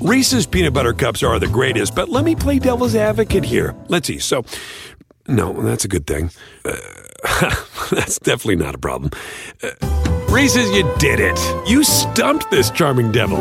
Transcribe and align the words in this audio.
Reese's 0.00 0.46
peanut 0.46 0.74
butter 0.74 0.92
cups 0.92 1.24
are 1.24 1.40
the 1.40 1.48
greatest, 1.48 1.96
but 1.96 2.08
let 2.08 2.24
me 2.24 2.36
play 2.36 2.60
devil's 2.60 2.94
advocate 2.94 3.44
here. 3.44 3.74
Let's 3.88 4.06
see. 4.06 4.20
So, 4.20 4.44
no, 5.26 5.52
that's 5.60 5.84
a 5.84 5.88
good 5.88 6.06
thing. 6.06 6.30
Uh, 6.64 6.76
that's 7.90 8.20
definitely 8.20 8.56
not 8.56 8.76
a 8.76 8.78
problem. 8.78 9.10
Uh, 9.60 9.70
Reese's, 10.30 10.70
you 10.70 10.88
did 10.98 11.18
it. 11.18 11.68
You 11.68 11.82
stumped 11.82 12.48
this 12.48 12.70
charming 12.70 13.10
devil. 13.10 13.38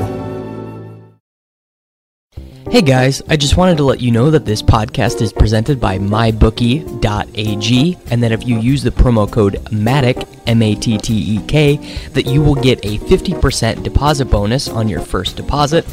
Hey 2.72 2.82
guys, 2.82 3.22
I 3.30 3.38
just 3.38 3.56
wanted 3.56 3.78
to 3.78 3.84
let 3.84 4.02
you 4.02 4.12
know 4.12 4.32
that 4.32 4.46
this 4.46 4.64
podcast 4.64 5.22
is 5.22 5.32
presented 5.32 5.80
by 5.80 6.00
mybookie.ag 6.00 7.98
and 8.10 8.24
that 8.24 8.32
if 8.32 8.46
you 8.48 8.60
use 8.60 8.84
the 8.84 8.90
promo 8.90 9.32
code 9.32 9.54
MATTEK, 9.72 10.37
M 10.48 10.62
A 10.62 10.76
T 10.76 10.98
T 10.98 11.14
E 11.14 11.40
K, 11.48 11.76
that 12.14 12.26
you 12.26 12.42
will 12.42 12.56
get 12.56 12.84
a 12.86 12.98
50% 12.98 13.84
deposit 13.84 14.26
bonus 14.26 14.68
on 14.68 14.88
your 14.88 15.02
first 15.02 15.36
deposit. 15.36 15.86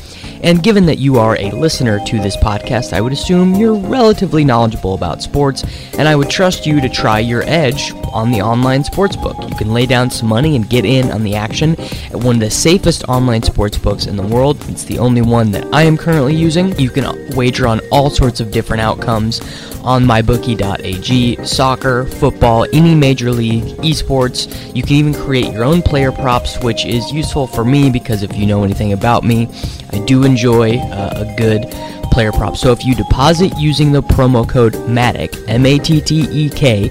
And 0.42 0.62
given 0.62 0.86
that 0.86 0.98
you 0.98 1.18
are 1.18 1.36
a 1.38 1.50
listener 1.52 2.04
to 2.04 2.18
this 2.18 2.36
podcast, 2.36 2.92
I 2.92 3.00
would 3.00 3.12
assume 3.12 3.54
you're 3.54 3.74
relatively 3.74 4.44
knowledgeable 4.44 4.94
about 4.94 5.22
sports, 5.22 5.64
and 5.98 6.06
I 6.06 6.16
would 6.16 6.28
trust 6.28 6.66
you 6.66 6.80
to 6.80 6.88
try 6.88 7.18
your 7.18 7.42
edge 7.44 7.92
on 8.12 8.30
the 8.30 8.42
online 8.42 8.82
sportsbook. 8.82 9.48
You 9.48 9.56
can 9.56 9.72
lay 9.72 9.86
down 9.86 10.10
some 10.10 10.28
money 10.28 10.54
and 10.54 10.68
get 10.68 10.84
in 10.84 11.10
on 11.10 11.24
the 11.24 11.34
action 11.34 11.78
at 11.80 12.16
one 12.16 12.36
of 12.36 12.40
the 12.40 12.50
safest 12.50 13.04
online 13.08 13.40
sportsbooks 13.40 14.06
in 14.06 14.16
the 14.16 14.22
world. 14.22 14.58
It's 14.68 14.84
the 14.84 14.98
only 14.98 15.22
one 15.22 15.50
that 15.52 15.66
I 15.74 15.82
am 15.82 15.96
currently 15.96 16.34
using. 16.36 16.78
You 16.78 16.90
can 16.90 17.34
wager 17.34 17.66
on 17.66 17.80
all 17.90 18.10
sorts 18.10 18.40
of 18.40 18.50
different 18.50 18.82
outcomes 18.82 19.40
on 19.82 20.04
mybookie.ag 20.04 21.44
soccer, 21.44 22.06
football, 22.06 22.66
any 22.72 22.94
major 22.94 23.30
league, 23.30 23.64
esports. 23.78 24.43
You 24.74 24.82
can 24.82 24.92
even 24.92 25.14
create 25.14 25.52
your 25.52 25.64
own 25.64 25.82
player 25.82 26.12
props, 26.12 26.58
which 26.62 26.84
is 26.84 27.12
useful 27.12 27.46
for 27.46 27.64
me 27.64 27.90
because 27.90 28.22
if 28.22 28.36
you 28.36 28.46
know 28.46 28.64
anything 28.64 28.92
about 28.92 29.24
me, 29.24 29.48
I 29.90 29.98
do 30.04 30.24
enjoy 30.24 30.78
uh, 30.78 31.26
a 31.26 31.36
good 31.36 31.66
player 32.10 32.30
prop. 32.32 32.56
So 32.56 32.70
if 32.70 32.84
you 32.84 32.94
deposit 32.94 33.52
using 33.58 33.90
the 33.90 34.00
promo 34.00 34.48
code 34.48 34.74
MATTEK, 34.88 35.48
M 35.48 35.66
A 35.66 35.78
T 35.78 36.00
T 36.00 36.28
E 36.30 36.48
K, 36.48 36.88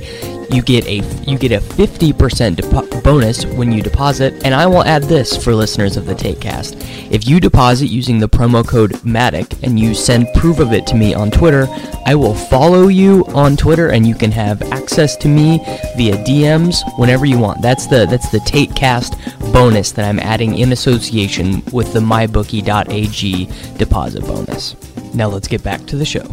you 0.49 0.61
get 0.61 0.85
a 0.85 0.97
you 1.29 1.37
get 1.37 1.51
a 1.51 1.59
50% 1.59 2.55
depo- 2.55 3.03
bonus 3.03 3.45
when 3.45 3.71
you 3.71 3.81
deposit 3.81 4.33
and 4.45 4.53
i 4.53 4.65
will 4.65 4.83
add 4.83 5.03
this 5.03 5.35
for 5.41 5.53
listeners 5.53 5.97
of 5.97 6.05
the 6.05 6.13
takecast. 6.13 6.81
If 7.11 7.27
you 7.27 7.39
deposit 7.39 7.87
using 7.87 8.19
the 8.19 8.29
promo 8.29 8.67
code 8.67 8.91
MATTEK 9.03 9.63
and 9.63 9.79
you 9.79 9.93
send 9.93 10.27
proof 10.35 10.59
of 10.59 10.73
it 10.73 10.87
to 10.87 10.95
me 10.95 11.13
on 11.13 11.31
twitter 11.31 11.67
i 12.05 12.15
will 12.15 12.33
follow 12.33 12.87
you 12.87 13.25
on 13.27 13.55
twitter 13.55 13.89
and 13.89 14.07
you 14.07 14.15
can 14.15 14.31
have 14.31 14.61
access 14.71 15.15
to 15.17 15.27
me 15.27 15.57
via 15.95 16.15
dms 16.25 16.77
whenever 16.97 17.25
you 17.25 17.37
want. 17.37 17.61
That's 17.61 17.87
the 17.87 18.05
that's 18.05 18.29
the 18.31 18.39
takecast 18.39 19.53
bonus 19.53 19.91
that 19.93 20.07
i'm 20.07 20.19
adding 20.19 20.57
in 20.57 20.71
association 20.71 21.63
with 21.71 21.93
the 21.93 21.99
mybookie.ag 21.99 23.77
deposit 23.77 24.21
bonus. 24.21 24.75
Now 25.13 25.27
let's 25.27 25.47
get 25.47 25.63
back 25.63 25.85
to 25.87 25.95
the 25.95 26.05
show 26.05 26.25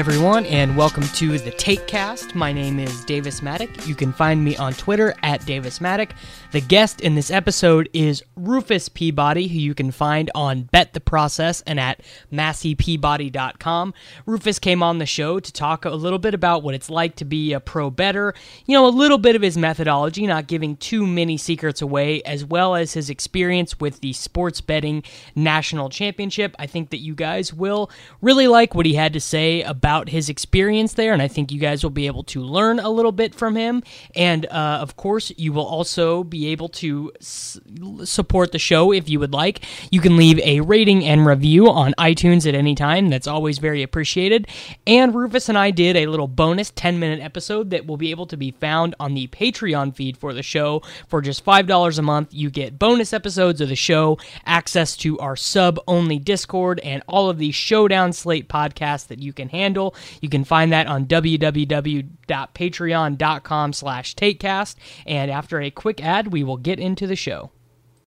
everyone, 0.00 0.46
and 0.46 0.78
welcome 0.78 1.02
to 1.08 1.38
the 1.38 1.50
Takecast. 1.50 2.34
My 2.34 2.54
name 2.54 2.78
is 2.78 3.04
Davis 3.04 3.42
Mattek. 3.42 3.86
You 3.86 3.94
can 3.94 4.14
find 4.14 4.42
me 4.42 4.56
on 4.56 4.72
Twitter 4.72 5.14
at 5.22 5.44
Davis 5.44 5.78
Mattek. 5.78 6.12
The 6.52 6.62
guest 6.62 7.02
in 7.02 7.16
this 7.16 7.30
episode 7.30 7.90
is 7.92 8.24
Rufus 8.34 8.88
Peabody, 8.88 9.46
who 9.46 9.58
you 9.58 9.74
can 9.74 9.90
find 9.90 10.30
on 10.34 10.62
Bet 10.62 10.94
the 10.94 11.00
Process 11.00 11.60
and 11.66 11.78
at 11.78 12.00
MasseyPeabody.com. 12.32 13.92
Rufus 14.24 14.58
came 14.58 14.82
on 14.82 14.96
the 14.96 15.04
show 15.04 15.38
to 15.38 15.52
talk 15.52 15.84
a 15.84 15.90
little 15.90 16.18
bit 16.18 16.32
about 16.32 16.62
what 16.62 16.74
it's 16.74 16.88
like 16.88 17.16
to 17.16 17.26
be 17.26 17.52
a 17.52 17.60
pro 17.60 17.90
better, 17.90 18.32
you 18.64 18.74
know, 18.74 18.86
a 18.86 18.88
little 18.88 19.18
bit 19.18 19.36
of 19.36 19.42
his 19.42 19.58
methodology, 19.58 20.26
not 20.26 20.46
giving 20.46 20.78
too 20.78 21.06
many 21.06 21.36
secrets 21.36 21.82
away, 21.82 22.22
as 22.22 22.42
well 22.42 22.74
as 22.74 22.94
his 22.94 23.10
experience 23.10 23.78
with 23.78 24.00
the 24.00 24.14
sports 24.14 24.62
betting 24.62 25.02
national 25.34 25.90
championship. 25.90 26.56
I 26.58 26.66
think 26.66 26.88
that 26.88 27.00
you 27.00 27.14
guys 27.14 27.52
will 27.52 27.90
really 28.22 28.48
like 28.48 28.74
what 28.74 28.86
he 28.86 28.94
had 28.94 29.12
to 29.12 29.20
say 29.20 29.60
about 29.60 29.89
about 29.90 30.08
his 30.08 30.28
experience 30.28 30.92
there, 30.92 31.12
and 31.12 31.20
I 31.20 31.26
think 31.26 31.50
you 31.50 31.58
guys 31.58 31.82
will 31.82 31.90
be 31.90 32.06
able 32.06 32.22
to 32.22 32.40
learn 32.40 32.78
a 32.78 32.88
little 32.88 33.10
bit 33.10 33.34
from 33.34 33.56
him. 33.56 33.82
And 34.14 34.46
uh, 34.46 34.78
of 34.80 34.96
course, 34.96 35.32
you 35.36 35.52
will 35.52 35.66
also 35.66 36.22
be 36.22 36.46
able 36.52 36.68
to 36.68 37.10
s- 37.20 37.58
support 38.04 38.52
the 38.52 38.58
show 38.60 38.92
if 38.92 39.08
you 39.08 39.18
would 39.18 39.32
like. 39.32 39.64
You 39.90 40.00
can 40.00 40.16
leave 40.16 40.38
a 40.44 40.60
rating 40.60 41.04
and 41.04 41.26
review 41.26 41.68
on 41.68 41.92
iTunes 41.98 42.46
at 42.48 42.54
any 42.54 42.76
time. 42.76 43.08
That's 43.08 43.26
always 43.26 43.58
very 43.58 43.82
appreciated. 43.82 44.46
And 44.86 45.12
Rufus 45.12 45.48
and 45.48 45.58
I 45.58 45.72
did 45.72 45.96
a 45.96 46.06
little 46.06 46.28
bonus 46.28 46.70
10 46.70 47.00
minute 47.00 47.18
episode 47.18 47.70
that 47.70 47.84
will 47.84 47.96
be 47.96 48.12
able 48.12 48.26
to 48.26 48.36
be 48.36 48.52
found 48.52 48.94
on 49.00 49.14
the 49.14 49.26
Patreon 49.26 49.96
feed 49.96 50.16
for 50.16 50.32
the 50.32 50.44
show. 50.44 50.82
For 51.08 51.20
just 51.20 51.44
$5 51.44 51.98
a 51.98 52.02
month, 52.02 52.32
you 52.32 52.48
get 52.48 52.78
bonus 52.78 53.12
episodes 53.12 53.60
of 53.60 53.68
the 53.68 53.74
show, 53.74 54.18
access 54.46 54.96
to 54.98 55.18
our 55.18 55.34
sub 55.34 55.80
only 55.88 56.20
Discord, 56.20 56.78
and 56.84 57.02
all 57.08 57.28
of 57.28 57.38
the 57.38 57.50
Showdown 57.50 58.12
Slate 58.12 58.48
podcasts 58.48 59.08
that 59.08 59.18
you 59.18 59.32
can 59.32 59.48
handle 59.48 59.79
You 60.20 60.28
can 60.28 60.44
find 60.44 60.72
that 60.72 60.86
on 60.86 61.06
www.patreon.com 61.06 63.72
slash 63.72 64.14
takecast. 64.14 64.76
And 65.06 65.30
after 65.30 65.60
a 65.60 65.70
quick 65.70 66.02
ad, 66.02 66.32
we 66.32 66.44
will 66.44 66.56
get 66.56 66.78
into 66.78 67.06
the 67.06 67.16
show. 67.16 67.50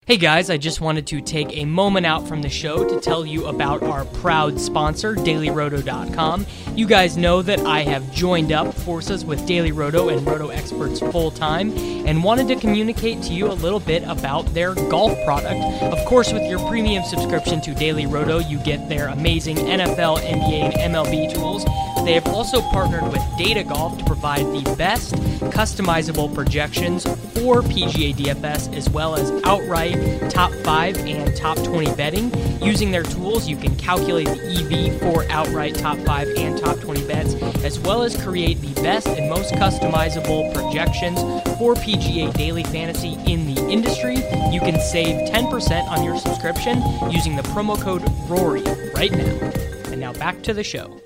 Hey 0.05 0.17
guys, 0.17 0.49
I 0.49 0.57
just 0.57 0.81
wanted 0.81 1.07
to 1.07 1.21
take 1.21 1.55
a 1.55 1.63
moment 1.63 2.05
out 2.05 2.27
from 2.27 2.41
the 2.41 2.49
show 2.49 2.85
to 2.85 2.99
tell 2.99 3.25
you 3.25 3.45
about 3.45 3.83
our 3.83 4.03
proud 4.03 4.59
sponsor, 4.59 5.15
DailyRoto.com. 5.15 6.45
You 6.75 6.87
guys 6.87 7.15
know 7.15 7.41
that 7.41 7.61
I 7.61 7.83
have 7.83 8.11
joined 8.11 8.51
up 8.51 8.73
forces 8.73 9.23
with 9.23 9.47
Daily 9.47 9.71
Roto 9.71 10.09
and 10.09 10.27
Roto 10.27 10.49
Experts 10.49 10.99
full 10.99 11.31
time 11.31 11.71
and 12.05 12.21
wanted 12.21 12.49
to 12.49 12.57
communicate 12.57 13.23
to 13.23 13.33
you 13.33 13.49
a 13.49 13.53
little 13.53 13.79
bit 13.79 14.03
about 14.03 14.53
their 14.53 14.75
golf 14.75 15.17
product. 15.23 15.55
Of 15.81 16.05
course, 16.05 16.33
with 16.33 16.43
your 16.49 16.59
premium 16.67 17.05
subscription 17.05 17.61
to 17.61 17.73
Daily 17.73 18.05
Roto, 18.05 18.39
you 18.39 18.59
get 18.59 18.89
their 18.89 19.07
amazing 19.07 19.55
NFL, 19.55 20.17
NBA, 20.17 20.77
and 20.79 20.95
MLB 20.95 21.33
tools. 21.33 21.63
They 22.03 22.15
have 22.15 22.27
also 22.27 22.59
partnered 22.59 23.09
with 23.09 23.21
Data 23.37 23.63
Golf 23.63 23.97
to 23.99 24.03
provide 24.03 24.45
the 24.47 24.75
best 24.77 25.13
customizable 25.53 26.33
projections 26.35 27.05
for 27.05 27.61
PGA 27.61 28.13
DFS 28.13 28.75
as 28.75 28.89
well 28.89 29.15
as 29.15 29.31
outright 29.45 29.92
top 30.29 30.51
5 30.51 30.97
and 30.97 31.35
top 31.35 31.57
20 31.63 31.93
betting. 31.95 32.31
Using 32.63 32.91
their 32.91 33.03
tools, 33.03 33.47
you 33.47 33.57
can 33.57 33.75
calculate 33.75 34.27
the 34.27 34.89
EV 34.89 34.99
for 35.01 35.29
outright 35.29 35.75
top 35.75 35.97
5 35.99 36.27
and 36.37 36.57
top 36.59 36.79
20 36.79 37.05
bets, 37.07 37.35
as 37.63 37.79
well 37.79 38.03
as 38.03 38.15
create 38.23 38.59
the 38.61 38.73
best 38.81 39.07
and 39.07 39.29
most 39.29 39.53
customizable 39.55 40.53
projections 40.53 41.19
for 41.57 41.75
PGA 41.75 42.33
Daily 42.33 42.63
Fantasy 42.63 43.13
in 43.25 43.53
the 43.53 43.61
industry. 43.69 44.15
You 44.51 44.59
can 44.59 44.79
save 44.79 45.29
10% 45.29 45.87
on 45.89 46.03
your 46.03 46.17
subscription 46.17 46.81
using 47.11 47.35
the 47.35 47.43
promo 47.43 47.79
code 47.79 48.03
RORY 48.29 48.63
right 48.93 49.11
now. 49.11 49.51
And 49.91 49.99
now 49.99 50.13
back 50.13 50.41
to 50.43 50.53
the 50.53 50.63
show. 50.63 51.02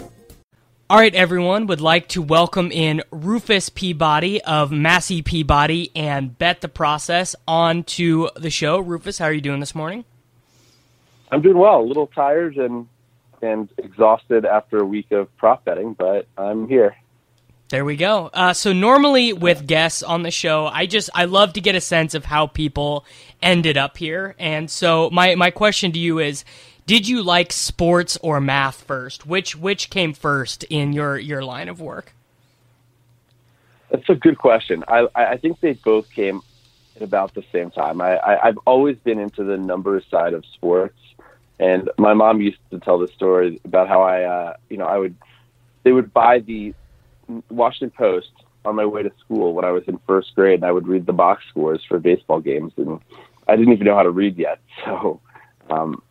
All 0.90 0.98
right, 0.98 1.14
everyone, 1.14 1.68
would 1.68 1.82
like 1.82 2.08
to 2.10 2.22
welcome 2.22 2.72
in 2.72 3.04
Rufus 3.12 3.68
Peabody 3.68 4.42
of 4.44 4.72
Massey 4.72 5.22
Peabody 5.22 5.92
and 5.94 6.40
Bet 6.40 6.62
the 6.62 6.70
Process 6.70 7.36
onto 7.46 8.30
the 8.38 8.50
show. 8.50 8.80
Rufus, 8.80 9.18
how 9.18 9.26
are 9.26 9.34
you 9.34 9.42
doing 9.42 9.60
this 9.60 9.76
morning? 9.76 10.06
I'm 11.30 11.42
doing 11.42 11.58
well. 11.58 11.82
A 11.82 11.84
little 11.84 12.08
tired 12.08 12.56
and 12.56 12.88
and 13.42 13.68
exhausted 13.78 14.46
after 14.46 14.78
a 14.78 14.86
week 14.86 15.12
of 15.12 15.36
prop 15.36 15.66
betting, 15.66 15.94
but 15.94 16.26
I'm 16.38 16.70
here. 16.70 16.96
There 17.68 17.84
we 17.84 17.98
go. 17.98 18.30
Uh, 18.34 18.54
so 18.54 18.72
normally 18.72 19.34
with 19.34 19.68
guests 19.68 20.02
on 20.02 20.24
the 20.24 20.32
show, 20.32 20.68
I 20.68 20.86
just 20.86 21.10
I 21.14 21.26
love 21.26 21.52
to 21.54 21.62
get 21.62 21.76
a 21.76 21.82
sense 21.82 22.14
of 22.14 22.24
how 22.24 22.48
people 22.48 23.04
ended 23.42 23.76
up 23.76 23.98
here, 23.98 24.36
and 24.40 24.72
so 24.72 25.10
my 25.12 25.36
my 25.36 25.52
question 25.52 25.92
to 25.92 26.00
you 26.00 26.20
is 26.20 26.46
did 26.88 27.06
you 27.08 27.22
like 27.22 27.52
sports 27.52 28.18
or 28.24 28.40
math 28.40 28.82
first? 28.82 29.28
Which 29.28 29.56
which 29.56 29.90
came 29.90 30.14
first 30.14 30.64
in 30.64 30.94
your 30.94 31.20
your 31.20 31.44
line 31.44 31.68
of 31.68 31.80
work? 31.82 32.14
That's 33.92 34.10
a 34.10 34.16
good 34.16 34.38
question. 34.38 34.84
I 34.88 35.08
I 35.14 35.38
think 35.38 35.60
they 35.60 35.74
both 35.74 36.10
came 36.10 36.42
at 36.96 37.02
about 37.02 37.34
the 37.36 37.44
same 37.52 37.72
time. 37.72 38.02
I, 38.02 38.16
I 38.16 38.48
I've 38.48 38.58
always 38.66 38.98
been 38.98 39.20
into 39.20 39.44
the 39.44 39.58
numbers 39.58 40.06
side 40.10 40.34
of 40.34 40.46
sports, 40.46 40.98
and 41.60 41.90
my 41.98 42.14
mom 42.14 42.40
used 42.40 42.60
to 42.72 42.80
tell 42.80 42.98
the 42.98 43.10
story 43.10 43.60
about 43.66 43.90
how 43.90 44.02
I 44.02 44.24
uh, 44.24 44.54
you 44.70 44.78
know 44.78 44.86
I 44.86 44.98
would 44.98 45.16
they 45.84 45.92
would 45.92 46.14
buy 46.14 46.40
the 46.40 46.74
Washington 47.50 47.92
Post 47.92 48.32
on 48.64 48.76
my 48.76 48.86
way 48.86 49.04
to 49.04 49.12
school 49.20 49.54
when 49.54 49.66
I 49.66 49.72
was 49.72 49.84
in 49.88 50.00
first 50.08 50.34
grade, 50.36 50.56
and 50.56 50.66
I 50.66 50.72
would 50.72 50.88
read 50.88 51.06
the 51.06 51.14
box 51.14 51.44
scores 51.50 51.84
for 51.86 52.00
baseball 52.00 52.40
games, 52.40 52.72
and 52.78 53.02
I 53.46 53.58
didn't 53.58 53.74
even 53.74 53.86
know 53.86 53.96
how 53.96 54.04
to 54.04 54.12
read 54.12 54.38
yet. 54.38 54.60
So 54.86 55.20
um, 55.70 56.02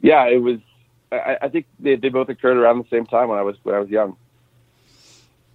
yeah, 0.00 0.26
it 0.26 0.42
was. 0.42 0.58
I, 1.10 1.38
I 1.42 1.48
think 1.48 1.66
they, 1.80 1.96
they 1.96 2.10
both 2.10 2.28
occurred 2.28 2.58
around 2.58 2.78
the 2.78 2.88
same 2.90 3.06
time 3.06 3.28
when 3.28 3.38
I 3.38 3.42
was 3.42 3.56
when 3.62 3.74
I 3.74 3.78
was 3.80 3.88
young. 3.88 4.16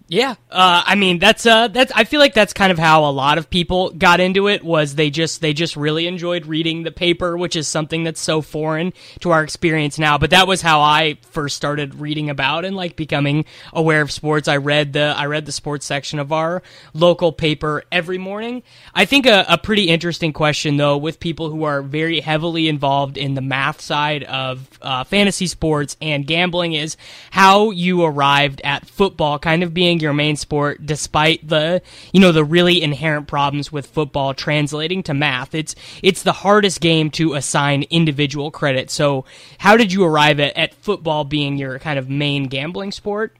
Yeah, 0.06 0.34
uh, 0.50 0.82
I 0.84 0.96
mean 0.96 1.18
that's 1.18 1.46
uh, 1.46 1.68
that's 1.68 1.90
I 1.94 2.04
feel 2.04 2.20
like 2.20 2.34
that's 2.34 2.52
kind 2.52 2.70
of 2.70 2.78
how 2.78 3.06
a 3.06 3.10
lot 3.10 3.38
of 3.38 3.48
people 3.48 3.88
got 3.88 4.20
into 4.20 4.48
it 4.48 4.62
was 4.62 4.96
they 4.96 5.08
just 5.08 5.40
they 5.40 5.54
just 5.54 5.76
really 5.76 6.06
enjoyed 6.06 6.44
reading 6.44 6.82
the 6.82 6.90
paper, 6.90 7.38
which 7.38 7.56
is 7.56 7.66
something 7.66 8.04
that's 8.04 8.20
so 8.20 8.42
foreign 8.42 8.92
to 9.20 9.30
our 9.30 9.42
experience 9.42 9.98
now. 9.98 10.18
But 10.18 10.28
that 10.30 10.46
was 10.46 10.60
how 10.60 10.82
I 10.82 11.16
first 11.30 11.56
started 11.56 11.94
reading 11.94 12.28
about 12.28 12.66
and 12.66 12.76
like 12.76 12.96
becoming 12.96 13.46
aware 13.72 14.02
of 14.02 14.12
sports. 14.12 14.46
I 14.46 14.58
read 14.58 14.92
the 14.92 15.14
I 15.16 15.24
read 15.24 15.46
the 15.46 15.52
sports 15.52 15.86
section 15.86 16.18
of 16.18 16.32
our 16.32 16.62
local 16.92 17.32
paper 17.32 17.82
every 17.90 18.18
morning. 18.18 18.62
I 18.94 19.06
think 19.06 19.24
a, 19.24 19.46
a 19.48 19.56
pretty 19.56 19.88
interesting 19.88 20.34
question 20.34 20.76
though 20.76 20.98
with 20.98 21.18
people 21.18 21.48
who 21.48 21.64
are 21.64 21.80
very 21.80 22.20
heavily 22.20 22.68
involved 22.68 23.16
in 23.16 23.32
the 23.36 23.40
math 23.40 23.80
side 23.80 24.24
of 24.24 24.68
uh, 24.82 25.04
fantasy 25.04 25.46
sports 25.46 25.96
and 26.02 26.26
gambling 26.26 26.74
is 26.74 26.98
how 27.30 27.70
you 27.70 28.04
arrived 28.04 28.60
at 28.64 28.86
football, 28.86 29.38
kind 29.38 29.62
of 29.62 29.72
being 29.72 29.94
your 30.04 30.12
main 30.12 30.36
sport 30.36 30.86
despite 30.86 31.48
the 31.48 31.82
you 32.12 32.20
know 32.20 32.30
the 32.30 32.44
really 32.44 32.82
inherent 32.82 33.26
problems 33.26 33.72
with 33.72 33.86
football 33.86 34.34
translating 34.34 35.02
to 35.02 35.14
math. 35.14 35.54
It's 35.54 35.74
it's 36.02 36.22
the 36.22 36.32
hardest 36.32 36.80
game 36.80 37.10
to 37.12 37.34
assign 37.34 37.84
individual 37.90 38.50
credit. 38.52 38.90
So 38.90 39.24
how 39.58 39.76
did 39.76 39.92
you 39.92 40.04
arrive 40.04 40.38
at, 40.38 40.56
at 40.56 40.74
football 40.74 41.24
being 41.24 41.56
your 41.56 41.78
kind 41.78 41.98
of 41.98 42.08
main 42.08 42.44
gambling 42.44 42.92
sport? 42.92 43.34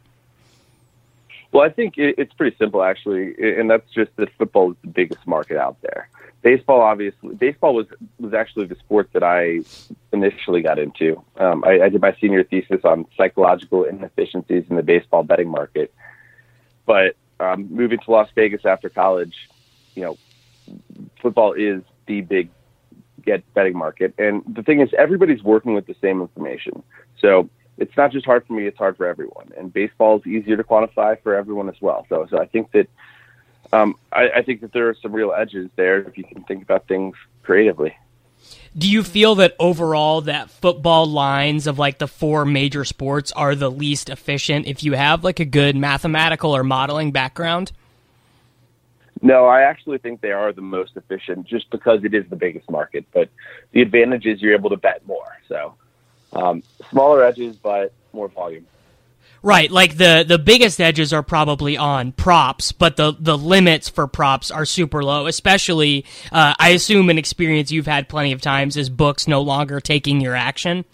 Well 1.53 1.63
i 1.63 1.69
think 1.69 1.95
it's 1.97 2.33
pretty 2.33 2.57
simple 2.57 2.83
actually 2.83 3.35
and 3.39 3.71
that's 3.71 3.89
just 3.93 4.11
that 4.17 4.29
football 4.37 4.73
is 4.73 4.77
the 4.83 4.89
biggest 4.89 5.25
market 5.27 5.57
out 5.57 5.77
there. 5.83 6.09
Baseball 6.43 6.81
obviously 6.81 7.35
baseball 7.37 7.75
was 7.75 7.87
was 8.19 8.35
actually 8.35 8.67
the 8.67 8.77
sport 8.77 9.11
that 9.13 9.23
I 9.23 9.61
initially 10.13 10.63
got 10.63 10.79
into. 10.79 11.23
Um, 11.37 11.65
I, 11.65 11.83
I 11.83 11.89
did 11.91 12.01
my 12.01 12.17
senior 12.21 12.45
thesis 12.45 12.81
on 12.85 13.07
psychological 13.17 13.85
inefficiencies 13.85 14.65
in 14.69 14.77
the 14.77 14.83
baseball 14.83 15.23
betting 15.23 15.49
market, 15.49 15.93
but 16.87 17.17
um, 17.41 17.69
moving 17.71 17.99
to 17.99 18.11
Las 18.11 18.29
Vegas 18.35 18.65
after 18.65 18.89
college, 18.89 19.35
you 19.95 20.03
know, 20.03 20.19
football 21.21 21.53
is 21.53 21.83
the 22.07 22.21
big 22.21 22.51
get 23.25 23.43
betting 23.55 23.77
market. 23.77 24.15
And 24.19 24.43
the 24.47 24.63
thing 24.63 24.81
is, 24.81 24.91
everybody's 24.97 25.43
working 25.43 25.75
with 25.75 25.87
the 25.87 25.97
same 26.01 26.21
information. 26.21 26.83
So 27.21 27.49
it's 27.79 27.97
not 27.97 28.13
just 28.13 28.27
hard 28.27 28.47
for 28.47 28.53
me; 28.53 28.67
it's 28.67 28.79
hard 28.79 28.97
for 28.97 29.07
everyone. 29.07 29.53
And 29.57 29.73
baseball 29.73 30.19
is 30.19 30.27
easier 30.27 30.57
to 30.57 30.65
quantify 30.65 31.21
for 31.23 31.35
everyone 31.35 31.69
as 31.69 31.81
well. 31.81 32.07
So, 32.09 32.27
so 32.31 32.39
I 32.39 32.47
think 32.47 32.73
that 32.73 32.89
um, 33.73 33.97
I, 34.13 34.29
I 34.37 34.43
think 34.43 34.61
that 34.61 34.73
there 34.73 34.89
are 34.89 34.97
some 35.03 35.13
real 35.13 35.33
edges 35.33 35.71
there 35.77 36.01
if 36.01 36.17
you 36.17 36.25
can 36.25 36.45
think 36.45 36.63
about 36.63 36.87
things 36.87 37.17
creatively 37.43 37.97
do 38.76 38.91
you 38.91 39.05
feel 39.05 39.37
that 39.37 39.55
overall 39.58 40.23
that 40.23 40.50
football 40.50 41.06
lines 41.06 41.67
of 41.67 41.79
like 41.79 41.99
the 41.99 42.08
four 42.08 42.44
major 42.44 42.85
sports 42.85 43.31
are 43.32 43.55
the 43.55 43.70
least 43.70 44.11
efficient 44.11 44.67
if 44.67 44.82
you 44.82 44.94
have 44.94 45.23
like 45.23 45.38
a 45.38 45.44
good 45.44 45.76
mathematical 45.76 46.55
or 46.55 46.64
modeling 46.64 47.12
background? 47.12 47.73
No, 49.23 49.46
I 49.46 49.62
actually 49.62 49.99
think 49.99 50.20
they 50.20 50.32
are 50.32 50.52
the 50.52 50.61
most 50.61 50.96
efficient 50.96 51.46
just 51.46 51.70
because 51.70 52.05
it 52.05 52.12
is 52.14 52.29
the 52.29 52.37
biggest 52.37 52.70
market. 52.70 53.06
But 53.12 53.31
the 53.70 53.81
advantage 53.81 54.26
is 54.26 54.43
you're 54.43 54.55
able 54.55 54.70
to 54.70 54.76
bet 54.76 55.06
more. 55.06 55.38
So 55.49 55.75
um, 56.32 56.62
smaller 56.91 57.25
edges, 57.25 57.56
but 57.56 57.93
more 58.12 58.29
volume. 58.29 58.67
Right, 59.44 59.70
like 59.70 59.99
the 59.99 60.25
the 60.26 60.38
biggest 60.38 60.81
edges 60.81 61.12
are 61.12 61.23
probably 61.23 61.76
on 61.76 62.12
props, 62.12 62.73
but 62.73 62.96
the 62.96 63.14
the 63.20 63.37
limits 63.37 63.91
for 63.91 64.06
props 64.06 64.50
are 64.50 64.64
super 64.64 65.05
low. 65.05 65.26
Especially, 65.26 66.06
uh, 66.32 66.55
I 66.58 66.70
assume 66.70 67.11
an 67.11 67.19
experience 67.19 67.70
you've 67.70 67.87
had 67.87 68.08
plenty 68.08 68.32
of 68.32 68.41
times 68.41 68.79
is 68.79 68.88
books 68.88 69.29
no 69.29 69.43
longer 69.43 69.81
taking 69.81 70.23
your 70.23 70.35
action. 70.35 70.87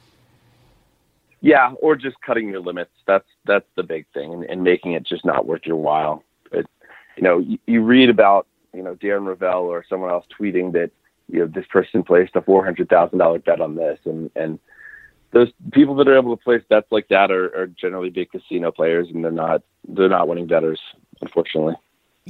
Yeah, 1.40 1.74
or 1.80 1.94
just 1.94 2.20
cutting 2.22 2.48
your 2.48 2.58
limits. 2.58 2.90
That's 3.06 3.24
that's 3.46 3.68
the 3.76 3.84
big 3.84 4.06
thing, 4.12 4.32
and, 4.32 4.42
and 4.42 4.64
making 4.64 4.94
it 4.94 5.04
just 5.04 5.24
not 5.24 5.46
worth 5.46 5.62
your 5.64 5.76
while. 5.76 6.24
You 6.52 7.22
know, 7.22 7.38
you, 7.38 7.56
you 7.66 7.82
read 7.84 8.10
about 8.10 8.48
you 8.74 8.82
know 8.82 8.96
Darren 8.96 9.32
Rovell 9.32 9.62
or 9.62 9.84
someone 9.88 10.10
else 10.10 10.26
tweeting 10.36 10.72
that 10.72 10.90
you 11.28 11.38
know 11.38 11.46
this 11.46 11.66
person 11.70 12.02
placed 12.02 12.34
a 12.34 12.42
four 12.42 12.64
hundred 12.64 12.88
thousand 12.88 13.18
dollar 13.18 13.38
bet 13.38 13.60
on 13.60 13.76
this, 13.76 14.00
and 14.06 14.28
and 14.34 14.58
those 15.32 15.48
people 15.72 15.94
that 15.96 16.08
are 16.08 16.16
able 16.18 16.36
to 16.36 16.42
place 16.42 16.62
bets 16.68 16.88
like 16.90 17.08
that 17.08 17.30
are, 17.30 17.46
are 17.56 17.66
generally 17.66 18.10
big 18.10 18.30
casino 18.30 18.70
players, 18.70 19.08
and 19.12 19.24
they're 19.24 19.30
not 19.30 19.62
they're 19.88 20.08
not 20.08 20.28
winning 20.28 20.46
betters, 20.46 20.80
unfortunately. 21.20 21.74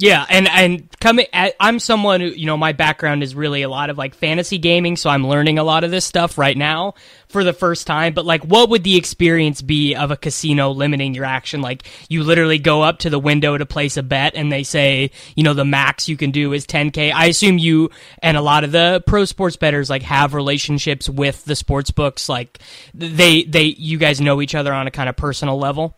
Yeah, 0.01 0.25
and 0.29 0.47
and 0.47 0.99
coming, 0.99 1.27
I'm 1.31 1.77
someone 1.77 2.21
who 2.21 2.27
you 2.29 2.47
know 2.47 2.57
my 2.57 2.71
background 2.71 3.21
is 3.21 3.35
really 3.35 3.61
a 3.61 3.69
lot 3.69 3.91
of 3.91 3.99
like 3.99 4.15
fantasy 4.15 4.57
gaming, 4.57 4.95
so 4.95 5.11
I'm 5.11 5.27
learning 5.27 5.59
a 5.59 5.63
lot 5.63 5.83
of 5.83 5.91
this 5.91 6.05
stuff 6.05 6.39
right 6.39 6.57
now 6.57 6.95
for 7.27 7.43
the 7.43 7.53
first 7.53 7.85
time. 7.85 8.15
But 8.15 8.25
like, 8.25 8.43
what 8.43 8.69
would 8.69 8.83
the 8.83 8.97
experience 8.97 9.61
be 9.61 9.93
of 9.93 10.09
a 10.09 10.17
casino 10.17 10.71
limiting 10.71 11.13
your 11.13 11.25
action? 11.25 11.61
Like, 11.61 11.87
you 12.09 12.23
literally 12.23 12.57
go 12.57 12.81
up 12.81 12.97
to 12.99 13.11
the 13.11 13.19
window 13.19 13.55
to 13.55 13.65
place 13.67 13.95
a 13.95 14.01
bet, 14.01 14.33
and 14.33 14.51
they 14.51 14.63
say, 14.63 15.11
you 15.35 15.43
know, 15.43 15.53
the 15.53 15.65
max 15.65 16.09
you 16.09 16.17
can 16.17 16.31
do 16.31 16.51
is 16.53 16.65
10k. 16.65 17.13
I 17.13 17.27
assume 17.27 17.59
you 17.59 17.91
and 18.23 18.37
a 18.37 18.41
lot 18.41 18.63
of 18.63 18.71
the 18.71 19.03
pro 19.05 19.25
sports 19.25 19.55
betters 19.55 19.87
like 19.87 20.01
have 20.01 20.33
relationships 20.33 21.07
with 21.07 21.45
the 21.45 21.55
sports 21.55 21.91
books. 21.91 22.27
Like, 22.27 22.57
they 22.95 23.43
they 23.43 23.65
you 23.65 23.99
guys 23.99 24.19
know 24.19 24.41
each 24.41 24.55
other 24.55 24.73
on 24.73 24.87
a 24.87 24.91
kind 24.91 25.09
of 25.09 25.15
personal 25.15 25.59
level. 25.59 25.95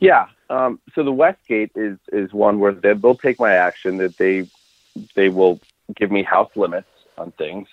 Yeah, 0.00 0.28
um, 0.52 0.80
so 0.94 1.02
the 1.02 1.12
Westgate 1.12 1.72
is 1.74 1.98
is 2.12 2.32
one 2.32 2.60
where 2.60 2.72
they, 2.72 2.92
they'll 2.92 3.14
take 3.14 3.40
my 3.40 3.54
action 3.54 3.96
that 3.98 4.18
they 4.18 4.46
they 5.14 5.30
will 5.30 5.60
give 5.96 6.10
me 6.10 6.22
house 6.22 6.50
limits 6.54 6.88
on 7.16 7.32
things, 7.32 7.68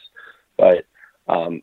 but 0.58 0.86
um, 1.28 1.62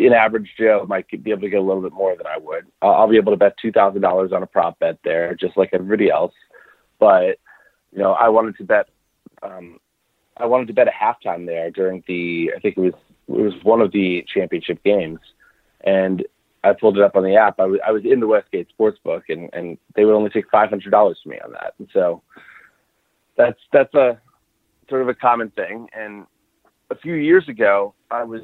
an 0.00 0.12
average 0.12 0.50
Joe 0.58 0.84
might 0.88 1.08
be 1.08 1.30
able 1.30 1.42
to 1.42 1.48
get 1.48 1.60
a 1.60 1.62
little 1.62 1.82
bit 1.82 1.92
more 1.92 2.16
than 2.16 2.26
I 2.26 2.38
would. 2.38 2.66
I'll, 2.82 2.92
I'll 2.92 3.08
be 3.08 3.18
able 3.18 3.32
to 3.32 3.38
bet 3.38 3.56
two 3.62 3.70
thousand 3.70 4.02
dollars 4.02 4.32
on 4.32 4.42
a 4.42 4.48
prop 4.48 4.80
bet 4.80 4.98
there, 5.04 5.32
just 5.36 5.56
like 5.56 5.70
everybody 5.72 6.10
else. 6.10 6.34
But 6.98 7.38
you 7.92 7.98
know, 7.98 8.12
I 8.12 8.28
wanted 8.28 8.56
to 8.58 8.64
bet. 8.64 8.88
Um, 9.42 9.78
I 10.36 10.46
wanted 10.46 10.66
to 10.68 10.74
bet 10.74 10.88
a 10.88 10.90
halftime 10.90 11.46
there 11.46 11.70
during 11.70 12.02
the. 12.08 12.52
I 12.56 12.58
think 12.58 12.76
it 12.76 12.80
was 12.80 12.94
it 13.28 13.42
was 13.42 13.54
one 13.62 13.80
of 13.80 13.92
the 13.92 14.24
championship 14.26 14.82
games, 14.82 15.20
and 15.82 16.26
I 16.68 16.74
pulled 16.74 16.98
it 16.98 17.04
up 17.04 17.16
on 17.16 17.24
the 17.24 17.36
app. 17.36 17.58
I 17.60 17.66
was 17.66 17.80
I 17.86 17.90
was 17.90 18.02
in 18.04 18.20
the 18.20 18.26
Westgate 18.26 18.68
Sportsbook, 18.78 19.22
and 19.28 19.50
and 19.52 19.78
they 19.96 20.04
would 20.04 20.14
only 20.14 20.30
take 20.30 20.50
five 20.50 20.70
hundred 20.70 20.90
dollars 20.90 21.18
from 21.22 21.30
me 21.30 21.40
on 21.44 21.52
that. 21.52 21.74
And 21.78 21.88
so 21.92 22.22
that's 23.36 23.58
that's 23.72 23.94
a 23.94 24.20
sort 24.88 25.02
of 25.02 25.08
a 25.08 25.14
common 25.14 25.50
thing. 25.50 25.88
And 25.92 26.26
a 26.90 26.96
few 26.96 27.14
years 27.14 27.48
ago, 27.48 27.94
I 28.10 28.24
was 28.24 28.42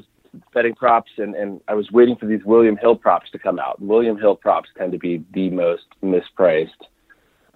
betting 0.53 0.75
props, 0.75 1.11
and 1.19 1.35
and 1.35 1.61
I 1.69 1.75
was 1.75 1.91
waiting 1.91 2.17
for 2.17 2.27
these 2.27 2.45
William 2.45 2.77
Hill 2.77 2.97
props 2.97 3.31
to 3.33 3.39
come 3.39 3.59
out. 3.59 3.81
William 3.81 4.19
Hill 4.19 4.37
props 4.37 4.69
tend 4.77 4.93
to 4.93 4.99
be 4.99 5.25
the 5.33 5.51
most 5.51 5.85
mispriced. 6.03 6.69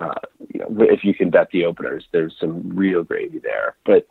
Uh, 0.01 0.15
you 0.53 0.61
know, 0.61 0.69
if 0.81 1.03
you 1.03 1.13
can 1.13 1.29
bet 1.29 1.49
the 1.53 1.65
openers, 1.65 2.05
there's 2.13 2.35
some 2.41 2.69
real 2.69 3.03
gravy 3.03 3.41
there. 3.41 3.77
But 3.85 4.07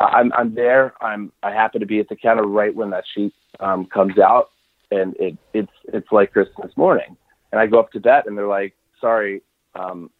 I'm 0.00 0.32
I'm 0.32 0.54
there. 0.54 0.94
I'm 1.02 1.32
I 1.42 1.52
happen 1.52 1.80
to 1.80 1.86
be 1.86 2.00
at 2.00 2.08
the 2.08 2.16
counter 2.16 2.44
right 2.44 2.74
when 2.74 2.90
that 2.90 3.04
sheet 3.14 3.34
um, 3.60 3.86
comes 3.86 4.18
out, 4.18 4.50
and 4.90 5.16
it 5.18 5.36
it's 5.52 5.72
it's 5.92 6.10
like 6.12 6.32
Christmas 6.32 6.72
morning. 6.76 7.16
And 7.50 7.60
I 7.60 7.66
go 7.66 7.78
up 7.78 7.90
to 7.92 8.00
bet, 8.00 8.26
and 8.26 8.36
they're 8.36 8.46
like, 8.46 8.74
"Sorry, 9.00 9.42
um, 9.74 10.10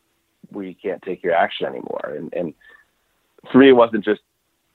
we 0.51 0.75
can't 0.75 1.03
take 1.03 1.23
your 1.23 1.35
action 1.35 1.67
anymore." 1.67 2.15
And 2.17 2.33
and 2.35 2.55
for 3.53 3.59
me, 3.59 3.69
it 3.69 3.73
wasn't 3.73 4.05
just 4.05 4.21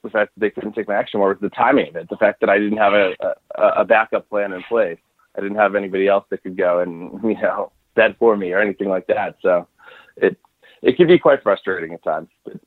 the 0.04 0.10
fact 0.10 0.34
that 0.34 0.42
they 0.42 0.50
couldn't 0.50 0.74
take 0.74 0.88
my 0.88 0.96
action 0.96 1.18
anymore; 1.18 1.32
it 1.32 1.42
was 1.42 1.50
the 1.50 1.56
timing 1.56 1.90
of 1.90 1.96
it, 1.96 2.10
the 2.10 2.18
fact 2.18 2.42
that 2.42 2.50
I 2.50 2.58
didn't 2.58 2.78
have 2.78 2.94
a, 2.94 3.14
a, 3.56 3.68
a 3.82 3.86
backup 3.86 4.30
plan 4.30 4.54
in 4.54 4.64
place. 4.64 5.00
I 5.36 5.42
didn't 5.42 5.58
have 5.58 5.76
anybody 5.76 6.08
else 6.08 6.26
that 6.30 6.44
could 6.44 6.58
go 6.58 6.80
and 6.80 7.24
you 7.24 7.42
know 7.42 7.72
bet 7.96 8.18
for 8.18 8.36
me 8.36 8.52
or 8.52 8.60
anything 8.60 8.90
like 8.90 9.08
that. 9.08 9.38
So 9.42 9.68
it 10.18 10.38
it 10.82 10.98
can 10.98 11.08
be 11.08 11.18
quite 11.18 11.44
frustrating 11.44 11.94
at 11.94 12.04
times. 12.04 12.30
But 12.44 12.60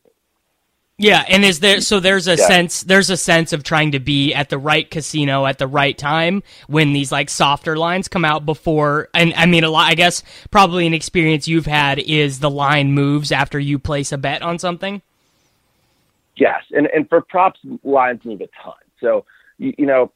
yeah, 0.98 1.24
and 1.28 1.44
is 1.44 1.60
there 1.60 1.82
so 1.82 2.00
there's 2.00 2.26
a 2.26 2.36
yeah. 2.36 2.46
sense 2.46 2.82
there's 2.82 3.10
a 3.10 3.18
sense 3.18 3.52
of 3.52 3.62
trying 3.62 3.92
to 3.92 4.00
be 4.00 4.32
at 4.32 4.48
the 4.48 4.56
right 4.56 4.90
casino 4.90 5.44
at 5.44 5.58
the 5.58 5.66
right 5.66 5.96
time 5.96 6.42
when 6.68 6.94
these 6.94 7.12
like 7.12 7.28
softer 7.28 7.76
lines 7.76 8.08
come 8.08 8.24
out 8.24 8.46
before 8.46 9.08
and 9.12 9.34
I 9.34 9.44
mean 9.44 9.62
a 9.62 9.68
lot 9.68 9.90
I 9.90 9.94
guess 9.94 10.22
probably 10.50 10.86
an 10.86 10.94
experience 10.94 11.46
you've 11.46 11.66
had 11.66 11.98
is 11.98 12.38
the 12.38 12.48
line 12.48 12.92
moves 12.92 13.30
after 13.30 13.58
you 13.58 13.78
place 13.78 14.10
a 14.10 14.16
bet 14.16 14.40
on 14.40 14.58
something. 14.58 15.02
Yes, 16.34 16.62
and 16.70 16.86
and 16.86 17.06
for 17.10 17.20
props 17.20 17.60
lines 17.84 18.24
move 18.24 18.40
a 18.40 18.48
ton. 18.62 18.74
So 18.98 19.26
you, 19.58 19.74
you 19.76 19.86
know 19.86 20.12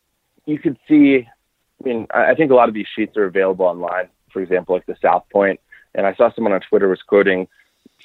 you 0.46 0.58
could 0.58 0.78
see 0.88 1.28
I 1.28 1.86
mean 1.86 2.06
I 2.08 2.34
think 2.34 2.52
a 2.52 2.54
lot 2.54 2.70
of 2.70 2.74
these 2.74 2.88
sheets 2.96 3.18
are 3.18 3.26
available 3.26 3.66
online. 3.66 4.08
For 4.30 4.40
example, 4.40 4.76
like 4.76 4.86
the 4.86 4.96
South 5.02 5.28
Point, 5.30 5.60
and 5.94 6.06
I 6.06 6.14
saw 6.14 6.32
someone 6.32 6.54
on 6.54 6.60
Twitter 6.62 6.88
was 6.88 7.02
quoting 7.02 7.48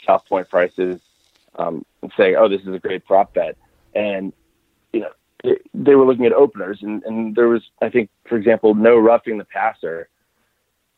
South 0.05 0.25
Point 0.25 0.49
prices 0.49 0.99
um, 1.57 1.85
saying, 2.17 2.35
"Oh, 2.37 2.47
this 2.47 2.61
is 2.61 2.73
a 2.73 2.79
great 2.79 3.05
prop 3.05 3.33
bet," 3.33 3.57
and 3.93 4.33
you 4.93 5.01
know 5.01 5.09
it, 5.43 5.61
they 5.73 5.95
were 5.95 6.05
looking 6.05 6.25
at 6.25 6.33
openers, 6.33 6.79
and, 6.81 7.03
and 7.03 7.35
there 7.35 7.47
was, 7.47 7.61
I 7.81 7.89
think, 7.89 8.09
for 8.27 8.37
example, 8.37 8.73
no 8.73 8.97
roughing 8.97 9.37
the 9.37 9.45
passer 9.45 10.09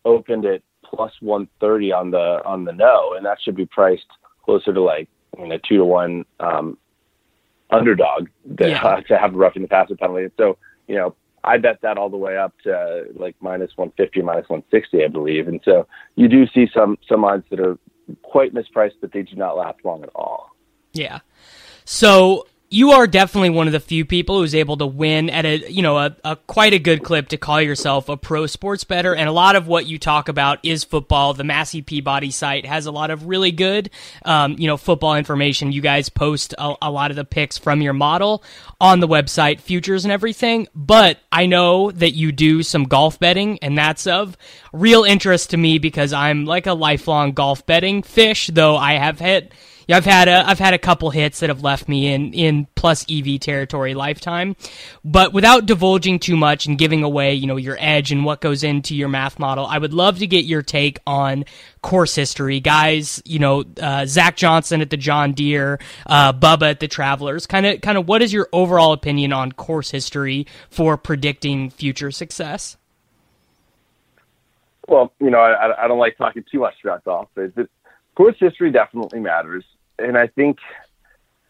opened 0.06 0.46
at 0.46 0.62
plus 0.84 1.12
130 1.20 1.92
on 1.92 2.12
the 2.12 2.42
on 2.46 2.64
the 2.66 2.72
no, 2.72 3.14
and 3.14 3.26
that 3.26 3.40
should 3.42 3.56
be 3.56 3.66
priced 3.66 4.06
closer 4.44 4.74
to 4.74 4.82
like 4.82 5.10
you 5.38 5.48
know 5.48 5.58
two 5.68 5.78
to 5.78 5.86
one 5.86 6.26
um, 6.40 6.78
underdog 7.70 8.28
that, 8.46 8.70
yeah. 8.70 8.84
uh, 8.84 9.02
to 9.08 9.18
have 9.18 9.34
a 9.34 9.38
roughing 9.38 9.62
the 9.62 9.68
passer 9.68 9.96
penalty. 9.96 10.30
So 10.38 10.58
you 10.88 10.96
know 10.96 11.16
I 11.44 11.58
bet 11.58 11.80
that 11.82 11.98
all 11.98 12.10
the 12.10 12.18
way 12.18 12.38
up 12.38 12.54
to 12.64 13.06
like 13.16 13.36
minus 13.42 13.72
150, 13.76 14.22
minus 14.22 14.50
160, 14.50 15.04
I 15.04 15.08
believe. 15.08 15.48
And 15.48 15.62
so 15.64 15.88
you 16.16 16.28
do 16.28 16.48
see 16.48 16.68
some 16.74 16.98
some 17.08 17.22
lines 17.22 17.44
that 17.50 17.60
are 17.60 17.78
quite 18.24 18.54
mispriced, 18.54 18.96
but 19.02 19.12
they 19.12 19.24
do 19.24 19.36
not 19.36 19.58
last 19.58 19.80
long 19.84 20.04
at 20.04 20.10
all. 20.16 20.56
Yeah. 20.98 21.20
So 21.86 22.48
you 22.70 22.92
are 22.92 23.08
definitely 23.08 23.50
one 23.50 23.68
of 23.68 23.74
the 23.74 23.80
few 23.80 24.04
people 24.04 24.40
who's 24.40 24.54
able 24.54 24.76
to 24.76 24.86
win 24.86 25.30
at 25.30 25.46
a 25.46 25.72
you 25.72 25.82
know 25.82 25.98
a, 25.98 26.16
a, 26.26 26.36
quite 26.36 26.74
a 26.74 26.80
good 26.80 27.02
clip 27.02 27.30
to 27.30 27.38
call 27.38 27.62
yourself 27.62 28.10
a 28.10 28.18
pro 28.18 28.46
sports 28.46 28.84
better. 28.84 29.16
And 29.16 29.30
a 29.30 29.32
lot 29.32 29.56
of 29.56 29.68
what 29.68 29.86
you 29.86 29.98
talk 29.98 30.28
about 30.28 30.60
is 30.64 30.84
football. 30.84 31.34
The 31.34 31.46
massey 31.46 31.82
peabody 31.82 32.30
site 32.30 32.66
has 32.66 32.86
a 32.86 32.92
lot 32.92 33.10
of 33.10 33.28
really 33.28 33.52
good 33.52 33.90
um, 34.26 34.56
you 34.58 34.68
know 34.68 34.76
football 34.78 35.16
information. 35.16 35.72
You 35.72 35.82
guys 35.82 36.10
post 36.10 36.54
a, 36.58 36.76
a, 36.82 36.92
lot 36.92 37.12
of 37.12 37.16
the 37.16 37.26
picks 37.26 37.58
from 37.58 37.82
your 37.82 37.94
model 37.94 38.44
on 38.82 39.00
the 39.00 39.08
website 39.08 39.62
futures 39.62 40.04
and 40.04 40.12
everything. 40.12 40.68
But 40.76 41.20
i 41.32 41.46
know 41.46 41.92
that 41.92 42.12
you 42.12 42.32
do 42.32 42.64
some 42.64 42.84
golf 42.84 43.20
betting 43.20 43.60
and 43.60 43.78
that's 43.78 44.08
of 44.08 44.38
real 44.74 45.04
interest 45.04 45.52
to 45.52 45.58
me 45.58 45.78
because 45.78 46.14
i'm 46.14 46.46
like 46.46 46.66
a 46.66 46.74
lifelong 46.74 47.32
golf 47.32 47.66
betting 47.66 48.02
fish 48.02 48.48
though 48.54 48.78
i 48.78 48.94
have 48.94 49.20
hit 49.20 49.54
yeah, 49.88 49.96
I've 49.96 50.06
had 50.06 50.28
a 50.28 50.46
I've 50.46 50.60
had 50.60 50.74
a 50.74 50.78
couple 50.78 51.10
hits 51.12 51.40
that 51.40 51.50
have 51.50 51.64
left 51.64 51.88
me 51.88 52.14
in 52.14 52.34
in 52.34 52.68
plus 52.76 53.06
EV 53.10 53.40
territory 53.40 53.94
lifetime, 53.94 54.58
but 55.06 55.32
without 55.32 55.66
divulging 55.66 56.20
too 56.20 56.36
much 56.36 56.66
and 56.66 56.78
giving 56.78 57.04
away 57.04 57.34
you 57.34 57.48
know 57.48 57.56
your 57.56 57.78
edge 57.80 58.12
and 58.12 58.26
what 58.26 58.42
goes 58.42 58.64
into 58.64 58.96
your 58.96 59.08
math 59.08 59.40
model, 59.40 59.66
I 59.66 59.78
would 59.78 59.94
love 59.94 60.20
to 60.20 60.28
get 60.28 60.44
your 60.44 60.62
take 60.62 61.00
on 61.08 61.46
course 61.82 62.16
history, 62.16 62.60
guys. 62.60 63.22
You 63.24 63.40
know, 63.40 63.64
uh, 63.82 64.06
Zach 64.06 64.36
Johnson 64.36 64.82
at 64.82 64.90
the 64.90 64.98
John 64.98 65.32
Deere, 65.32 65.80
uh, 66.06 66.34
Bubba 66.34 66.72
at 66.72 66.82
the 66.82 66.90
Travelers. 66.90 67.48
Kind 67.48 67.66
of 67.66 67.80
kind 67.80 67.98
of 67.98 68.10
what 68.10 68.22
is 68.22 68.34
your 68.34 68.50
overall 68.52 68.92
opinion 68.92 69.32
on 69.32 69.54
course 69.54 69.90
history 69.90 70.48
for 70.70 70.98
predicting 70.98 71.70
future 71.70 72.12
success? 72.12 72.76
Well, 74.90 75.14
you 75.20 75.30
know, 75.30 75.40
I, 75.40 75.86
I 75.86 75.88
don't 75.88 76.00
like 76.00 76.18
talking 76.18 76.44
too 76.50 76.60
much 76.60 76.76
about 76.84 77.06
golf, 77.06 77.30
but 77.36 77.52
course 78.18 78.36
history 78.40 78.72
definitely 78.72 79.20
matters 79.20 79.64
and 80.00 80.18
I 80.18 80.28
think, 80.28 80.60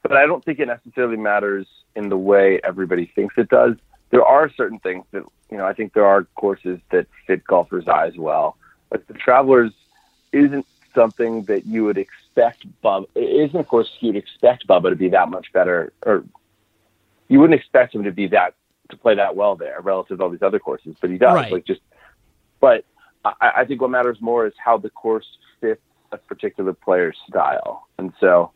but 0.04 0.18
I 0.18 0.26
don't 0.26 0.44
think 0.44 0.60
it 0.60 0.68
necessarily 0.68 1.18
matters 1.18 1.68
in 1.96 2.10
the 2.10 2.18
way 2.18 2.60
everybody 2.64 3.12
thinks 3.14 3.36
it 3.38 3.50
does. 3.50 3.76
There 4.10 4.24
are 4.24 4.50
certain 4.50 4.80
things 4.80 5.06
that 5.12 5.24
you 5.52 5.58
know. 5.58 5.66
I 5.66 5.74
think 5.74 5.94
there 5.94 6.06
are 6.06 6.24
courses 6.36 6.80
that 6.92 7.08
fit 7.26 7.44
golfers' 7.44 7.88
eyes 7.88 8.18
well, 8.18 8.58
but 8.90 9.06
the 9.08 9.14
Travelers 9.14 9.74
isn't 10.32 10.66
something 10.96 11.44
that 11.44 11.66
you 11.66 11.84
would 11.84 11.98
expect. 11.98 12.66
Bubba 12.82 13.08
it 13.16 13.50
isn't 13.50 13.60
a 13.60 13.64
course 13.64 13.90
you'd 14.00 14.16
expect 14.16 14.68
Bubba 14.68 14.90
to 14.90 14.96
be 14.96 15.10
that 15.10 15.30
much 15.30 15.52
better, 15.52 15.92
or 16.06 16.24
you 17.28 17.40
wouldn't 17.40 17.60
expect 17.60 17.96
him 17.96 18.04
to 18.04 18.12
be 18.12 18.28
that 18.28 18.54
to 18.90 18.98
play 18.98 19.16
that 19.16 19.36
well 19.36 19.56
there 19.56 19.82
relative 19.82 20.18
to 20.18 20.24
all 20.24 20.30
these 20.30 20.42
other 20.42 20.60
courses, 20.60 20.96
but 21.02 21.10
he 21.10 21.18
does. 21.18 21.36
Right. 21.36 21.52
Like 21.52 21.66
just, 21.66 21.82
but 22.62 22.86
I, 23.26 23.52
I 23.58 23.66
think 23.66 23.82
what 23.82 23.90
matters 23.90 24.22
more 24.22 24.48
is 24.48 24.54
how 24.58 24.78
the 24.78 24.90
course 24.90 25.28
fits 25.60 25.82
a 26.12 26.18
particular 26.18 26.74
player's 26.74 27.18
style. 27.28 27.88
And 27.98 28.14
so, 28.20 28.52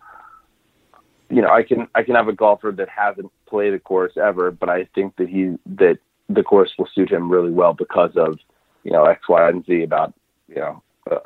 you 1.29 1.41
know, 1.41 1.49
I 1.49 1.63
can 1.63 1.87
I 1.95 2.03
can 2.03 2.15
have 2.15 2.27
a 2.27 2.33
golfer 2.33 2.73
that 2.75 2.89
hasn't 2.89 3.31
played 3.47 3.73
a 3.73 3.79
course 3.79 4.13
ever, 4.17 4.51
but 4.51 4.69
I 4.69 4.85
think 4.95 5.15
that 5.17 5.29
he 5.29 5.57
that 5.77 5.97
the 6.29 6.43
course 6.43 6.71
will 6.77 6.89
suit 6.93 7.11
him 7.11 7.31
really 7.31 7.51
well 7.51 7.73
because 7.73 8.11
of 8.15 8.39
you 8.83 8.91
know 8.91 9.05
X, 9.05 9.27
Y, 9.27 9.49
and 9.49 9.65
Z 9.65 9.83
about 9.83 10.13
you 10.47 10.55
know 10.55 10.83
uh, 11.09 11.19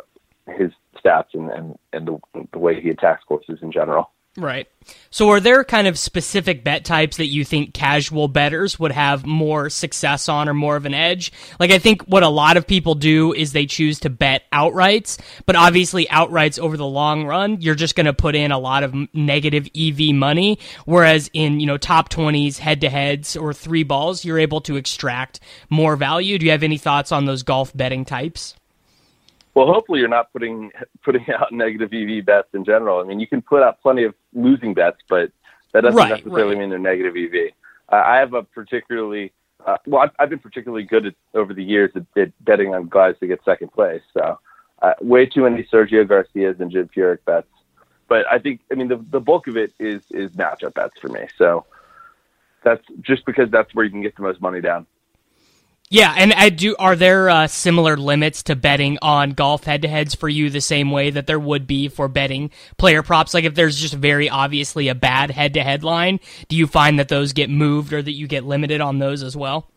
his 0.57 0.71
stats 1.03 1.33
and 1.33 1.49
and 1.49 1.77
and 1.93 2.07
the, 2.07 2.47
the 2.51 2.59
way 2.59 2.81
he 2.81 2.89
attacks 2.89 3.23
courses 3.23 3.59
in 3.61 3.71
general. 3.71 4.11
Right. 4.37 4.67
So, 5.11 5.29
are 5.29 5.39
there 5.39 5.63
kind 5.63 5.87
of 5.87 5.97
specific 5.97 6.63
bet 6.63 6.83
types 6.83 7.17
that 7.17 7.27
you 7.27 7.45
think 7.45 7.73
casual 7.73 8.27
betters 8.27 8.77
would 8.77 8.91
have 8.91 9.25
more 9.25 9.69
success 9.69 10.27
on 10.27 10.49
or 10.49 10.53
more 10.53 10.75
of 10.75 10.85
an 10.85 10.93
edge? 10.93 11.31
Like, 11.57 11.71
I 11.71 11.79
think 11.79 12.03
what 12.03 12.21
a 12.21 12.27
lot 12.27 12.57
of 12.57 12.67
people 12.67 12.95
do 12.95 13.33
is 13.33 13.53
they 13.53 13.65
choose 13.65 14.01
to 14.01 14.09
bet 14.09 14.43
outrights, 14.51 15.17
but 15.45 15.55
obviously, 15.55 16.05
outrights 16.07 16.59
over 16.59 16.75
the 16.75 16.85
long 16.85 17.25
run, 17.25 17.61
you're 17.61 17.75
just 17.75 17.95
going 17.95 18.07
to 18.07 18.13
put 18.13 18.35
in 18.35 18.51
a 18.51 18.59
lot 18.59 18.83
of 18.83 18.93
negative 19.13 19.69
EV 19.73 20.13
money. 20.13 20.59
Whereas 20.83 21.29
in, 21.33 21.61
you 21.61 21.65
know, 21.65 21.77
top 21.77 22.09
20s, 22.09 22.57
head 22.57 22.81
to 22.81 22.89
heads, 22.89 23.37
or 23.37 23.53
three 23.53 23.83
balls, 23.83 24.25
you're 24.25 24.39
able 24.39 24.59
to 24.61 24.75
extract 24.75 25.39
more 25.69 25.95
value. 25.95 26.37
Do 26.37 26.45
you 26.45 26.51
have 26.51 26.63
any 26.63 26.77
thoughts 26.77 27.13
on 27.13 27.25
those 27.25 27.43
golf 27.43 27.75
betting 27.75 28.03
types? 28.03 28.55
Well, 29.55 29.67
hopefully 29.67 29.99
you're 29.99 30.09
not 30.09 30.31
putting 30.31 30.71
putting 31.03 31.25
out 31.31 31.51
negative 31.51 31.91
EV 31.93 32.25
bets 32.25 32.49
in 32.53 32.63
general. 32.63 32.99
I 32.99 33.03
mean, 33.03 33.19
you 33.19 33.27
can 33.27 33.41
put 33.41 33.63
out 33.63 33.81
plenty 33.81 34.03
of 34.03 34.13
losing 34.33 34.73
bets, 34.73 34.97
but 35.09 35.31
that 35.73 35.81
doesn't 35.81 35.97
right, 35.97 36.09
necessarily 36.09 36.55
right. 36.55 36.59
mean 36.59 36.69
they're 36.69 36.79
negative 36.79 37.15
EV. 37.15 37.53
Uh, 37.91 38.03
I 38.05 38.17
have 38.17 38.33
a 38.33 38.43
particularly 38.43 39.31
uh, 39.65 39.77
well, 39.87 40.03
I've, 40.03 40.11
I've, 40.19 40.29
been 40.29 40.39
particularly 40.39 40.83
good 40.83 41.07
at, 41.07 41.15
over 41.33 41.53
the 41.53 41.63
years 41.63 41.91
at, 41.95 42.05
at, 42.21 42.45
betting 42.45 42.75
on 42.75 42.87
guys 42.87 43.15
to 43.19 43.27
get 43.27 43.43
second 43.43 43.71
place. 43.71 44.01
So, 44.13 44.39
uh, 44.81 44.93
way 45.01 45.25
too 45.25 45.41
many 45.41 45.63
Sergio 45.63 46.07
Garcias 46.07 46.59
and 46.59 46.69
Jim 46.69 46.87
Furyk 46.95 47.25
bets. 47.25 47.47
But 48.07 48.25
I 48.31 48.37
think, 48.37 48.61
I 48.71 48.75
mean, 48.75 48.89
the 48.89 48.97
the 48.97 49.19
bulk 49.19 49.47
of 49.47 49.57
it 49.57 49.73
is 49.79 50.03
is 50.11 50.31
matchup 50.31 50.75
bets 50.75 50.99
for 51.01 51.07
me. 51.07 51.21
So 51.37 51.65
that's 52.63 52.83
just 53.01 53.25
because 53.25 53.49
that's 53.49 53.73
where 53.73 53.85
you 53.85 53.91
can 53.91 54.01
get 54.01 54.15
the 54.15 54.21
most 54.21 54.41
money 54.41 54.61
down. 54.61 54.85
Yeah, 55.89 56.13
and 56.17 56.33
I 56.33 56.49
do. 56.49 56.75
Are 56.77 56.95
there 56.95 57.29
uh, 57.29 57.47
similar 57.47 57.95
limits 57.95 58.43
to 58.43 58.55
betting 58.55 58.97
on 59.03 59.31
golf 59.31 59.65
head-to-heads 59.65 60.15
for 60.15 60.27
you, 60.27 60.49
the 60.49 60.59
same 60.59 60.89
way 60.89 61.11
that 61.11 61.27
there 61.27 61.39
would 61.39 61.67
be 61.67 61.89
for 61.89 62.07
betting 62.07 62.49
player 62.77 63.03
props? 63.03 63.35
Like, 63.35 63.43
if 63.43 63.53
there's 63.53 63.79
just 63.79 63.93
very 63.93 64.27
obviously 64.27 64.87
a 64.87 64.95
bad 64.95 65.29
head-to-head 65.29 65.83
line, 65.83 66.19
do 66.49 66.55
you 66.55 66.65
find 66.65 66.97
that 66.97 67.07
those 67.07 67.33
get 67.33 67.51
moved 67.51 67.93
or 67.93 68.01
that 68.01 68.13
you 68.13 68.27
get 68.27 68.43
limited 68.43 68.81
on 68.81 68.97
those 68.97 69.21
as 69.21 69.37
well? 69.37 69.69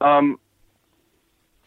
Um, 0.00 0.38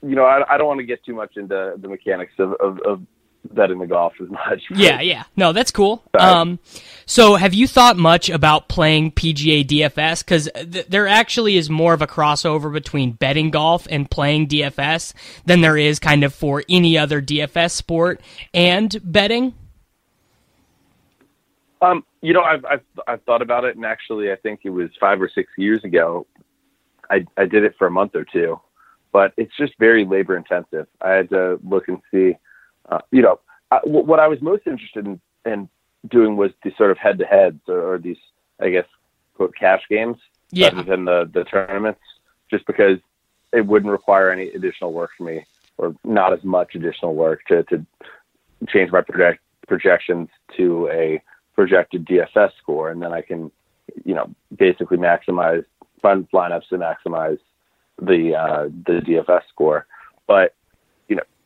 you 0.02 0.16
know, 0.16 0.24
I, 0.24 0.56
I 0.56 0.58
don't 0.58 0.68
want 0.68 0.80
to 0.80 0.86
get 0.86 1.04
too 1.04 1.14
much 1.14 1.36
into 1.36 1.76
the 1.78 1.88
mechanics 1.90 2.34
of, 2.40 2.54
of, 2.54 2.80
of 2.80 3.02
betting 3.50 3.80
the 3.80 3.88
golf 3.88 4.14
as 4.22 4.30
much. 4.30 4.64
Yeah, 4.72 5.02
yeah. 5.02 5.24
No, 5.36 5.52
that's 5.52 5.72
cool. 5.72 6.04
Um, 6.18 6.60
so 7.06 7.36
have 7.36 7.54
you 7.54 7.68
thought 7.68 7.98
much 7.98 8.30
about 8.30 8.68
playing 8.68 9.12
PGA 9.12 9.66
DFS? 9.66 10.24
Because 10.24 10.50
th- 10.54 10.88
there 10.88 11.08
actually 11.08 11.58
is 11.58 11.70
more 11.70 11.94
of 11.94 12.02
a 12.02 12.08
crossover 12.08 12.72
between 12.72 13.12
betting 13.12 13.52
golf 13.52 13.88
and 13.90 14.10
playing 14.10 14.48
DFS 14.48 15.14
than 15.46 15.62
there 15.62 15.78
is 15.78 16.00
kind 16.00 16.24
of 16.24 16.34
for 16.34 16.64
any 16.70 16.98
other 16.98 17.22
DFS 17.22 17.72
sport 17.72 18.22
and 18.54 18.98
betting. 19.04 19.54
Um, 21.82 22.06
you 22.22 22.34
know, 22.34 22.44
I've, 22.44 22.64
I've 22.66 22.84
I've 23.08 23.24
thought 23.24 23.42
about 23.42 23.66
it, 23.66 23.76
and 23.76 23.86
actually, 23.86 24.32
I 24.32 24.36
think 24.36 24.62
it 24.64 24.70
was 24.70 24.90
five 25.00 25.20
or 25.22 25.30
six 25.34 25.52
years 25.58 25.84
ago. 25.84 26.28
I 27.10 27.26
I 27.38 27.46
did 27.46 27.64
it 27.64 27.76
for 27.78 27.88
a 27.88 27.92
month 27.92 28.16
or 28.16 28.24
two, 28.24 28.60
but 29.12 29.34
it's 29.36 29.56
just 29.58 29.74
very 29.80 30.06
labor 30.06 30.38
intensive. 30.38 30.88
I 31.02 31.12
had 31.12 31.30
to 31.30 31.60
look 31.64 31.88
and 31.88 32.00
see 32.12 32.36
uh, 32.92 33.00
you 33.12 33.22
know, 33.22 33.40
I, 33.72 33.80
w- 33.80 34.06
what 34.06 34.20
I 34.20 34.28
was 34.28 34.42
most 34.42 34.68
interested 34.68 35.06
in, 35.06 35.20
in 35.46 35.70
doing 36.08 36.36
was 36.36 36.52
these 36.64 36.76
sort 36.78 36.92
of 36.92 36.98
head 36.98 37.18
to 37.20 37.26
heads 37.26 37.62
or, 37.68 37.94
or, 37.94 37.98
these, 37.98 38.18
I 38.60 38.70
guess, 38.70 38.86
quote, 39.36 39.56
cash 39.58 39.82
games 39.90 40.18
yeah. 40.52 40.68
rather 40.68 40.84
than 40.84 41.06
the, 41.06 41.30
the 41.34 41.46
tournaments, 41.46 42.02
just 42.50 42.66
because 42.68 43.00
it 43.54 43.66
wouldn't 43.66 43.92
require 43.92 44.30
any 44.30 44.50
additional 44.50 44.94
work 44.94 45.12
for 45.18 45.24
me 45.24 45.46
or 45.78 45.96
not 46.04 46.34
as 46.34 46.44
much 46.44 46.76
additional 46.76 47.16
work 47.16 47.44
to, 47.46 47.64
to 47.64 47.86
change 48.68 48.92
my 48.92 49.02
project, 49.02 49.42
projections 49.68 50.30
to 50.58 50.90
a 50.90 51.22
projected 51.56 52.06
DFS 52.06 52.52
score. 52.62 52.92
And 52.92 53.02
then 53.02 53.14
I 53.14 53.22
can, 53.22 53.52
you 54.04 54.14
know, 54.14 54.30
basically 54.56 54.98
maximize 54.98 55.66
fund 56.02 56.28
lineups 56.34 56.68
to 56.70 56.78
maximize 56.78 57.40
the, 58.02 58.36
uh, 58.36 58.64
the 58.86 59.02
DFS 59.02 59.42
score. 59.50 59.86
But 60.28 60.56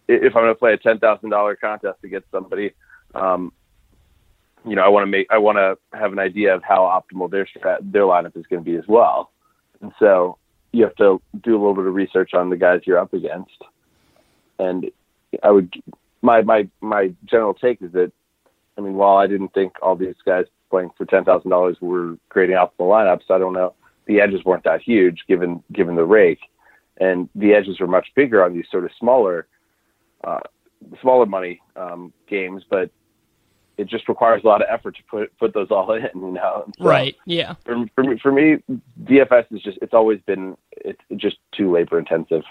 if 0.08 0.36
I'm 0.36 0.44
going 0.44 0.54
to 0.54 0.60
play 0.60 0.74
a 0.74 0.78
ten 0.78 1.00
thousand 1.00 1.30
dollar 1.30 1.56
contest 1.56 2.00
against 2.04 2.30
somebody, 2.32 2.72
um, 3.14 3.52
you 4.66 4.76
know, 4.76 4.84
I 4.84 4.90
want 4.90 5.04
to 5.04 5.12
make, 5.12 5.28
I 5.30 5.38
want 5.38 5.58
to 5.58 5.78
have 5.98 6.12
an 6.12 6.20
idea 6.20 6.56
of 6.56 6.64
how 6.64 6.80
optimal 6.80 7.30
their 7.30 7.46
strat, 7.46 7.92
their 7.92 8.04
lineup 8.04 8.36
is 8.36 8.46
going 8.48 8.64
to 8.64 8.70
be 8.70 8.78
as 8.78 8.88
well. 8.88 9.32
And 9.82 9.92
so 10.00 10.38
you 10.72 10.84
have 10.84 10.96
to 10.96 11.22
do 11.44 11.52
a 11.52 11.60
little 11.60 11.76
bit 11.76 11.86
of 11.86 11.94
research 11.94 12.34
on 12.34 12.50
the 12.50 12.58
guys 12.58 12.82
you're 12.86 13.00
up 13.00 13.14
against. 13.14 13.62
And 14.60 14.90
I 15.44 15.52
would, 15.52 15.74
my 16.22 16.42
my 16.42 16.68
my 16.82 17.14
general 17.26 17.54
take 17.54 17.82
is 17.82 17.92
that, 17.94 18.12
I 18.78 18.82
mean, 18.82 18.96
while 18.96 19.18
I 19.18 19.28
didn't 19.28 19.54
think 19.54 19.74
all 19.82 19.96
these 19.96 20.16
guys 20.26 20.46
playing 20.70 20.92
for 20.98 21.06
ten 21.06 21.24
thousand 21.24 21.52
dollars 21.52 21.78
were 21.82 22.18
creating 22.30 22.56
optimal 22.56 22.90
lineups, 22.90 23.30
I 23.30 23.38
don't 23.38 23.54
know. 23.54 23.74
The 24.08 24.22
edges 24.22 24.44
weren't 24.46 24.64
that 24.64 24.82
huge 24.82 25.24
given 25.28 25.64
given 25.72 25.96
the 25.96 26.06
rake, 26.06 26.42
and 26.98 27.30
the 27.36 27.54
edges 27.54 27.80
were 27.80 27.88
much 27.88 28.08
bigger 28.16 28.44
on 28.44 28.54
these 28.54 28.66
sort 28.72 28.86
of 28.86 28.92
smaller 29.00 29.48
uh, 30.26 30.40
smaller 31.02 31.26
money 31.26 31.62
um, 31.76 32.12
games, 32.28 32.64
but 32.70 32.90
it 33.78 33.88
just 33.88 34.08
requires 34.08 34.44
a 34.44 34.48
lot 34.48 34.62
of 34.62 34.68
effort 34.70 34.96
to 34.98 35.04
put 35.04 35.38
put 35.38 35.54
those 35.54 35.70
all 35.72 35.92
in. 35.94 36.10
You 36.16 36.32
know, 36.32 36.66
so 36.78 36.86
right? 36.86 37.16
Yeah. 37.26 37.56
For, 37.66 37.86
for 37.96 38.04
me, 38.04 38.20
for 38.22 38.32
me, 38.32 38.58
DFS 39.04 39.46
is 39.52 39.62
just 39.62 39.78
it's 39.82 39.94
always 39.94 40.20
been 40.22 40.58
it's 40.72 41.02
just 41.18 41.38
too 41.52 41.72
labor 41.72 42.00
intensive. 42.00 42.44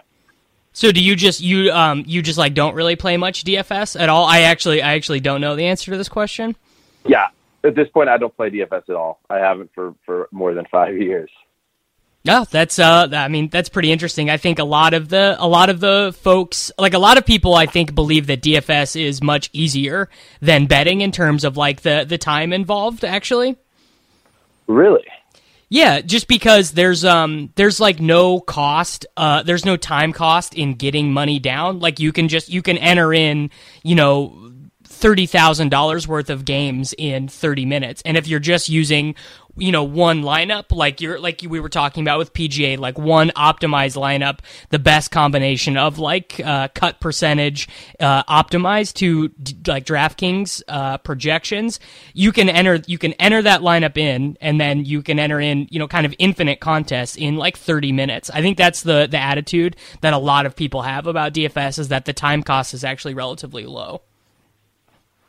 So 0.73 0.91
do 0.91 1.03
you 1.03 1.15
just 1.15 1.41
you 1.41 1.71
um 1.71 2.05
you 2.07 2.23
just 2.23 2.39
like 2.39 2.55
don't 2.55 2.75
really 2.75 2.97
play 2.97 3.17
much 3.17 3.45
DFS 3.45 4.01
at 4.01 4.09
all? 4.09 4.27
I 4.27 4.41
actually 4.41 4.83
I 4.83 4.95
actually 4.95 5.21
don't 5.21 5.41
know 5.41 5.57
the 5.57 5.67
answer 5.67 5.93
to 5.93 5.97
this 5.97 6.09
question. 6.09 6.57
Yeah, 7.07 7.29
at 7.63 7.75
this 7.75 7.89
point 7.89 8.09
I 8.09 8.19
don't 8.19 8.35
play 8.35 8.51
DFS 8.51 8.89
at 8.89 8.97
all. 8.97 9.21
I 9.31 9.39
haven't 9.39 9.71
for 9.75 9.95
for 10.05 10.29
more 10.33 10.55
than 10.55 10.67
five 10.71 10.97
years. 11.01 11.31
No, 12.27 12.47
that's 12.51 12.79
uh 12.79 13.09
I 13.13 13.29
mean 13.29 13.49
that's 13.49 13.69
pretty 13.69 13.93
interesting. 13.93 14.31
I 14.31 14.39
think 14.39 14.59
a 14.59 14.65
lot 14.65 14.95
of 14.95 15.11
the 15.11 15.37
a 15.39 15.47
lot 15.47 15.69
of 15.69 15.81
the 15.81 16.17
folks 16.23 16.73
like 16.79 16.95
a 16.95 16.99
lot 16.99 17.19
of 17.19 17.27
people 17.27 17.55
I 17.55 17.67
think 17.67 17.95
believe 17.95 18.29
that 18.29 18.41
DFS 18.41 18.99
is 19.01 19.23
much 19.23 19.51
easier 19.53 20.09
than 20.41 20.65
betting 20.67 21.03
in 21.03 21.13
terms 21.13 21.45
of 21.45 21.59
like 21.59 21.83
the 21.83 22.07
the 22.09 22.17
time 22.17 22.55
involved 22.55 23.05
actually. 23.05 23.57
Really? 24.67 25.05
Yeah, 25.69 26.01
just 26.01 26.27
because 26.27 26.73
there's 26.73 27.05
um 27.05 27.53
there's 27.57 27.79
like 27.79 28.01
no 28.01 28.41
cost, 28.41 29.05
uh 29.19 29.43
there's 29.43 29.67
no 29.67 29.77
time 29.77 30.15
cost 30.15 30.55
in 30.55 30.75
getting 30.75 31.13
money 31.13 31.39
down. 31.39 31.81
Like 31.81 32.01
you 32.01 32.11
can 32.11 32.29
just 32.29 32.49
you 32.49 32.63
can 32.63 32.79
enter 32.79 33.13
in, 33.13 33.51
you 33.83 33.97
know, 33.97 34.51
thirty 34.95 35.27
thousand 35.27 35.71
dollars 35.71 36.09
worth 36.09 36.31
of 36.31 36.45
games 36.45 36.95
in 36.97 37.29
thirty 37.29 37.67
minutes. 37.67 38.03
And 38.05 38.17
if 38.17 38.27
you're 38.27 38.41
just 38.41 38.69
using 38.69 39.15
you 39.57 39.71
know 39.71 39.85
one 39.85 40.23
lineup 40.23 40.73
like 40.73 41.01
you're 41.01 41.19
like 41.19 41.41
we 41.47 41.61
were 41.61 41.69
talking 41.69 42.03
about 42.03 42.19
with 42.19 42.33
PGA 42.33 42.79
like 42.79 42.99
one 42.99 43.31
optimized 43.31 43.97
lineup 43.97 44.41
the 44.71 44.79
best 44.79 45.11
combination 45.11 45.77
of 45.77 45.99
like 45.99 46.41
uh, 46.45 46.69
cut 46.75 47.01
percentage 47.01 47.69
uh, 48.01 48.25
optimized 48.25 48.95
to 48.95 49.29
d- 49.29 49.57
like 49.67 49.85
DraftKings 49.85 50.63
uh, 50.69 50.99
projections 50.99 51.79
you 52.15 52.33
can 52.33 52.49
enter 52.49 52.83
you 52.87 52.99
can 52.99 53.13
enter 53.15 53.43
that 53.43 53.61
lineup 53.61 53.97
in 53.97 54.37
and 54.41 54.61
then 54.61 54.85
you 54.85 55.03
can 55.03 55.19
enter 55.19 55.41
in 55.41 55.69
you 55.71 55.79
know 55.79 55.89
kind 55.89 56.07
of 56.07 56.15
infinite 56.19 56.61
contests 56.61 57.17
in 57.17 57.37
like 57.37 57.57
30 57.57 57.93
minutes 57.93 58.31
I 58.31 58.43
think 58.43 58.59
that's 58.59 58.83
the 58.83 59.07
the 59.09 59.19
attitude 59.19 59.77
that 60.01 60.13
a 60.13 60.19
lot 60.19 60.47
of 60.47 60.57
people 60.57 60.83
have 60.83 61.07
about 61.07 61.33
DFS 61.33 61.79
is 61.79 61.89
that 61.89 62.05
the 62.07 62.13
time 62.13 62.43
cost 62.43 62.75
is 62.75 62.85
actually 62.85 63.15
relatively 63.15 63.67
low 63.67 64.03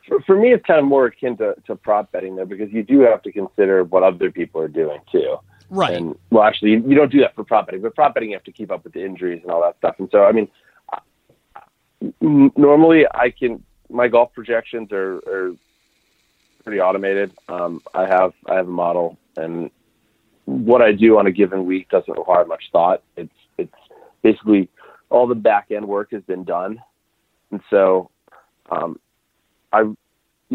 for, 0.08 0.20
for 0.22 0.36
me, 0.36 0.52
it's 0.52 0.64
kind 0.64 0.80
of 0.80 0.86
more 0.86 1.06
akin 1.06 1.36
to, 1.38 1.54
to 1.66 1.76
prop 1.76 2.12
betting 2.12 2.36
though, 2.36 2.44
because 2.44 2.72
you 2.72 2.82
do 2.82 3.00
have 3.00 3.22
to 3.22 3.32
consider 3.32 3.84
what 3.84 4.02
other 4.02 4.30
people 4.30 4.60
are 4.60 4.68
doing 4.68 5.00
too. 5.10 5.36
Right. 5.68 5.94
And 5.94 6.16
well, 6.30 6.44
actually, 6.44 6.72
you, 6.72 6.84
you 6.86 6.94
don't 6.94 7.10
do 7.10 7.20
that 7.20 7.34
for 7.34 7.44
prop 7.44 7.66
betting, 7.66 7.82
but 7.82 7.94
prop 7.94 8.14
betting 8.14 8.30
you 8.30 8.36
have 8.36 8.44
to 8.44 8.52
keep 8.52 8.70
up 8.70 8.84
with 8.84 8.92
the 8.92 9.04
injuries 9.04 9.40
and 9.42 9.50
all 9.50 9.62
that 9.62 9.76
stuff. 9.78 9.96
And 9.98 10.08
so, 10.12 10.24
I 10.24 10.32
mean, 10.32 10.48
normally 12.20 13.04
I 13.12 13.30
can 13.30 13.62
my 13.88 14.08
golf 14.08 14.32
projections 14.32 14.90
are, 14.92 15.16
are 15.26 15.54
pretty 16.64 16.80
automated. 16.80 17.32
Um, 17.48 17.80
I 17.94 18.06
have 18.06 18.32
I 18.46 18.54
have 18.54 18.66
a 18.66 18.70
model, 18.70 19.16
and 19.36 19.70
what 20.44 20.82
I 20.82 20.92
do 20.92 21.18
on 21.18 21.26
a 21.26 21.32
given 21.32 21.66
week 21.66 21.88
doesn't 21.88 22.16
require 22.16 22.44
much 22.44 22.64
thought. 22.72 23.02
It's 23.16 23.32
it's 23.58 23.74
basically 24.22 24.68
all 25.10 25.26
the 25.26 25.34
back 25.34 25.70
end 25.70 25.86
work 25.86 26.10
has 26.12 26.22
been 26.22 26.44
done, 26.44 26.82
and 27.50 27.60
so 27.70 28.10
um, 28.70 28.98
I, 29.72 29.80
you 29.80 29.96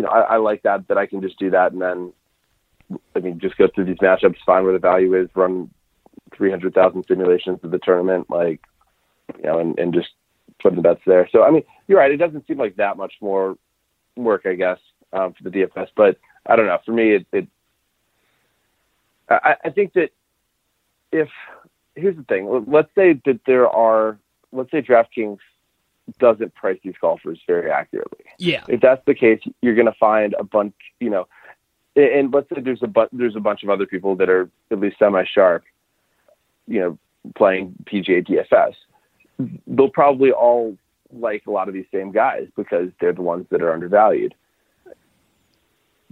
know, 0.03 0.09
I, 0.09 0.21
I 0.21 0.37
like 0.37 0.63
that 0.63 0.87
that 0.87 0.97
I 0.97 1.05
can 1.05 1.21
just 1.21 1.39
do 1.39 1.49
that 1.51 1.73
and 1.73 1.81
then, 1.81 2.13
I 3.15 3.19
mean, 3.19 3.39
just 3.39 3.57
go 3.57 3.67
through 3.73 3.85
these 3.85 3.97
matchups, 3.97 4.35
find 4.45 4.63
where 4.65 4.73
the 4.73 4.79
value 4.79 5.15
is, 5.15 5.29
run 5.35 5.69
three 6.35 6.49
hundred 6.49 6.73
thousand 6.73 7.05
simulations 7.07 7.59
of 7.63 7.71
the 7.71 7.79
tournament, 7.79 8.29
like, 8.29 8.61
you 9.37 9.43
know, 9.43 9.59
and, 9.59 9.77
and 9.79 9.93
just 9.93 10.09
put 10.61 10.75
the 10.75 10.81
bets 10.81 11.01
there. 11.05 11.27
So 11.31 11.43
I 11.43 11.51
mean, 11.51 11.63
you're 11.87 11.99
right. 11.99 12.11
It 12.11 12.17
doesn't 12.17 12.47
seem 12.47 12.57
like 12.57 12.75
that 12.77 12.97
much 12.97 13.13
more 13.21 13.57
work, 14.15 14.45
I 14.45 14.55
guess, 14.55 14.79
um, 15.13 15.33
for 15.33 15.43
the 15.43 15.49
DFS, 15.49 15.87
but 15.95 16.17
I 16.45 16.55
don't 16.55 16.67
know. 16.67 16.79
For 16.85 16.91
me, 16.91 17.15
it, 17.15 17.25
it 17.31 17.47
I, 19.29 19.55
I 19.65 19.69
think 19.69 19.93
that 19.93 20.09
if 21.11 21.29
here's 21.95 22.15
the 22.15 22.23
thing, 22.23 22.65
let's 22.67 22.93
say 22.95 23.19
that 23.25 23.39
there 23.45 23.69
are, 23.69 24.17
let's 24.51 24.71
say 24.71 24.81
DraftKings 24.81 25.39
doesn't 26.19 26.53
price 26.55 26.79
these 26.83 26.95
golfers 26.99 27.39
very 27.47 27.71
accurately. 27.71 28.25
Yeah. 28.37 28.63
If 28.67 28.81
that's 28.81 29.03
the 29.05 29.15
case, 29.15 29.39
you're 29.61 29.75
going 29.75 29.87
to 29.87 29.97
find 29.99 30.35
a 30.39 30.43
bunch, 30.43 30.73
you 30.99 31.09
know, 31.09 31.27
and 31.95 32.33
let's 32.33 32.47
say 32.49 32.61
there's 32.61 32.83
a 32.83 32.87
bu- 32.87 33.09
there's 33.11 33.35
a 33.35 33.39
bunch 33.39 33.63
of 33.63 33.69
other 33.69 33.85
people 33.85 34.15
that 34.15 34.29
are 34.29 34.49
at 34.71 34.79
least 34.79 34.97
semi 34.99 35.25
sharp, 35.25 35.63
you 36.67 36.79
know, 36.79 36.97
playing 37.35 37.75
PGA 37.85 38.25
DFS. 38.25 38.75
They'll 39.67 39.89
probably 39.89 40.31
all 40.31 40.77
like 41.11 41.43
a 41.47 41.51
lot 41.51 41.67
of 41.67 41.73
these 41.73 41.85
same 41.93 42.11
guys 42.11 42.47
because 42.55 42.89
they're 42.99 43.13
the 43.13 43.21
ones 43.21 43.45
that 43.49 43.61
are 43.61 43.73
undervalued. 43.73 44.33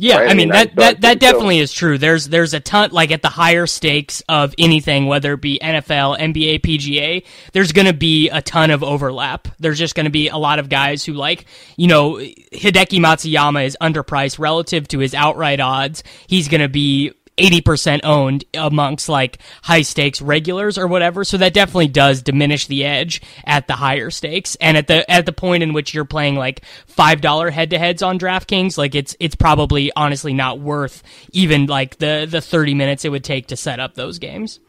Yeah, 0.02 0.20
Right? 0.20 0.30
I 0.30 0.34
I 0.34 0.34
mean 0.34 0.50
that 0.50 0.72
I 0.72 0.74
that, 0.76 1.02
that 1.02 1.20
think 1.20 1.24
so. 1.24 1.32
definitely 1.34 1.60
is 1.60 1.74
true. 1.74 1.98
There's 1.98 2.30
there's 2.30 2.54
a 2.54 2.62
ton 2.62 2.92
like 2.94 3.12
at 3.12 3.22
the 3.22 3.28
higher 3.28 3.68
stakes 3.68 4.24
of 4.30 4.56
anything, 4.58 5.08
whether 5.08 5.34
it 5.34 5.42
be 5.42 5.60
NFL, 5.62 6.18
NBA, 6.18 6.62
PGA. 6.62 7.26
There's 7.52 7.74
going 7.74 7.88
to 7.88 7.94
be 7.94 8.30
a 8.30 8.42
ton 8.42 8.72
of 8.72 8.82
overlap. 8.82 9.50
There's 9.60 9.78
just 9.78 9.96
going 9.96 10.06
to 10.06 10.10
be 10.10 10.30
a 10.30 10.38
lot 10.38 10.58
of 10.60 10.70
guys 10.70 11.04
who 11.04 11.14
like 11.14 11.46
you 11.76 11.88
know 11.88 12.14
Hideki 12.14 13.00
Matsuyama 13.00 13.66
is 13.66 13.78
underpriced 13.82 14.40
relative 14.40 14.88
to 14.88 15.00
his 15.00 15.14
outright 15.14 15.60
odds. 15.60 16.04
He's 16.28 16.48
going 16.48 16.62
to 16.62 16.70
be 16.70 17.12
80% 17.40 18.02
owned 18.04 18.46
amongst 18.54 19.10
like 19.10 19.40
high 19.64 19.82
stakes 19.82 20.22
regulars 20.22 20.78
or 20.78 20.88
whatever. 20.88 21.24
So 21.24 21.38
that 21.38 21.54
definitely 21.54 21.88
does 21.88 22.22
diminish 22.22 22.68
the 22.68 22.86
edge 22.86 23.22
at 23.46 23.68
the 23.68 23.74
higher 23.74 24.10
stakes. 24.10 24.56
And 24.62 24.78
at 24.78 24.88
the 24.88 25.10
at 25.10 25.26
the 25.26 25.34
point 25.34 25.64
in 25.64 25.74
which 25.74 25.94
you're 25.94 26.06
playing 26.06 26.36
like 26.36 26.62
$5 26.88 27.52
head 27.52 27.70
to 27.72 27.80
heads 27.80 28.02
on 28.02 28.20
DraftKings, 28.20 28.78
like 28.78 28.96
it's 28.96 29.16
it's 29.20 29.36
probably 29.36 29.92
honestly 29.96 30.34
not 30.34 30.60
worth 30.60 31.02
even 31.32 31.66
like 31.66 31.98
the 31.98 32.28
the 32.30 32.42
30 32.42 32.76
minutes 32.76 33.06
it 33.06 33.10
would 33.10 33.24
take 33.24 33.48
to 33.48 33.56
set 33.56 33.80
up 33.80 33.96
those 33.96 34.20
games. 34.20 34.60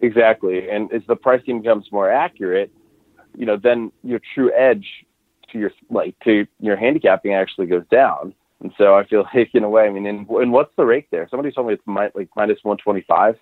Exactly, 0.00 0.68
and 0.70 0.92
as 0.92 1.02
the 1.08 1.16
pricing 1.16 1.60
becomes 1.60 1.90
more 1.90 2.08
accurate, 2.08 2.70
you 3.36 3.46
know, 3.46 3.56
then 3.56 3.90
your 4.04 4.20
true 4.34 4.52
edge 4.56 4.86
to 5.52 5.58
your 5.58 5.72
like 5.90 6.14
to 6.24 6.46
your 6.60 6.76
handicapping 6.76 7.34
actually 7.34 7.66
goes 7.66 7.84
down. 7.90 8.34
And 8.60 8.72
so 8.76 8.94
I 8.94 9.04
feel 9.06 9.24
like 9.34 9.54
in 9.54 9.64
a 9.64 9.70
way, 9.70 9.84
I 9.84 9.90
mean, 9.90 10.06
and, 10.06 10.28
and 10.28 10.52
what's 10.52 10.74
the 10.76 10.84
rate 10.84 11.08
there? 11.10 11.28
Somebody 11.30 11.52
told 11.52 11.68
me 11.68 11.74
it's 11.74 11.86
mi- 11.86 12.10
like 12.14 12.28
minus 12.36 12.58
one 12.62 12.78
twenty 12.78 13.04
five. 13.08 13.36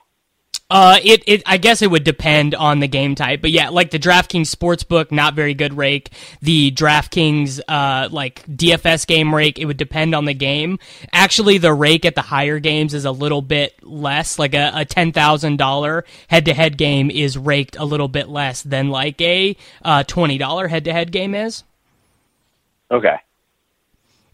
Uh, 0.69 0.99
it, 1.05 1.23
it, 1.29 1.43
I 1.47 1.59
guess 1.59 1.81
it 1.81 1.93
would 1.93 2.03
depend 2.03 2.53
on 2.53 2.81
the 2.81 2.89
game 2.89 3.15
type, 3.15 3.41
but 3.41 3.53
yeah, 3.53 3.69
like 3.69 3.93
the 3.93 4.01
DraftKings 4.01 4.53
Sportsbook, 4.53 5.13
not 5.13 5.35
very 5.35 5.55
good 5.55 5.77
rake. 5.77 6.11
The 6.43 6.73
DraftKings, 6.73 7.61
uh, 7.69 8.09
like 8.11 8.45
DFS 8.47 9.07
game 9.07 9.33
rake, 9.33 9.61
it 9.61 9.67
would 9.67 9.77
depend 9.77 10.13
on 10.13 10.25
the 10.25 10.35
game. 10.35 10.81
Actually, 11.13 11.59
the 11.59 11.73
rake 11.73 12.05
at 12.05 12.17
the 12.17 12.23
higher 12.23 12.59
games 12.59 12.95
is 12.95 13.05
a 13.05 13.13
little 13.13 13.43
bit 13.43 13.81
less. 13.85 14.41
Like 14.41 14.55
a, 14.55 14.73
a 14.75 14.85
$10,000 14.85 16.03
head 16.27 16.45
to 16.47 16.55
head 16.55 16.77
game 16.77 17.13
is 17.13 17.39
raked 17.39 17.77
a 17.77 17.85
little 17.85 18.09
bit 18.09 18.29
less 18.29 18.63
than 18.63 18.89
like 18.91 19.21
a, 19.21 19.57
uh, 19.85 20.03
$20 20.03 20.69
head 20.69 20.85
to 20.87 20.93
head 20.93 21.13
game 21.13 21.37
is. 21.37 21.63
Okay, 22.91 23.17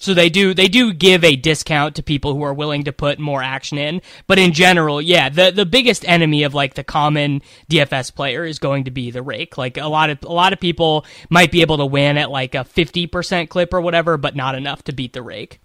So 0.03 0.15
they 0.15 0.31
do 0.31 0.53
they 0.53 0.67
do 0.67 0.93
give 0.93 1.23
a 1.23 1.37
discount 1.37 1.95
to 1.95 2.03
people 2.03 2.35
who 2.35 2.43
are 2.43 2.53
willing 2.53 2.83
to 2.85 2.93
put 2.93 3.21
more 3.21 3.41
action 3.41 3.79
in, 3.79 4.03
but 4.27 4.37
in 4.37 4.53
general, 4.53 5.01
yeah, 5.01 5.29
the 5.29 5.53
the 5.53 5.65
biggest 5.65 6.05
enemy 6.09 6.43
of 6.43 6.55
like 6.55 6.75
the 6.75 6.83
common 6.83 7.41
DFS 7.71 8.13
player 8.13 8.45
is 8.45 8.59
going 8.59 8.83
to 8.85 8.91
be 8.91 9.13
the 9.13 9.23
rake. 9.23 9.57
Like 9.57 9.77
a 9.77 9.87
lot 9.87 10.11
of 10.11 10.19
a 10.25 10.33
lot 10.33 10.53
of 10.53 10.59
people 10.59 11.07
might 11.31 11.53
be 11.53 11.61
able 11.61 11.77
to 11.77 11.87
win 11.87 12.19
at 12.19 12.33
like 12.33 12.57
a 12.57 12.65
50% 12.65 13.49
clip 13.49 13.73
or 13.73 13.81
whatever, 13.81 14.17
but 14.17 14.35
not 14.35 14.57
enough 14.57 14.83
to 14.85 14.93
beat 14.93 15.13
the 15.13 15.23
rake. 15.23 15.61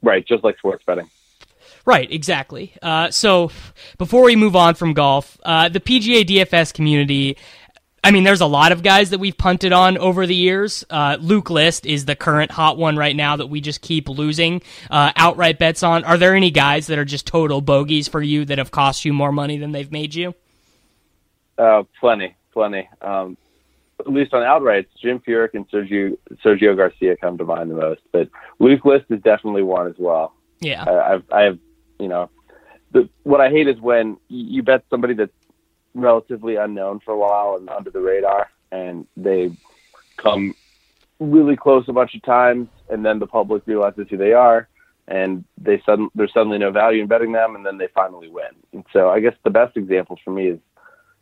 right, 0.00 0.24
just 0.24 0.44
like 0.44 0.56
sports 0.58 0.84
betting. 0.86 1.10
Right, 1.84 2.12
exactly. 2.12 2.74
Uh, 2.82 3.10
so 3.10 3.50
before 3.96 4.22
we 4.22 4.36
move 4.36 4.54
on 4.54 4.74
from 4.76 4.92
golf, 4.92 5.38
uh, 5.42 5.68
the 5.68 5.80
PGA 5.80 6.24
DFS 6.24 6.72
community. 6.72 7.36
I 8.02 8.10
mean, 8.10 8.24
there's 8.24 8.40
a 8.40 8.46
lot 8.46 8.72
of 8.72 8.82
guys 8.82 9.10
that 9.10 9.18
we've 9.18 9.36
punted 9.36 9.72
on 9.72 9.98
over 9.98 10.26
the 10.26 10.34
years. 10.34 10.84
Uh, 10.88 11.16
Luke 11.20 11.50
List 11.50 11.84
is 11.84 12.04
the 12.04 12.14
current 12.14 12.50
hot 12.50 12.78
one 12.78 12.96
right 12.96 13.14
now 13.14 13.36
that 13.36 13.48
we 13.48 13.60
just 13.60 13.80
keep 13.80 14.08
losing 14.08 14.62
uh, 14.90 15.12
outright 15.16 15.58
bets 15.58 15.82
on. 15.82 16.04
Are 16.04 16.16
there 16.16 16.34
any 16.34 16.50
guys 16.50 16.86
that 16.86 16.98
are 16.98 17.04
just 17.04 17.26
total 17.26 17.60
bogeys 17.60 18.08
for 18.08 18.22
you 18.22 18.44
that 18.44 18.58
have 18.58 18.70
cost 18.70 19.04
you 19.04 19.12
more 19.12 19.32
money 19.32 19.58
than 19.58 19.72
they've 19.72 19.90
made 19.90 20.14
you? 20.14 20.34
Uh, 21.58 21.82
plenty, 22.00 22.36
plenty. 22.52 22.88
Um, 23.02 23.36
at 24.00 24.12
least 24.12 24.32
on 24.32 24.42
outrights, 24.42 24.86
Jim 25.02 25.18
Furyk 25.18 25.54
and 25.54 25.68
Sergio 25.70 26.16
Sergio 26.44 26.76
Garcia 26.76 27.16
come 27.16 27.36
to 27.36 27.44
mind 27.44 27.70
the 27.70 27.74
most. 27.74 28.00
But 28.12 28.28
Luke 28.60 28.84
List 28.84 29.06
is 29.10 29.20
definitely 29.22 29.64
one 29.64 29.88
as 29.88 29.96
well. 29.98 30.34
Yeah. 30.60 30.84
I, 30.84 31.14
I've, 31.14 31.24
I 31.32 31.40
have, 31.42 31.58
you 31.98 32.06
know, 32.08 32.30
the, 32.92 33.08
what 33.24 33.40
I 33.40 33.50
hate 33.50 33.66
is 33.68 33.78
when 33.80 34.18
you 34.28 34.62
bet 34.62 34.84
somebody 34.88 35.14
that's 35.14 35.32
relatively 36.00 36.56
unknown 36.56 37.00
for 37.00 37.12
a 37.12 37.18
while 37.18 37.56
and 37.56 37.68
under 37.68 37.90
the 37.90 38.00
radar, 38.00 38.50
and 38.72 39.06
they 39.16 39.50
come 40.16 40.54
really 41.20 41.56
close 41.56 41.84
a 41.88 41.92
bunch 41.92 42.14
of 42.14 42.22
times, 42.22 42.68
and 42.88 43.04
then 43.04 43.18
the 43.18 43.26
public 43.26 43.66
realizes 43.66 44.06
who 44.08 44.16
they 44.16 44.32
are, 44.32 44.68
and 45.08 45.44
they 45.56 45.82
sudden 45.84 46.08
there's 46.14 46.32
suddenly 46.32 46.58
no 46.58 46.70
value 46.70 47.02
in 47.02 47.08
betting 47.08 47.32
them, 47.32 47.56
and 47.56 47.66
then 47.66 47.78
they 47.78 47.88
finally 47.94 48.28
win. 48.28 48.50
And 48.72 48.84
so 48.92 49.08
I 49.08 49.20
guess 49.20 49.34
the 49.44 49.50
best 49.50 49.76
example 49.76 50.18
for 50.24 50.30
me 50.30 50.48
is 50.48 50.58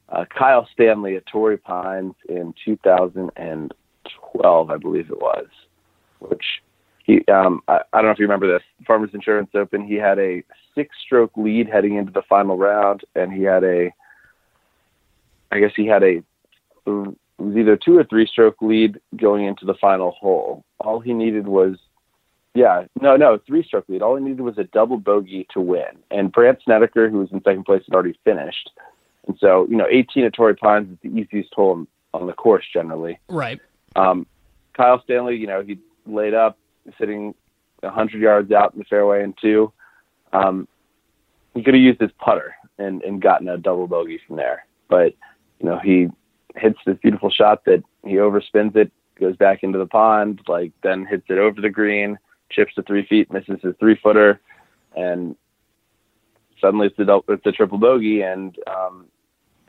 uh, 0.09 0.25
Kyle 0.27 0.69
Stanley 0.73 1.17
at 1.17 1.27
Torrey 1.27 1.57
Pines 1.57 2.15
in 2.29 2.55
2012, 2.65 4.71
I 4.71 4.77
believe 4.77 5.11
it 5.11 5.21
was, 5.21 5.47
which 6.21 6.45
he 7.05 7.25
um, 7.33 7.62
I, 7.69 7.81
I 7.93 7.99
don't 7.99 8.07
know 8.07 8.11
if 8.11 8.19
you 8.19 8.25
remember 8.25 8.53
this 8.53 8.65
Farmers 8.87 9.11
Insurance 9.15 9.51
Open. 9.55 9.87
He 9.87 9.95
had 9.95 10.19
a 10.19 10.43
six-stroke 10.75 11.33
lead 11.37 11.69
heading 11.69 11.97
into 11.97 12.12
the 12.12 12.23
final 12.29 12.59
round, 12.59 13.03
and 13.15 13.33
he 13.33 13.45
had 13.45 13.65
a 13.65 13.93
I 15.53 15.61
guess 15.61 15.73
he 15.77 15.87
had 15.87 16.03
a 16.03 16.23
it 16.87 17.43
was 17.43 17.57
either 17.57 17.77
two 17.77 17.99
or 17.99 18.05
three 18.05 18.27
stroke 18.27 18.57
lead 18.61 19.01
going 19.17 19.45
into 19.45 19.67
the 19.67 19.75
final 19.75 20.13
hole. 20.13 20.65
All 20.79 21.01
he 21.01 21.13
needed 21.13 21.47
was 21.47 21.77
Yeah, 22.55 22.85
no, 23.01 23.17
no, 23.17 23.39
three 23.47 23.63
stroke 23.63 23.89
lead. 23.89 24.03
All 24.03 24.17
he 24.17 24.25
needed 24.25 24.41
was 24.41 24.59
a 24.59 24.65
double 24.65 24.99
bogey 24.99 25.47
to 25.53 25.61
win. 25.61 25.99
And 26.11 26.33
Brandt 26.33 26.61
Snedeker, 26.65 27.11
who 27.11 27.19
was 27.19 27.33
in 27.33 27.43
second 27.43 27.65
place, 27.65 27.83
had 27.87 27.95
already 27.95 28.19
finished. 28.25 28.71
And 29.27 29.37
so, 29.41 29.67
you 29.69 29.77
know, 29.77 29.87
18 29.91 30.25
at 30.25 30.35
Torrey 30.35 30.55
Pines 30.55 30.91
is 30.91 30.99
the 31.03 31.21
easiest 31.21 31.53
hole 31.53 31.87
on 32.15 32.27
the 32.27 32.33
course 32.33 32.65
generally. 32.73 33.19
Right. 33.29 33.61
Um, 33.97 34.27
Kyle 34.75 35.03
Stanley, 35.03 35.37
you 35.37 35.47
know, 35.47 35.63
he 35.63 35.79
laid 36.07 36.35
up, 36.35 36.59
sitting 36.99 37.35
100 37.81 38.21
yards 38.21 38.53
out 38.53 38.73
in 38.73 38.79
the 38.79 38.85
fairway 38.85 39.23
and 39.23 39.37
two. 39.41 39.73
Um, 40.33 40.69
he 41.55 41.63
could 41.63 41.75
have 41.75 41.83
used 41.83 42.01
his 42.01 42.13
putter 42.19 42.55
and, 42.79 43.03
and 43.03 43.21
gotten 43.21 43.49
a 43.49 43.59
double 43.59 43.87
bogey 43.87 44.21
from 44.27 44.37
there. 44.37 44.67
But, 44.89 45.15
you 45.61 45.69
know, 45.69 45.79
he 45.79 46.09
hits 46.55 46.79
this 46.87 46.99
beautiful 47.03 47.31
shot 47.31 47.64
that 47.64 47.83
he 48.05 48.14
overspins 48.14 48.77
it, 48.77 48.90
goes 49.19 49.37
back 49.37 49.62
into 49.62 49.79
the 49.79 49.87
pond, 49.87 50.40
like 50.49 50.73
then 50.83 51.07
hits 51.07 51.25
it 51.29 51.38
over 51.38 51.61
the 51.61 51.71
green, 51.71 52.19
chips 52.51 52.75
to 52.75 52.83
three 52.83 53.07
feet, 53.07 53.33
misses 53.33 53.61
his 53.62 53.75
three 53.79 53.99
footer, 54.03 54.40
and 54.97 55.37
suddenly 56.61 56.88
it's 56.88 56.99
a, 56.99 57.21
it's 57.29 57.57
triple 57.57 57.79
bogey, 57.79 58.23
and 58.23 58.57
um, 58.66 59.07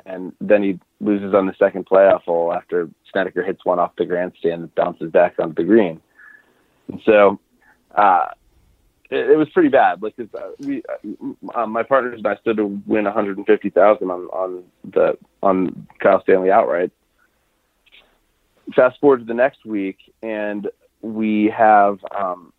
and 0.06 0.34
then 0.40 0.64
he 0.64 0.80
loses 1.02 1.34
on 1.34 1.46
the 1.46 1.56
second 1.60 1.86
playoff 1.86 2.24
hole 2.24 2.54
after 2.54 2.90
Snedeker 3.12 3.44
hits 3.44 3.66
one 3.66 3.80
off 3.80 3.96
the 3.98 4.06
grandstand 4.06 4.64
that 4.64 4.76
bounces 4.76 5.12
back 5.12 5.36
onto 5.40 5.56
the 5.56 5.64
green. 5.64 6.02
And 6.88 7.02
so 7.06 7.40
uh, 7.96 8.28
it, 9.10 9.32
it 9.32 9.38
was 9.38 9.50
pretty 9.50 9.70
bad. 9.70 10.02
Like 10.02 10.16
uh, 10.20 10.50
we, 10.60 10.82
uh, 11.54 11.66
my 11.66 11.84
partners 11.84 12.20
and 12.20 12.28
I 12.28 12.38
stood 12.38 12.58
to 12.58 12.66
win 12.86 13.04
150,000 13.04 14.10
on 14.10 14.22
on 14.28 14.64
the 14.92 15.18
on 15.42 15.88
Kyle 16.00 16.22
Stanley 16.24 16.52
outright. 16.52 16.92
Fast 18.76 19.00
forward 19.00 19.20
to 19.20 19.26
the 19.26 19.34
next 19.34 19.66
week, 19.66 19.98
and 20.22 20.68
we 21.02 21.54
have 21.56 22.00
um, 22.18 22.52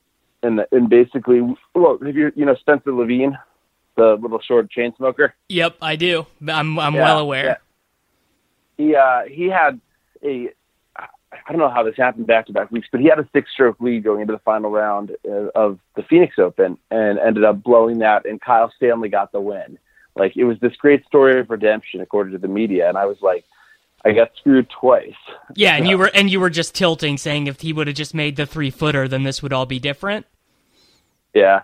and 0.42 0.58
the, 0.58 0.68
and 0.72 0.88
basically, 0.88 1.40
well, 1.74 1.98
have 2.04 2.16
you 2.16 2.32
you 2.34 2.44
know 2.44 2.54
Spencer 2.54 2.92
Levin, 2.92 3.36
the 3.96 4.16
little 4.20 4.40
short 4.40 4.70
chain 4.70 4.94
smoker? 4.96 5.34
Yep, 5.48 5.76
I 5.82 5.96
do. 5.96 6.26
I'm 6.46 6.78
I'm 6.78 6.94
yeah, 6.94 7.02
well 7.02 7.18
aware. 7.18 7.44
Yeah. 7.44 7.56
He 8.86 8.94
uh, 8.94 9.22
he 9.28 9.46
had 9.48 9.80
a 10.24 10.50
I 11.46 11.52
don't 11.52 11.58
know 11.58 11.70
how 11.70 11.82
this 11.82 11.96
happened 11.96 12.26
back 12.26 12.46
to 12.46 12.52
back 12.52 12.70
weeks, 12.70 12.88
but 12.90 13.00
he 13.00 13.08
had 13.08 13.18
a 13.18 13.28
six 13.32 13.50
stroke 13.52 13.80
lead 13.80 14.04
going 14.04 14.22
into 14.22 14.32
the 14.32 14.38
final 14.40 14.70
round 14.70 15.16
uh, 15.28 15.48
of 15.54 15.78
the 15.96 16.02
Phoenix 16.02 16.38
Open 16.38 16.78
and 16.90 17.18
ended 17.18 17.44
up 17.44 17.62
blowing 17.62 17.98
that, 17.98 18.26
and 18.26 18.40
Kyle 18.40 18.72
Stanley 18.76 19.08
got 19.08 19.32
the 19.32 19.40
win. 19.40 19.78
Like 20.18 20.36
it 20.36 20.44
was 20.44 20.58
this 20.60 20.76
great 20.76 21.04
story 21.06 21.40
of 21.40 21.50
redemption 21.50 22.00
according 22.00 22.32
to 22.32 22.38
the 22.38 22.48
media, 22.48 22.88
and 22.88 22.98
I 22.98 23.06
was 23.06 23.18
like, 23.22 23.44
I 24.04 24.12
got 24.12 24.30
screwed 24.36 24.68
twice. 24.70 25.14
Yeah, 25.54 25.76
and 25.76 25.88
you 25.88 25.98
were 25.98 26.10
and 26.14 26.30
you 26.30 26.40
were 26.40 26.50
just 26.50 26.74
tilting, 26.74 27.16
saying 27.18 27.46
if 27.46 27.60
he 27.60 27.72
would 27.72 27.86
have 27.86 27.96
just 27.96 28.14
made 28.14 28.36
the 28.36 28.46
three 28.46 28.70
footer, 28.70 29.08
then 29.08 29.22
this 29.22 29.42
would 29.42 29.52
all 29.52 29.66
be 29.66 29.78
different. 29.78 30.26
Yeah. 31.34 31.62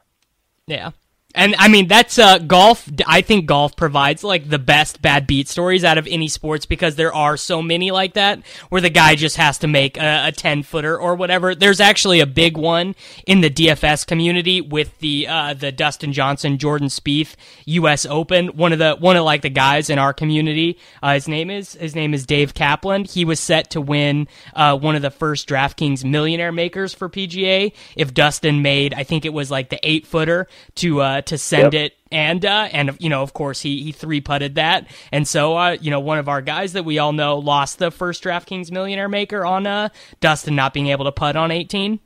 Yeah. 0.67 0.91
And 1.35 1.57
I 1.59 1.67
mean, 1.67 1.89
that's 1.89 2.17
uh, 2.17 2.39
golf. 2.39 2.89
I 3.07 3.21
think 3.21 3.47
golf 3.47 3.75
provides 3.75 4.23
like 4.23 4.49
the 4.49 4.59
best 4.59 5.03
bad 5.03 5.27
beat 5.27 5.49
stories 5.49 5.83
out 5.83 5.99
of 5.99 6.07
any 6.07 6.29
sports 6.29 6.65
because 6.65 6.95
there 6.95 7.13
are 7.13 7.37
so 7.37 7.61
many 7.61 7.91
like 7.91 8.15
that 8.15 8.41
where 8.69 8.81
the 8.81 8.91
guy 8.91 9.17
just 9.17 9.37
has 9.37 9.59
to 9.59 9.67
make 9.67 9.97
a, 9.97 10.29
a 10.29 10.33
10 10.33 10.63
footer 10.63 10.97
or 10.97 11.17
whatever. 11.17 11.57
There's 11.57 11.81
actually 11.81 12.21
a 12.21 12.27
big 12.27 12.57
one 12.57 12.95
in 13.27 13.41
the 13.41 13.51
DFS 13.51 14.07
community 14.07 14.61
with 14.61 14.97
the, 14.99 15.27
uh, 15.27 15.55
the 15.55 15.73
Dustin 15.73 16.13
Johnson, 16.13 16.57
Jordan 16.57 16.87
Spieth 16.87 17.35
U.S. 17.65 18.07
Open. 18.07 18.49
One 18.49 18.73
of 18.73 18.79
the, 18.79 18.95
one 18.95 19.17
of 19.17 19.25
like 19.25 19.43
the 19.43 19.51
guys 19.51 19.91
in 19.91 19.99
our 19.99 20.13
community, 20.13 20.79
uh, 21.03 21.15
his 21.15 21.27
name 21.27 21.51
is, 21.51 21.73
his 21.73 21.97
name 21.97 22.15
is 22.15 22.27
Dave 22.27 22.55
Kaplan. 22.55 23.07
He 23.07 23.25
was 23.25 23.41
set 23.41 23.71
to 23.71 23.81
win, 23.81 24.29
uh, 24.55 24.79
one 24.79 24.95
of 24.95 25.03
the 25.03 25.11
first 25.11 25.49
DraftKings 25.49 26.05
millionaire 26.05 26.53
makers 26.53 26.95
for 26.95 27.09
PGA 27.09 27.73
if 27.97 28.15
Dustin 28.15 28.63
made, 28.63 28.95
I 28.95 29.03
think 29.03 29.25
it 29.25 29.33
was 29.33 29.51
like 29.51 29.71
the 29.71 29.81
eight 29.83 30.07
footer 30.07 30.47
to, 30.77 31.01
uh, 31.01 31.21
to 31.27 31.39
send 31.39 31.73
yep. 31.73 31.93
it 31.93 31.99
and 32.11 32.45
uh, 32.45 32.69
and 32.73 32.97
you 33.01 33.09
know 33.09 33.23
of 33.23 33.33
course 33.33 33.61
he 33.61 33.83
he 33.83 33.93
three 33.93 34.21
putted 34.21 34.55
that 34.55 34.87
and 35.13 35.27
so 35.27 35.57
uh, 35.57 35.77
you 35.81 35.91
know 35.91 36.01
one 36.01 36.19
of 36.19 36.29
our 36.29 36.43
guys 36.43 36.73
that 36.73 36.85
we 36.85 36.99
all 36.99 37.13
know 37.13 37.39
lost 37.39 37.79
the 37.79 37.91
first 37.91 38.23
DraftKings 38.23 38.71
millionaire 38.71 39.09
maker 39.09 39.45
on 39.45 39.67
uh, 39.67 39.89
Dustin 40.21 40.55
not 40.55 40.73
being 40.73 40.89
able 40.89 41.05
to 41.05 41.13
putt 41.13 41.37
on 41.37 41.51
18 41.51 42.01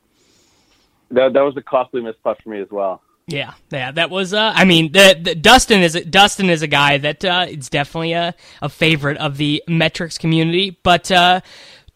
that 1.10 1.32
that 1.32 1.42
was 1.42 1.56
a 1.56 1.62
costly 1.62 2.00
miss 2.00 2.16
putt 2.22 2.38
for 2.42 2.50
me 2.50 2.60
as 2.60 2.70
well 2.70 3.02
yeah, 3.30 3.52
yeah, 3.70 3.92
that 3.92 4.08
was. 4.08 4.32
Uh, 4.32 4.52
I 4.54 4.64
mean, 4.64 4.92
the, 4.92 5.18
the, 5.20 5.34
Dustin 5.34 5.82
is 5.82 5.92
Dustin 6.08 6.48
is 6.48 6.62
a 6.62 6.66
guy 6.66 6.96
that 6.96 7.22
uh, 7.22 7.44
it's 7.46 7.68
definitely 7.68 8.14
a, 8.14 8.34
a 8.62 8.70
favorite 8.70 9.18
of 9.18 9.36
the 9.36 9.62
metrics 9.68 10.16
community. 10.16 10.78
But 10.82 11.10
uh, 11.10 11.42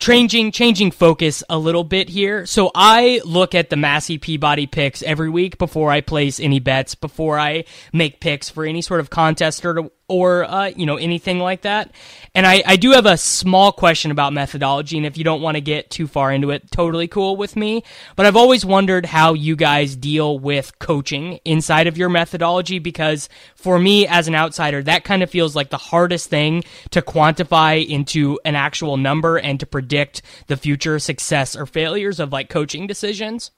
changing 0.02 0.50
changing 0.50 0.90
focus 0.90 1.44
a 1.48 1.56
little 1.56 1.84
bit 1.84 2.08
here. 2.08 2.44
So 2.44 2.72
I 2.74 3.20
look 3.24 3.54
at 3.54 3.70
the 3.70 3.76
Massey 3.76 4.18
Peabody 4.18 4.66
picks 4.66 5.00
every 5.04 5.30
week 5.30 5.58
before 5.58 5.92
I 5.92 6.00
place 6.00 6.40
any 6.40 6.58
bets, 6.58 6.96
before 6.96 7.38
I 7.38 7.64
make 7.92 8.18
picks 8.18 8.50
for 8.50 8.64
any 8.64 8.82
sort 8.82 8.98
of 8.98 9.10
contest 9.10 9.64
or 9.64 9.92
or 10.12 10.44
uh, 10.44 10.66
you 10.76 10.84
know 10.84 10.96
anything 10.96 11.38
like 11.38 11.62
that. 11.62 11.90
And 12.34 12.46
I, 12.46 12.62
I 12.66 12.76
do 12.76 12.92
have 12.92 13.06
a 13.06 13.16
small 13.16 13.72
question 13.72 14.10
about 14.10 14.32
methodology, 14.32 14.96
and 14.98 15.06
if 15.06 15.16
you 15.16 15.24
don't 15.24 15.40
want 15.40 15.56
to 15.56 15.60
get 15.60 15.90
too 15.90 16.06
far 16.06 16.30
into 16.30 16.50
it, 16.50 16.70
totally 16.70 17.08
cool 17.08 17.36
with 17.36 17.56
me. 17.56 17.82
But 18.14 18.26
I've 18.26 18.36
always 18.36 18.64
wondered 18.64 19.06
how 19.06 19.32
you 19.32 19.56
guys 19.56 19.96
deal 19.96 20.38
with 20.38 20.78
coaching 20.78 21.40
inside 21.44 21.86
of 21.86 21.96
your 21.96 22.10
methodology 22.10 22.78
because 22.78 23.28
for 23.54 23.78
me 23.78 24.06
as 24.06 24.28
an 24.28 24.34
outsider, 24.34 24.82
that 24.82 25.04
kind 25.04 25.22
of 25.22 25.30
feels 25.30 25.56
like 25.56 25.70
the 25.70 25.78
hardest 25.78 26.28
thing 26.28 26.62
to 26.90 27.00
quantify 27.00 27.86
into 27.86 28.38
an 28.44 28.54
actual 28.54 28.96
number 28.96 29.38
and 29.38 29.58
to 29.60 29.66
predict 29.66 30.22
the 30.46 30.56
future 30.56 30.98
success 30.98 31.56
or 31.56 31.64
failures 31.64 32.20
of 32.20 32.32
like 32.32 32.50
coaching 32.50 32.86
decisions. 32.86 33.50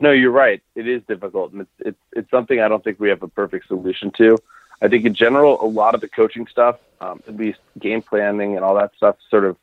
No, 0.00 0.10
you're 0.10 0.30
right. 0.30 0.62
It 0.74 0.88
is 0.88 1.02
difficult, 1.08 1.52
and 1.52 1.62
it's 1.62 1.70
it's, 1.78 1.98
it's 2.12 2.30
something 2.30 2.60
I 2.60 2.68
don't 2.68 2.84
think 2.84 3.00
we 3.00 3.08
have 3.08 3.22
a 3.22 3.28
perfect 3.28 3.68
solution 3.68 4.12
to. 4.18 4.36
I 4.80 4.88
think 4.88 5.04
in 5.04 5.14
general, 5.14 5.62
a 5.64 5.66
lot 5.66 5.94
of 5.94 6.00
the 6.00 6.08
coaching 6.08 6.46
stuff, 6.46 6.78
um, 7.00 7.22
at 7.26 7.36
least 7.36 7.58
game 7.78 8.02
planning 8.02 8.56
and 8.56 8.64
all 8.64 8.74
that 8.76 8.92
stuff, 8.96 9.16
sort 9.30 9.44
of 9.44 9.56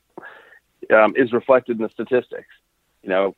um, 0.92 1.16
is 1.16 1.32
reflected 1.34 1.78
in 1.78 1.84
the 1.84 1.90
statistics. 1.90 2.50
You 3.04 3.10
know, 3.10 3.36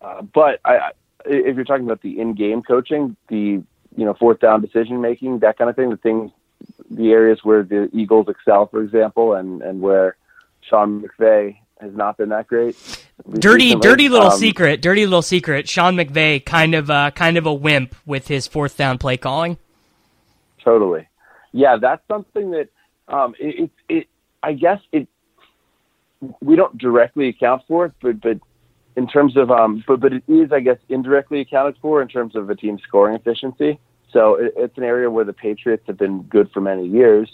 uh, 0.00 0.22
but 0.22 0.60
I, 0.64 0.92
if 1.24 1.56
you're 1.56 1.64
talking 1.64 1.84
about 1.84 2.02
the 2.02 2.20
in-game 2.20 2.62
coaching, 2.62 3.16
the 3.28 3.62
you 3.96 4.04
know 4.04 4.14
fourth 4.14 4.40
down 4.40 4.60
decision 4.60 5.00
making, 5.00 5.40
that 5.40 5.58
kind 5.58 5.68
of 5.68 5.76
thing, 5.76 5.90
the 5.90 5.96
things, 5.96 6.30
the 6.90 7.12
areas 7.12 7.40
where 7.42 7.62
the 7.62 7.90
Eagles 7.92 8.28
excel, 8.28 8.66
for 8.66 8.82
example, 8.82 9.34
and 9.34 9.62
and 9.62 9.80
where 9.80 10.16
Sean 10.62 11.02
McVay 11.02 11.56
has 11.80 11.94
not 11.94 12.16
been 12.16 12.30
that 12.30 12.46
great. 12.46 12.76
Dirty, 13.28 13.64
recently. 13.64 13.88
dirty 13.88 14.08
little 14.08 14.30
um, 14.30 14.38
secret, 14.38 14.80
dirty 14.80 15.04
little 15.04 15.22
secret. 15.22 15.68
Sean 15.68 15.96
McVay, 15.96 16.44
kind 16.44 16.74
of, 16.74 16.90
uh, 16.90 17.10
kind 17.10 17.36
of 17.36 17.46
a 17.46 17.52
wimp 17.52 17.94
with 18.06 18.28
his 18.28 18.46
fourth 18.46 18.76
down 18.76 18.98
play 18.98 19.16
calling. 19.16 19.58
Totally. 20.64 21.08
Yeah, 21.52 21.76
that's 21.80 22.02
something 22.08 22.50
that 22.52 22.68
um, 23.08 23.34
it, 23.38 23.70
it, 23.88 23.96
it, 23.96 24.06
I 24.42 24.52
guess 24.54 24.80
it, 24.92 25.08
we 26.40 26.56
don't 26.56 26.78
directly 26.78 27.28
account 27.28 27.62
for 27.68 27.86
it, 27.86 27.92
but, 28.00 28.20
but 28.20 28.38
in 28.96 29.06
terms 29.06 29.36
of, 29.36 29.50
um, 29.50 29.82
but, 29.86 30.00
but 30.00 30.12
it 30.12 30.22
is, 30.28 30.52
I 30.52 30.60
guess, 30.60 30.78
indirectly 30.88 31.40
accounted 31.40 31.76
for 31.80 32.00
in 32.00 32.08
terms 32.08 32.36
of 32.36 32.48
a 32.50 32.56
team's 32.56 32.82
scoring 32.86 33.14
efficiency. 33.14 33.78
So 34.12 34.34
it, 34.34 34.52
it's 34.56 34.78
an 34.78 34.84
area 34.84 35.10
where 35.10 35.24
the 35.24 35.32
Patriots 35.32 35.84
have 35.86 35.98
been 35.98 36.22
good 36.22 36.50
for 36.52 36.60
many 36.60 36.86
years 36.86 37.30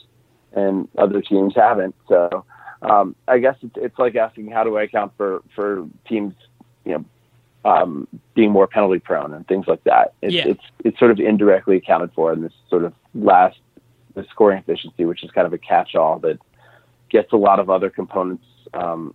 and 0.52 0.88
other 0.96 1.20
teams 1.20 1.54
haven't. 1.54 1.94
So, 2.08 2.44
um, 2.82 3.16
I 3.26 3.38
guess 3.38 3.56
it's, 3.62 3.74
it's 3.76 3.98
like 3.98 4.16
asking 4.16 4.50
how 4.50 4.64
do 4.64 4.78
I 4.78 4.84
account 4.84 5.12
for, 5.16 5.42
for 5.54 5.86
teams, 6.08 6.34
you 6.84 6.92
know, 6.92 7.04
um, 7.68 8.08
being 8.34 8.50
more 8.50 8.66
penalty 8.66 8.98
prone 8.98 9.34
and 9.34 9.46
things 9.46 9.66
like 9.66 9.84
that. 9.84 10.14
It's, 10.22 10.34
yeah. 10.34 10.48
it's 10.48 10.64
it's 10.84 10.98
sort 10.98 11.10
of 11.10 11.20
indirectly 11.20 11.76
accounted 11.76 12.12
for 12.14 12.32
in 12.32 12.42
this 12.42 12.52
sort 12.70 12.84
of 12.84 12.94
last 13.14 13.58
the 14.14 14.24
scoring 14.30 14.58
efficiency, 14.58 15.04
which 15.04 15.22
is 15.22 15.30
kind 15.30 15.46
of 15.46 15.52
a 15.52 15.58
catch-all 15.58 16.18
that 16.20 16.38
gets 17.10 17.32
a 17.32 17.36
lot 17.36 17.60
of 17.60 17.70
other 17.70 17.90
components 17.90 18.44
um, 18.74 19.14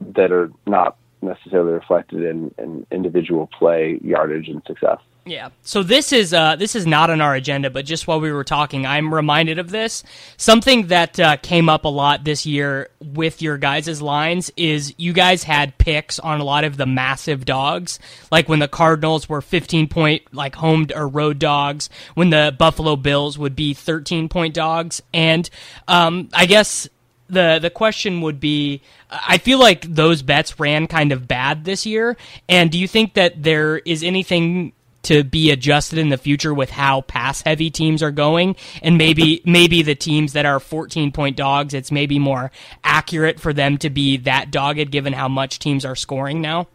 that 0.00 0.32
are 0.32 0.50
not 0.66 0.96
necessarily 1.20 1.72
reflected 1.72 2.22
in, 2.22 2.54
in 2.58 2.86
individual 2.90 3.48
play 3.58 3.98
yardage 4.02 4.48
and 4.48 4.62
success. 4.66 4.98
Yeah. 5.28 5.50
So 5.62 5.82
this 5.82 6.12
is 6.12 6.32
uh, 6.32 6.56
this 6.56 6.74
is 6.74 6.86
not 6.86 7.10
on 7.10 7.20
our 7.20 7.34
agenda, 7.34 7.68
but 7.68 7.84
just 7.84 8.06
while 8.06 8.20
we 8.20 8.32
were 8.32 8.44
talking, 8.44 8.86
I'm 8.86 9.12
reminded 9.12 9.58
of 9.58 9.70
this. 9.70 10.02
Something 10.36 10.86
that 10.86 11.20
uh, 11.20 11.36
came 11.36 11.68
up 11.68 11.84
a 11.84 11.88
lot 11.88 12.24
this 12.24 12.46
year 12.46 12.88
with 13.00 13.42
your 13.42 13.58
guys' 13.58 14.00
lines 14.00 14.50
is 14.56 14.94
you 14.96 15.12
guys 15.12 15.42
had 15.42 15.76
picks 15.76 16.18
on 16.18 16.40
a 16.40 16.44
lot 16.44 16.64
of 16.64 16.78
the 16.78 16.86
massive 16.86 17.44
dogs, 17.44 17.98
like 18.32 18.48
when 18.48 18.58
the 18.58 18.68
Cardinals 18.68 19.28
were 19.28 19.42
15 19.42 19.88
point 19.88 20.22
like 20.32 20.54
home 20.54 20.86
or 20.94 21.06
road 21.06 21.38
dogs, 21.38 21.90
when 22.14 22.30
the 22.30 22.54
Buffalo 22.58 22.96
Bills 22.96 23.38
would 23.38 23.54
be 23.54 23.74
13 23.74 24.28
point 24.28 24.54
dogs, 24.54 25.02
and 25.12 25.50
um, 25.88 26.30
I 26.32 26.46
guess 26.46 26.88
the 27.28 27.58
the 27.60 27.70
question 27.70 28.22
would 28.22 28.40
be 28.40 28.80
I 29.10 29.36
feel 29.36 29.58
like 29.58 29.82
those 29.82 30.22
bets 30.22 30.58
ran 30.58 30.86
kind 30.86 31.12
of 31.12 31.28
bad 31.28 31.64
this 31.64 31.84
year 31.84 32.16
and 32.48 32.70
do 32.70 32.78
you 32.78 32.88
think 32.88 33.14
that 33.14 33.42
there 33.42 33.78
is 33.78 34.02
anything 34.02 34.72
to 35.02 35.24
be 35.24 35.50
adjusted 35.50 35.98
in 35.98 36.08
the 36.08 36.18
future 36.18 36.52
with 36.52 36.70
how 36.70 37.00
pass 37.02 37.42
heavy 37.42 37.70
teams 37.70 38.02
are 38.02 38.10
going 38.10 38.56
and 38.82 38.98
maybe 38.98 39.40
maybe 39.44 39.82
the 39.82 39.94
teams 39.94 40.32
that 40.32 40.46
are 40.46 40.60
14 40.60 41.12
point 41.12 41.36
dogs 41.36 41.74
it's 41.74 41.92
maybe 41.92 42.18
more 42.18 42.50
accurate 42.84 43.38
for 43.38 43.52
them 43.52 43.78
to 43.78 43.90
be 43.90 44.16
that 44.16 44.50
dogged 44.50 44.90
given 44.90 45.12
how 45.12 45.28
much 45.28 45.58
teams 45.58 45.84
are 45.84 45.96
scoring 45.96 46.40
now 46.40 46.66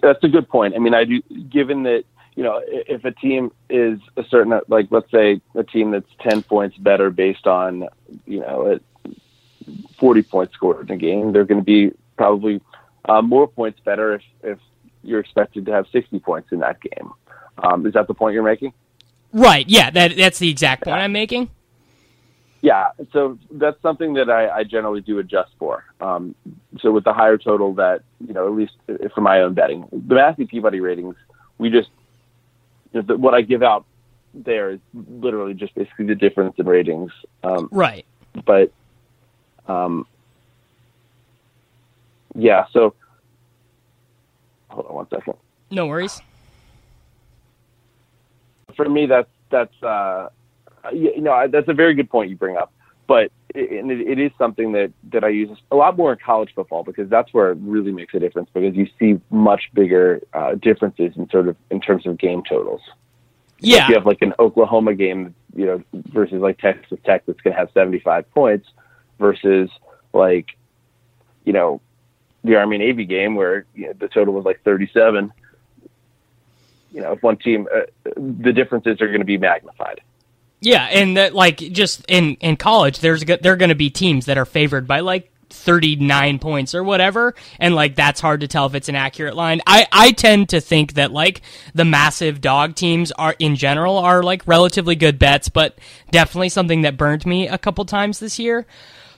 That's 0.00 0.22
a 0.22 0.28
good 0.28 0.48
point. 0.48 0.74
I 0.74 0.78
mean, 0.78 0.94
I 0.94 1.04
do. 1.04 1.20
Given 1.50 1.82
that 1.84 2.04
you 2.34 2.44
know, 2.44 2.62
if 2.66 3.04
a 3.04 3.10
team 3.10 3.52
is 3.68 3.98
a 4.16 4.24
certain 4.24 4.58
like, 4.68 4.88
let's 4.90 5.10
say 5.10 5.40
a 5.54 5.64
team 5.64 5.90
that's 5.90 6.08
ten 6.20 6.42
points 6.42 6.76
better 6.76 7.10
based 7.10 7.46
on 7.46 7.88
you 8.26 8.40
know, 8.40 8.78
forty 9.98 10.22
points 10.22 10.54
scored 10.54 10.88
in 10.88 10.94
a 10.94 10.98
game, 10.98 11.32
they're 11.32 11.44
going 11.44 11.60
to 11.60 11.64
be 11.64 11.92
probably 12.16 12.60
uh, 13.04 13.22
more 13.22 13.46
points 13.48 13.80
better 13.80 14.14
if 14.14 14.22
if 14.42 14.58
you're 15.02 15.20
expected 15.20 15.66
to 15.66 15.72
have 15.72 15.86
sixty 15.92 16.18
points 16.18 16.52
in 16.52 16.60
that 16.60 16.80
game. 16.80 17.12
Um, 17.58 17.86
is 17.86 17.92
that 17.94 18.06
the 18.06 18.14
point 18.14 18.34
you're 18.34 18.42
making? 18.42 18.72
Right. 19.32 19.68
Yeah. 19.68 19.90
That 19.90 20.16
that's 20.16 20.38
the 20.38 20.50
exact 20.50 20.84
point 20.84 20.96
I'm 20.96 21.12
making. 21.12 21.50
Yeah, 22.64 22.90
so 23.12 23.40
that's 23.50 23.82
something 23.82 24.14
that 24.14 24.30
I, 24.30 24.48
I 24.48 24.62
generally 24.62 25.00
do 25.00 25.18
adjust 25.18 25.50
for. 25.58 25.84
Um, 26.00 26.36
so 26.78 26.92
with 26.92 27.02
the 27.02 27.12
higher 27.12 27.36
total, 27.36 27.74
that 27.74 28.02
you 28.24 28.32
know, 28.32 28.46
at 28.46 28.52
least 28.52 28.74
for 29.12 29.20
my 29.20 29.40
own 29.40 29.54
betting, 29.54 29.88
the 29.90 30.14
Massey 30.14 30.46
Peabody 30.46 30.78
ratings, 30.78 31.16
we 31.58 31.70
just 31.70 31.90
you 32.92 33.00
know, 33.00 33.06
the, 33.08 33.16
what 33.16 33.34
I 33.34 33.42
give 33.42 33.64
out 33.64 33.84
there 34.32 34.70
is 34.70 34.78
literally 34.94 35.54
just 35.54 35.74
basically 35.74 36.06
the 36.06 36.14
difference 36.14 36.54
in 36.56 36.66
ratings. 36.66 37.10
Um, 37.42 37.68
right. 37.72 38.06
But, 38.46 38.70
um, 39.66 40.06
yeah. 42.36 42.66
So 42.72 42.94
hold 44.72 44.86
on 44.86 44.94
one 44.94 45.08
second. 45.08 45.34
No 45.70 45.86
worries. 45.86 46.20
For 48.76 48.88
me, 48.88 49.06
that's 49.06 49.30
that's. 49.50 49.82
Uh, 49.82 50.28
you 50.92 51.20
know, 51.20 51.46
that's 51.48 51.68
a 51.68 51.74
very 51.74 51.94
good 51.94 52.10
point 52.10 52.30
you 52.30 52.36
bring 52.36 52.56
up. 52.56 52.72
But 53.06 53.30
it, 53.54 54.08
it 54.08 54.18
is 54.18 54.32
something 54.38 54.72
that, 54.72 54.92
that 55.12 55.24
I 55.24 55.28
use 55.28 55.50
a 55.70 55.76
lot 55.76 55.96
more 55.96 56.12
in 56.12 56.18
college 56.18 56.50
football 56.54 56.82
because 56.82 57.10
that's 57.10 57.32
where 57.34 57.50
it 57.50 57.58
really 57.60 57.92
makes 57.92 58.14
a 58.14 58.18
difference 58.18 58.48
because 58.54 58.74
you 58.74 58.88
see 58.98 59.20
much 59.30 59.70
bigger 59.74 60.22
uh, 60.32 60.54
differences 60.54 61.12
in 61.16 61.28
sort 61.28 61.48
of 61.48 61.56
in 61.70 61.80
terms 61.80 62.06
of 62.06 62.16
game 62.18 62.42
totals. 62.48 62.80
Yeah, 63.58 63.84
if 63.84 63.88
you 63.90 63.94
have 63.94 64.06
like 64.06 64.22
an 64.22 64.34
Oklahoma 64.38 64.94
game, 64.94 65.34
you 65.54 65.66
know, 65.66 65.82
versus 65.92 66.40
like 66.40 66.58
Texas 66.58 66.98
Tech 67.04 67.24
that's 67.26 67.40
going 67.40 67.54
to 67.54 67.58
have 67.58 67.68
seventy 67.74 68.00
five 68.00 68.28
points 68.32 68.68
versus 69.18 69.70
like, 70.12 70.56
you 71.44 71.52
know, 71.52 71.80
the 72.44 72.56
Army 72.56 72.78
Navy 72.78 73.04
game 73.04 73.34
where 73.34 73.66
you 73.74 73.86
know, 73.86 73.92
the 73.94 74.08
total 74.08 74.34
was 74.34 74.44
like 74.44 74.62
thirty 74.62 74.90
seven. 74.92 75.32
You 76.90 77.00
know, 77.00 77.12
if 77.12 77.22
one 77.22 77.38
team, 77.38 77.66
uh, 77.74 77.82
the 78.16 78.52
differences 78.52 79.00
are 79.00 79.08
going 79.08 79.20
to 79.20 79.26
be 79.26 79.38
magnified. 79.38 80.02
Yeah, 80.60 80.84
and 80.84 81.16
that, 81.16 81.34
like 81.34 81.56
just 81.56 82.04
in 82.08 82.34
in 82.36 82.56
college, 82.56 83.00
there's 83.00 83.24
there 83.24 83.52
are 83.52 83.56
going 83.56 83.70
to 83.70 83.74
be 83.74 83.90
teams 83.90 84.26
that 84.26 84.38
are 84.38 84.44
favored 84.44 84.86
by 84.86 85.00
like 85.00 85.32
39 85.52 86.38
points 86.38 86.74
or 86.74 86.82
whatever 86.82 87.34
and 87.58 87.74
like 87.74 87.94
that's 87.94 88.20
hard 88.20 88.40
to 88.40 88.48
tell 88.48 88.66
if 88.66 88.74
it's 88.74 88.88
an 88.88 88.94
accurate 88.94 89.36
line 89.36 89.60
i 89.66 89.86
i 89.92 90.10
tend 90.12 90.48
to 90.48 90.60
think 90.60 90.94
that 90.94 91.12
like 91.12 91.42
the 91.74 91.84
massive 91.84 92.40
dog 92.40 92.74
teams 92.74 93.12
are 93.12 93.34
in 93.38 93.54
general 93.54 93.98
are 93.98 94.22
like 94.22 94.46
relatively 94.46 94.96
good 94.96 95.18
bets 95.18 95.48
but 95.48 95.78
definitely 96.10 96.48
something 96.48 96.80
that 96.82 96.96
burned 96.96 97.26
me 97.26 97.46
a 97.46 97.58
couple 97.58 97.84
times 97.84 98.18
this 98.18 98.38
year 98.38 98.66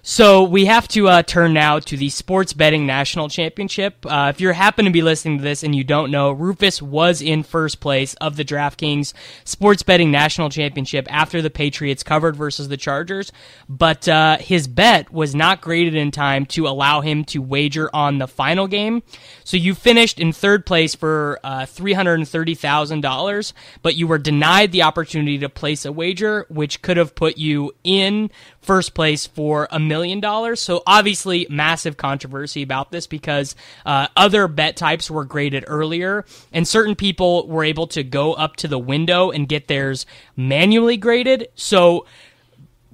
so 0.07 0.43
we 0.43 0.67
have 0.67 0.87
to 0.89 1.09
uh, 1.09 1.23
turn 1.23 1.55
now 1.55 1.79
to 1.79 1.97
the 1.97 2.11
Sports 2.11 2.53
Betting 2.53 2.85
National 2.85 3.31
Championship. 3.31 4.05
Uh, 4.05 4.31
if 4.35 4.39
you 4.39 4.51
happen 4.51 4.85
to 4.85 4.91
be 4.91 5.01
listening 5.01 5.39
to 5.39 5.43
this 5.43 5.63
and 5.63 5.75
you 5.75 5.83
don't 5.83 6.11
know, 6.11 6.31
Rufus 6.31 6.83
was 6.83 7.23
in 7.23 7.43
first 7.43 7.81
place 7.81 8.13
of 8.21 8.37
the 8.37 8.45
DraftKings 8.45 9.15
Sports 9.45 9.83
Betting 9.83 10.11
National 10.11 10.51
Championship 10.51 11.07
after 11.11 11.41
the 11.41 11.49
Patriots 11.49 12.03
covered 12.03 12.37
versus 12.37 12.69
the 12.69 12.77
Chargers, 12.77 13.33
but 13.67 14.07
uh, 14.07 14.37
his 14.37 14.69
bet 14.69 15.11
was 15.11 15.35
not 15.35 15.63
graded 15.63 15.95
in 15.95 16.11
time 16.11 16.45
to 16.45 16.69
allow 16.69 17.01
him 17.01 17.25
to 17.25 17.41
wager 17.41 17.89
on 17.97 18.19
the 18.19 18.29
final 18.29 18.67
game. 18.67 19.03
So 19.43 19.57
you 19.57 19.75
finished 19.75 20.21
in 20.21 20.35
third 20.35 20.67
place 20.67 20.95
for 20.95 21.41
uh, 21.43 21.61
$330,000, 21.61 23.53
but 23.81 23.97
you 23.97 24.07
were 24.07 24.19
denied 24.19 24.71
the 24.71 24.83
opportunity 24.83 25.39
to 25.39 25.49
place 25.49 25.87
a 25.87 25.93
wager, 25.93 26.45
which 26.51 26.83
could 26.83 26.99
have 26.99 27.15
put 27.15 27.39
you 27.39 27.73
in 27.85 28.31
first 28.65 28.95
place 28.95 29.27
for 29.27 29.69
a 29.71 29.79
million 29.79 30.21
dollars. 30.21 30.61
So 30.61 30.83
obviously, 30.87 31.47
massive 31.51 31.97
controversy 31.97 32.63
about 32.63 32.91
this 32.91 33.07
because 33.07 33.55
uh, 33.85 34.09
other 34.17 34.49
bet 34.49 34.77
types 34.77 35.11
were 35.11 35.25
graded 35.25 35.65
earlier, 35.67 36.25
and 36.53 36.67
certain 36.67 36.95
people 36.95 37.47
were 37.47 37.65
able 37.65 37.87
to 37.89 38.03
go 38.03 38.33
up 38.33 38.57
to 38.57 38.69
the 38.69 38.79
window 38.79 39.31
and 39.31 39.49
get 39.49 39.69
theirs 39.69 40.07
manually 40.37 40.97
graded. 40.97 41.49
So, 41.55 42.07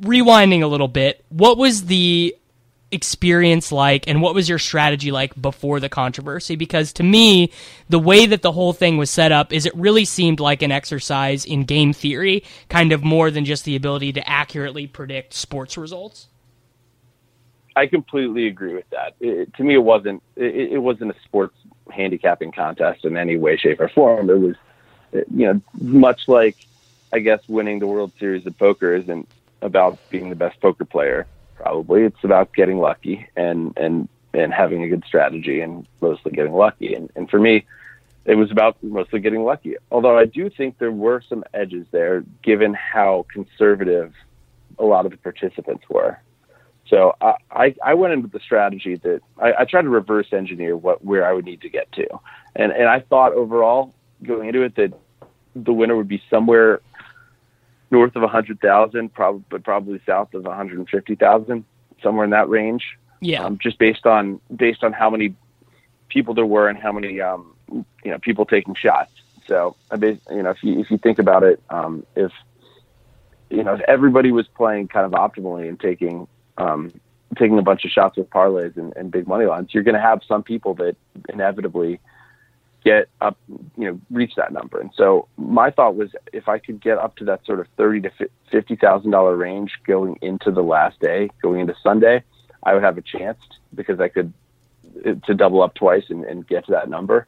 rewinding 0.00 0.62
a 0.62 0.66
little 0.66 0.88
bit, 0.88 1.24
what 1.28 1.58
was 1.58 1.86
the 1.86 2.36
experience 2.92 3.70
like 3.70 4.08
and 4.08 4.20
what 4.20 4.34
was 4.34 4.48
your 4.48 4.58
strategy 4.58 5.10
like 5.10 5.40
before 5.40 5.80
the 5.80 5.88
controversy? 5.88 6.56
Because 6.56 6.92
to 6.94 7.02
me 7.02 7.52
the 7.88 7.98
way 7.98 8.26
that 8.26 8.42
the 8.42 8.52
whole 8.52 8.72
thing 8.72 8.96
was 8.96 9.10
set 9.10 9.32
up 9.32 9.52
is 9.52 9.66
it 9.66 9.74
really 9.74 10.04
seemed 10.04 10.40
like 10.40 10.62
an 10.62 10.72
exercise 10.72 11.44
in 11.44 11.64
game 11.64 11.92
theory 11.92 12.44
kind 12.68 12.92
of 12.92 13.02
more 13.02 13.30
than 13.30 13.44
just 13.44 13.64
the 13.64 13.76
ability 13.76 14.12
to 14.12 14.28
accurately 14.28 14.86
predict 14.86 15.34
sports 15.34 15.76
results. 15.76 16.26
I 17.76 17.86
completely 17.86 18.48
agree 18.48 18.74
with 18.74 18.90
that. 18.90 19.14
It, 19.20 19.54
to 19.54 19.62
me 19.62 19.74
it 19.74 19.84
wasn't 19.84 20.22
it, 20.36 20.72
it 20.72 20.78
wasn't 20.78 21.12
a 21.12 21.20
sports 21.24 21.56
handicapping 21.90 22.52
contest 22.52 23.04
in 23.04 23.16
any 23.16 23.36
way 23.36 23.56
shape 23.56 23.80
or 23.80 23.88
form. 23.88 24.30
It 24.30 24.38
was 24.38 24.56
you 25.12 25.24
know 25.46 25.60
much 25.80 26.28
like 26.28 26.56
i 27.12 27.18
guess 27.18 27.40
winning 27.48 27.78
the 27.78 27.86
world 27.86 28.12
series 28.18 28.46
of 28.46 28.56
poker 28.58 28.94
isn't 28.94 29.28
about 29.62 29.98
being 30.10 30.30
the 30.30 30.36
best 30.36 30.60
poker 30.60 30.84
player 30.84 31.26
probably. 31.60 32.02
It's 32.02 32.24
about 32.24 32.52
getting 32.52 32.78
lucky 32.78 33.28
and 33.36 33.76
and 33.76 34.08
and 34.32 34.52
having 34.52 34.82
a 34.82 34.88
good 34.88 35.04
strategy 35.06 35.60
and 35.60 35.86
mostly 36.00 36.32
getting 36.32 36.52
lucky. 36.52 36.94
And 36.94 37.10
and 37.16 37.28
for 37.28 37.38
me, 37.38 37.66
it 38.24 38.34
was 38.34 38.50
about 38.50 38.82
mostly 38.82 39.20
getting 39.20 39.44
lucky. 39.44 39.76
Although 39.90 40.18
I 40.18 40.24
do 40.24 40.50
think 40.50 40.78
there 40.78 40.92
were 40.92 41.22
some 41.28 41.44
edges 41.52 41.86
there, 41.90 42.24
given 42.42 42.74
how 42.74 43.26
conservative 43.32 44.12
a 44.78 44.84
lot 44.84 45.04
of 45.04 45.12
the 45.12 45.18
participants 45.18 45.84
were. 45.88 46.18
So 46.86 47.14
I, 47.20 47.34
I, 47.50 47.74
I 47.84 47.94
went 47.94 48.12
in 48.14 48.22
with 48.22 48.32
the 48.32 48.40
strategy 48.40 48.96
that 48.96 49.20
I, 49.38 49.52
I 49.60 49.64
tried 49.64 49.82
to 49.82 49.88
reverse 49.88 50.32
engineer 50.32 50.76
what 50.76 51.04
where 51.04 51.26
I 51.26 51.32
would 51.32 51.44
need 51.44 51.60
to 51.62 51.68
get 51.68 51.90
to, 51.92 52.06
and 52.56 52.72
and 52.72 52.88
I 52.88 53.00
thought 53.00 53.32
overall 53.32 53.94
going 54.22 54.48
into 54.48 54.62
it 54.62 54.74
that 54.76 54.92
the 55.54 55.72
winner 55.72 55.96
would 55.96 56.08
be 56.08 56.22
somewhere 56.30 56.80
north 57.90 58.14
of 58.16 58.22
100,000, 58.22 59.12
probably, 59.12 59.44
but 59.48 59.64
probably 59.64 60.00
south 60.06 60.34
of 60.34 60.44
150,000, 60.44 61.64
somewhere 62.02 62.24
in 62.24 62.30
that 62.30 62.48
range. 62.48 62.84
Yeah. 63.20 63.44
Um, 63.44 63.58
just 63.58 63.78
based 63.78 64.06
on 64.06 64.40
based 64.54 64.82
on 64.82 64.92
how 64.92 65.10
many 65.10 65.34
people 66.08 66.32
there 66.34 66.46
were 66.46 66.68
and 66.68 66.78
how 66.78 66.92
many 66.92 67.20
um, 67.20 67.54
you 67.70 67.84
know 68.10 68.18
people 68.18 68.46
taking 68.46 68.74
shots. 68.74 69.12
So 69.46 69.76
I 69.90 69.96
mean, 69.96 70.20
you 70.30 70.42
know 70.42 70.50
if 70.50 70.62
you 70.62 70.80
if 70.80 70.90
you 70.90 70.96
think 70.96 71.18
about 71.18 71.42
it, 71.42 71.62
um, 71.68 72.06
if 72.16 72.32
you 73.50 73.62
know 73.62 73.74
if 73.74 73.80
everybody 73.82 74.32
was 74.32 74.48
playing 74.48 74.88
kind 74.88 75.04
of 75.04 75.12
optimally 75.12 75.68
and 75.68 75.78
taking 75.78 76.28
um, 76.56 76.92
taking 77.36 77.58
a 77.58 77.62
bunch 77.62 77.84
of 77.84 77.90
shots 77.90 78.16
with 78.16 78.30
parlays 78.30 78.76
and, 78.76 78.96
and 78.96 79.10
big 79.10 79.26
money 79.26 79.46
lines, 79.46 79.72
you're 79.72 79.82
going 79.82 79.94
to 79.94 80.00
have 80.00 80.22
some 80.26 80.42
people 80.42 80.74
that 80.74 80.96
inevitably 81.28 82.00
get 82.84 83.08
up, 83.20 83.36
you 83.76 83.84
know, 83.84 84.00
reach 84.10 84.34
that 84.36 84.52
number. 84.52 84.80
And 84.80 84.90
so 84.96 85.28
my 85.36 85.70
thought 85.70 85.96
was 85.96 86.10
if 86.32 86.48
I 86.48 86.58
could 86.58 86.80
get 86.80 86.98
up 86.98 87.16
to 87.16 87.24
that 87.26 87.44
sort 87.44 87.60
of 87.60 87.66
thirty 87.76 88.00
to 88.02 88.10
fifty 88.50 88.76
thousand 88.76 89.10
dollar 89.10 89.36
range 89.36 89.72
going 89.86 90.18
into 90.22 90.50
the 90.50 90.62
last 90.62 90.98
day, 91.00 91.30
going 91.42 91.60
into 91.60 91.74
Sunday, 91.82 92.22
I 92.62 92.74
would 92.74 92.82
have 92.82 92.98
a 92.98 93.02
chance 93.02 93.38
because 93.74 94.00
I 94.00 94.08
could 94.08 94.32
to 95.24 95.34
double 95.34 95.62
up 95.62 95.74
twice 95.74 96.04
and, 96.08 96.24
and 96.24 96.46
get 96.46 96.66
to 96.66 96.72
that 96.72 96.88
number. 96.88 97.26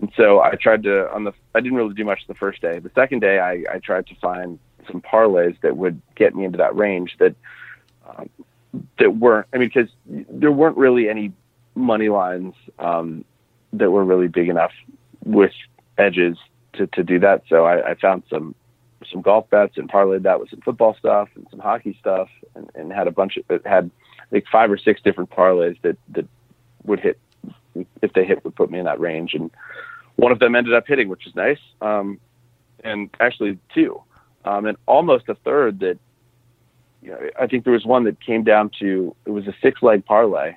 And 0.00 0.10
so 0.16 0.40
I 0.40 0.54
tried 0.54 0.82
to 0.84 1.12
on 1.12 1.24
the 1.24 1.32
I 1.54 1.60
didn't 1.60 1.76
really 1.76 1.94
do 1.94 2.04
much 2.04 2.26
the 2.26 2.34
first 2.34 2.62
day. 2.62 2.78
The 2.78 2.90
second 2.94 3.20
day 3.20 3.38
I, 3.38 3.64
I 3.74 3.78
tried 3.78 4.06
to 4.08 4.14
find 4.16 4.58
some 4.90 5.02
parlays 5.02 5.60
that 5.60 5.76
would 5.76 6.00
get 6.16 6.34
me 6.34 6.44
into 6.44 6.58
that 6.58 6.74
range 6.74 7.16
that 7.18 7.34
um, 8.08 8.30
that 8.98 9.16
weren't 9.16 9.46
I 9.52 9.58
mean 9.58 9.68
because 9.68 9.90
there 10.06 10.52
weren't 10.52 10.76
really 10.76 11.08
any 11.08 11.32
money 11.74 12.08
lines 12.08 12.54
um, 12.78 13.24
that 13.72 13.90
were 13.90 14.04
really 14.04 14.28
big 14.28 14.48
enough 14.48 14.72
with 15.24 15.52
edges 15.98 16.36
to, 16.74 16.86
to 16.88 17.02
do 17.02 17.18
that. 17.20 17.42
So 17.48 17.64
I, 17.64 17.90
I 17.90 17.94
found 17.94 18.22
some 18.30 18.54
some 19.10 19.22
golf 19.22 19.48
bets 19.48 19.78
and 19.78 19.90
parlayed 19.90 20.22
that 20.24 20.38
with 20.38 20.50
some 20.50 20.60
football 20.60 20.94
stuff 20.94 21.28
and 21.34 21.46
some 21.50 21.58
hockey 21.58 21.96
stuff 21.98 22.28
and, 22.54 22.70
and 22.74 22.92
had 22.92 23.08
a 23.08 23.10
bunch 23.10 23.38
of 23.38 23.64
had 23.64 23.90
like 24.30 24.44
five 24.52 24.70
or 24.70 24.76
six 24.76 25.00
different 25.02 25.30
parlays 25.30 25.80
that 25.82 25.96
that 26.10 26.26
would 26.84 27.00
hit 27.00 27.18
if 28.02 28.12
they 28.12 28.24
hit 28.24 28.44
would 28.44 28.54
put 28.54 28.70
me 28.70 28.78
in 28.78 28.84
that 28.84 29.00
range. 29.00 29.34
And 29.34 29.50
one 30.16 30.32
of 30.32 30.38
them 30.38 30.54
ended 30.54 30.74
up 30.74 30.86
hitting 30.86 31.08
which 31.08 31.26
is 31.26 31.34
nice. 31.34 31.60
Um, 31.80 32.20
and 32.84 33.10
actually 33.20 33.58
two. 33.74 34.00
Um, 34.44 34.66
and 34.66 34.76
almost 34.86 35.28
a 35.28 35.34
third 35.34 35.80
that 35.80 35.98
you 37.02 37.10
know 37.10 37.18
I 37.38 37.46
think 37.46 37.64
there 37.64 37.72
was 37.72 37.84
one 37.84 38.04
that 38.04 38.20
came 38.20 38.44
down 38.44 38.70
to 38.80 39.14
it 39.24 39.30
was 39.30 39.46
a 39.46 39.54
six 39.62 39.82
leg 39.82 40.04
parlay 40.04 40.56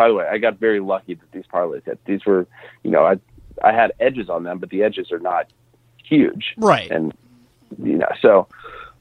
by 0.00 0.08
the 0.08 0.14
way, 0.14 0.26
I 0.26 0.38
got 0.38 0.58
very 0.58 0.80
lucky 0.80 1.12
that 1.12 1.30
these 1.30 1.44
parlays 1.52 1.84
hit. 1.84 2.02
These 2.06 2.24
were, 2.24 2.46
you 2.82 2.90
know, 2.90 3.04
I 3.04 3.18
I 3.62 3.72
had 3.72 3.92
edges 4.00 4.30
on 4.30 4.44
them, 4.44 4.58
but 4.58 4.70
the 4.70 4.82
edges 4.82 5.12
are 5.12 5.18
not 5.18 5.52
huge, 6.02 6.54
right? 6.56 6.90
And 6.90 7.12
you 7.78 7.98
know, 7.98 8.08
so 8.22 8.48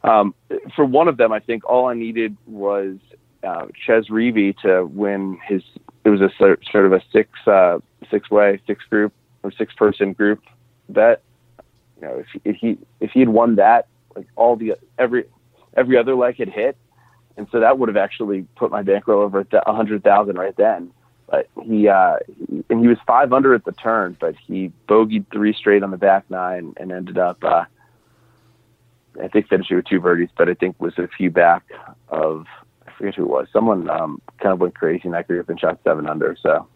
um, 0.04 0.36
for 0.76 0.84
one 0.84 1.08
of 1.08 1.16
them, 1.16 1.32
I 1.32 1.40
think 1.40 1.64
all 1.64 1.88
I 1.88 1.94
needed 1.94 2.36
was 2.48 2.98
uh, 3.46 3.68
Chez 3.86 4.10
Reavie 4.10 4.58
to 4.58 4.88
win 4.88 5.40
his. 5.48 5.64
It 6.04 6.10
was 6.10 6.20
a 6.20 6.30
sort 6.38 6.60
of 6.86 6.92
a 6.92 7.02
six 7.14 7.30
uh, 7.48 7.80
six 8.12 8.30
way 8.30 8.60
six 8.68 8.84
group 8.84 9.14
or 9.42 9.54
six 9.54 9.74
person 9.74 10.12
group 10.12 10.44
bet. 10.90 11.22
You 12.02 12.08
know, 12.10 12.16
if, 12.20 12.42
if 12.44 12.56
he 12.58 12.78
if 13.00 13.12
he 13.12 13.22
had 13.22 13.30
won 13.30 13.56
that, 13.56 13.88
like 14.18 14.28
all 14.36 14.58
the 14.58 14.74
every 14.98 15.24
every 15.78 15.98
other 15.98 16.16
leg 16.16 16.36
had 16.40 16.50
hit, 16.50 16.76
and 17.39 17.47
so 17.54 17.62
that 17.62 17.80
would 17.80 17.88
have 17.88 17.95
actually 17.95 18.45
put 18.58 18.69
my 18.69 18.82
bankroll 18.82 19.21
over 19.21 19.47
a 19.54 19.73
hundred 19.73 20.04
thousand 20.04 20.38
right 20.38 20.56
then. 20.58 20.91
But 21.30 21.47
he 21.63 21.88
uh, 21.88 22.17
and 22.69 22.82
he 22.82 22.88
was 22.88 22.97
five 23.08 23.32
under 23.32 23.54
at 23.54 23.63
the 23.63 23.71
turn, 23.71 24.17
but 24.19 24.36
he 24.45 24.73
bogeyed 24.89 25.25
three 25.32 25.54
straight 25.54 25.82
on 25.82 25.91
the 25.91 25.97
back 25.97 26.30
nine 26.30 26.73
and 26.75 26.91
ended 26.91 27.17
up. 27.17 27.41
Uh, 27.41 27.63
I 29.23 29.30
think 29.30 29.47
finishing 29.47 29.78
with 29.78 29.86
two 29.86 30.02
birdies, 30.02 30.28
but 30.38 30.49
I 30.49 30.54
think 30.54 30.82
was 30.82 30.97
a 30.97 31.08
few 31.08 31.32
back 31.32 31.63
of 32.10 32.45
I 32.86 32.91
forget 32.97 33.15
who 33.15 33.23
it 33.23 33.30
was. 33.30 33.47
Someone 33.54 33.89
um, 33.89 34.21
kind 34.41 34.52
of 34.52 34.60
went 34.60 34.75
crazy 34.75 35.04
in 35.06 35.12
that 35.12 35.28
group 35.28 35.47
and 35.47 35.58
shot 35.58 35.80
seven 35.86 36.10
under. 36.10 36.36
So 36.41 36.67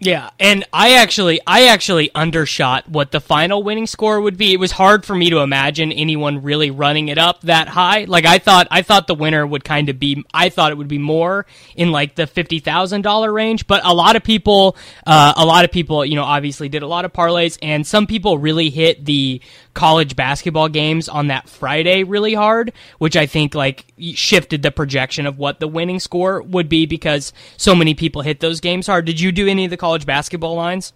yeah, 0.00 0.30
and 0.40 0.64
I 0.72 0.94
actually 0.96 1.40
I 1.46 1.66
actually 1.68 2.10
undershot 2.14 2.88
what 2.88 3.12
the 3.12 3.20
final 3.20 3.62
winning 3.62 3.86
score 3.86 4.20
would 4.20 4.36
be. 4.36 4.52
It 4.52 4.58
was 4.58 4.72
hard 4.72 5.04
for 5.04 5.14
me 5.14 5.30
to 5.30 5.38
imagine 5.38 5.92
anyone 5.92 6.42
really 6.42 6.70
running 6.70 7.08
it 7.08 7.16
up 7.16 7.42
that 7.42 7.68
high. 7.68 8.04
Like 8.04 8.26
I 8.26 8.38
thought 8.38 8.66
I 8.72 8.82
thought 8.82 9.06
the 9.06 9.14
winner 9.14 9.46
would 9.46 9.64
kind 9.64 9.88
of 9.88 10.00
be 10.00 10.24
I 10.34 10.48
thought 10.48 10.72
it 10.72 10.74
would 10.78 10.88
be 10.88 10.98
more 10.98 11.46
in 11.76 11.92
like 11.92 12.16
the 12.16 12.24
$50,000 12.24 13.32
range, 13.32 13.66
but 13.68 13.82
a 13.84 13.94
lot 13.94 14.16
of 14.16 14.24
people 14.24 14.76
uh, 15.06 15.32
a 15.36 15.46
lot 15.46 15.64
of 15.64 15.70
people, 15.70 16.04
you 16.04 16.16
know, 16.16 16.24
obviously 16.24 16.68
did 16.68 16.82
a 16.82 16.88
lot 16.88 17.04
of 17.04 17.12
parlays 17.12 17.56
and 17.62 17.86
some 17.86 18.06
people 18.08 18.36
really 18.36 18.70
hit 18.70 19.04
the 19.04 19.40
college 19.74 20.16
basketball 20.16 20.68
games 20.68 21.08
on 21.08 21.28
that 21.28 21.48
Friday 21.48 22.04
really 22.04 22.34
hard, 22.34 22.72
which 22.98 23.16
I 23.16 23.26
think 23.26 23.54
like 23.54 23.86
shifted 24.14 24.62
the 24.62 24.70
projection 24.70 25.26
of 25.26 25.38
what 25.38 25.60
the 25.60 25.68
winning 25.68 26.00
score 26.00 26.42
would 26.42 26.68
be 26.68 26.84
because 26.84 27.32
so 27.56 27.74
many 27.74 27.94
people 27.94 28.22
hit 28.22 28.40
those 28.40 28.60
games 28.60 28.86
hard. 28.86 29.04
Did 29.04 29.20
you 29.20 29.32
do 29.32 29.48
any 29.48 29.64
of 29.64 29.70
the 29.70 29.76
college 29.84 30.06
basketball 30.06 30.54
lines? 30.54 30.94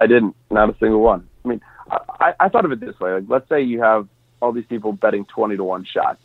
I 0.00 0.08
didn't, 0.08 0.34
not 0.50 0.68
a 0.68 0.76
single 0.80 0.98
one. 0.98 1.28
I 1.44 1.48
mean, 1.48 1.60
I, 1.88 2.34
I 2.40 2.48
thought 2.48 2.64
of 2.64 2.72
it 2.72 2.80
this 2.80 2.98
way: 2.98 3.12
like, 3.12 3.24
let's 3.28 3.48
say 3.48 3.62
you 3.62 3.80
have 3.80 4.08
all 4.42 4.50
these 4.50 4.66
people 4.66 4.92
betting 4.92 5.24
twenty 5.24 5.56
to 5.56 5.62
one 5.62 5.84
shots, 5.84 6.20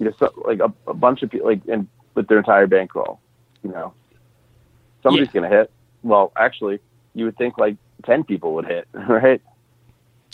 you 0.00 0.06
know, 0.06 0.12
so, 0.18 0.32
like 0.44 0.58
a, 0.58 0.72
a 0.90 0.94
bunch 0.94 1.22
of 1.22 1.30
people, 1.30 1.46
like, 1.46 1.60
and 1.68 1.86
with 2.16 2.26
their 2.26 2.38
entire 2.38 2.66
bankroll, 2.66 3.20
you 3.62 3.70
know, 3.70 3.94
somebody's 5.04 5.28
yeah. 5.28 5.40
going 5.40 5.50
to 5.50 5.56
hit. 5.56 5.70
Well, 6.02 6.32
actually, 6.36 6.80
you 7.14 7.26
would 7.26 7.36
think 7.38 7.58
like 7.58 7.76
ten 8.04 8.24
people 8.24 8.54
would 8.54 8.66
hit, 8.66 8.88
right? 8.92 9.40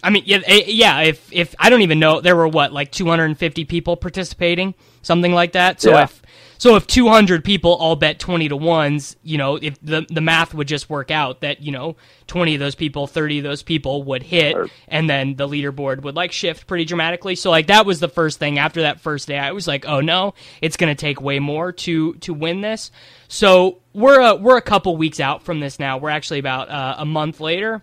I 0.03 0.09
mean, 0.09 0.23
yeah, 0.25 0.41
eh, 0.47 0.63
yeah. 0.67 1.03
If 1.03 1.31
if 1.31 1.55
I 1.59 1.69
don't 1.69 1.83
even 1.83 1.99
know, 1.99 2.23
there 2.23 2.37
were 2.37 2.49
what 2.49 2.73
like 2.73 2.91
250 2.91 3.67
people 3.67 3.99
participating, 3.99 4.75
something 5.03 5.35
like 5.35 5.53
that. 5.53 5.83
So 5.83 5.91
yeah. 5.91 6.05
if 6.05 6.23
so, 6.59 6.75
if 6.75 6.89
200 6.89 7.45
people 7.45 7.75
all 7.75 7.95
bet 7.95 8.19
20 8.19 8.49
to 8.49 8.57
ones, 8.57 9.17
you 9.23 9.39
know, 9.39 9.57
if 9.57 9.81
the 9.81 10.05
the 10.11 10.21
math 10.21 10.53
would 10.55 10.67
just 10.67 10.91
work 10.91 11.11
out 11.11 11.41
that 11.41 11.63
you 11.63 11.71
know 11.71 11.97
20 12.27 12.55
of 12.55 12.61
those 12.61 12.75
people, 12.75 13.07
30 13.07 13.39
of 13.39 13.45
those 13.45 13.63
people 13.63 14.03
would 14.03 14.25
hit, 14.25 14.57
and 14.89 15.09
then 15.09 15.37
the 15.37 15.49
leaderboard 15.49 16.03
would 16.03 16.17
like 16.17 16.33
shift 16.33 16.67
pretty 16.67 16.85
dramatically. 16.85 17.37
So 17.37 17.51
like 17.51 17.69
that 17.69 17.87
was 17.87 18.01
the 18.01 18.09
first 18.09 18.41
thing. 18.41 18.59
After 18.59 18.83
that 18.83 19.01
first 19.01 19.29
day, 19.29 19.39
I 19.39 19.53
was 19.53 19.69
like, 19.69 19.87
oh 19.87 20.01
no, 20.01 20.35
it's 20.61 20.77
gonna 20.77 20.97
take 20.97 21.21
way 21.21 21.39
more 21.39 21.71
to 21.73 22.15
to 22.15 22.35
win 22.35 22.61
this. 22.61 22.91
So 23.29 23.79
we're 23.93 24.21
a, 24.21 24.35
we're 24.35 24.57
a 24.57 24.63
couple 24.63 24.97
weeks 24.97 25.21
out 25.21 25.45
from 25.45 25.61
this 25.61 25.79
now. 25.79 25.99
We're 25.99 26.11
actually 26.11 26.41
about 26.41 26.71
uh, 26.71 26.97
a 26.99 27.05
month 27.05 27.41
later 27.41 27.83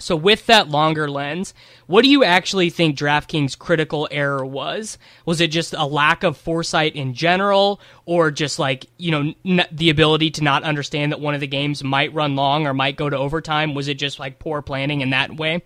so, 0.00 0.16
with 0.16 0.46
that 0.46 0.68
longer 0.68 1.08
lens, 1.08 1.54
what 1.86 2.02
do 2.02 2.08
you 2.08 2.24
actually 2.24 2.70
think 2.70 2.96
DraftKings' 2.96 3.58
critical 3.58 4.08
error 4.10 4.44
was? 4.44 4.98
Was 5.26 5.40
it 5.40 5.48
just 5.48 5.74
a 5.74 5.84
lack 5.84 6.22
of 6.22 6.36
foresight 6.36 6.96
in 6.96 7.14
general, 7.14 7.80
or 8.06 8.30
just 8.30 8.58
like, 8.58 8.86
you 8.96 9.10
know, 9.10 9.34
n- 9.44 9.66
the 9.70 9.90
ability 9.90 10.30
to 10.32 10.44
not 10.44 10.62
understand 10.62 11.12
that 11.12 11.20
one 11.20 11.34
of 11.34 11.40
the 11.40 11.46
games 11.46 11.84
might 11.84 12.12
run 12.14 12.36
long 12.36 12.66
or 12.66 12.74
might 12.74 12.96
go 12.96 13.10
to 13.10 13.16
overtime? 13.16 13.74
Was 13.74 13.88
it 13.88 13.94
just 13.94 14.18
like 14.18 14.38
poor 14.38 14.62
planning 14.62 15.00
in 15.00 15.10
that 15.10 15.36
way? 15.36 15.62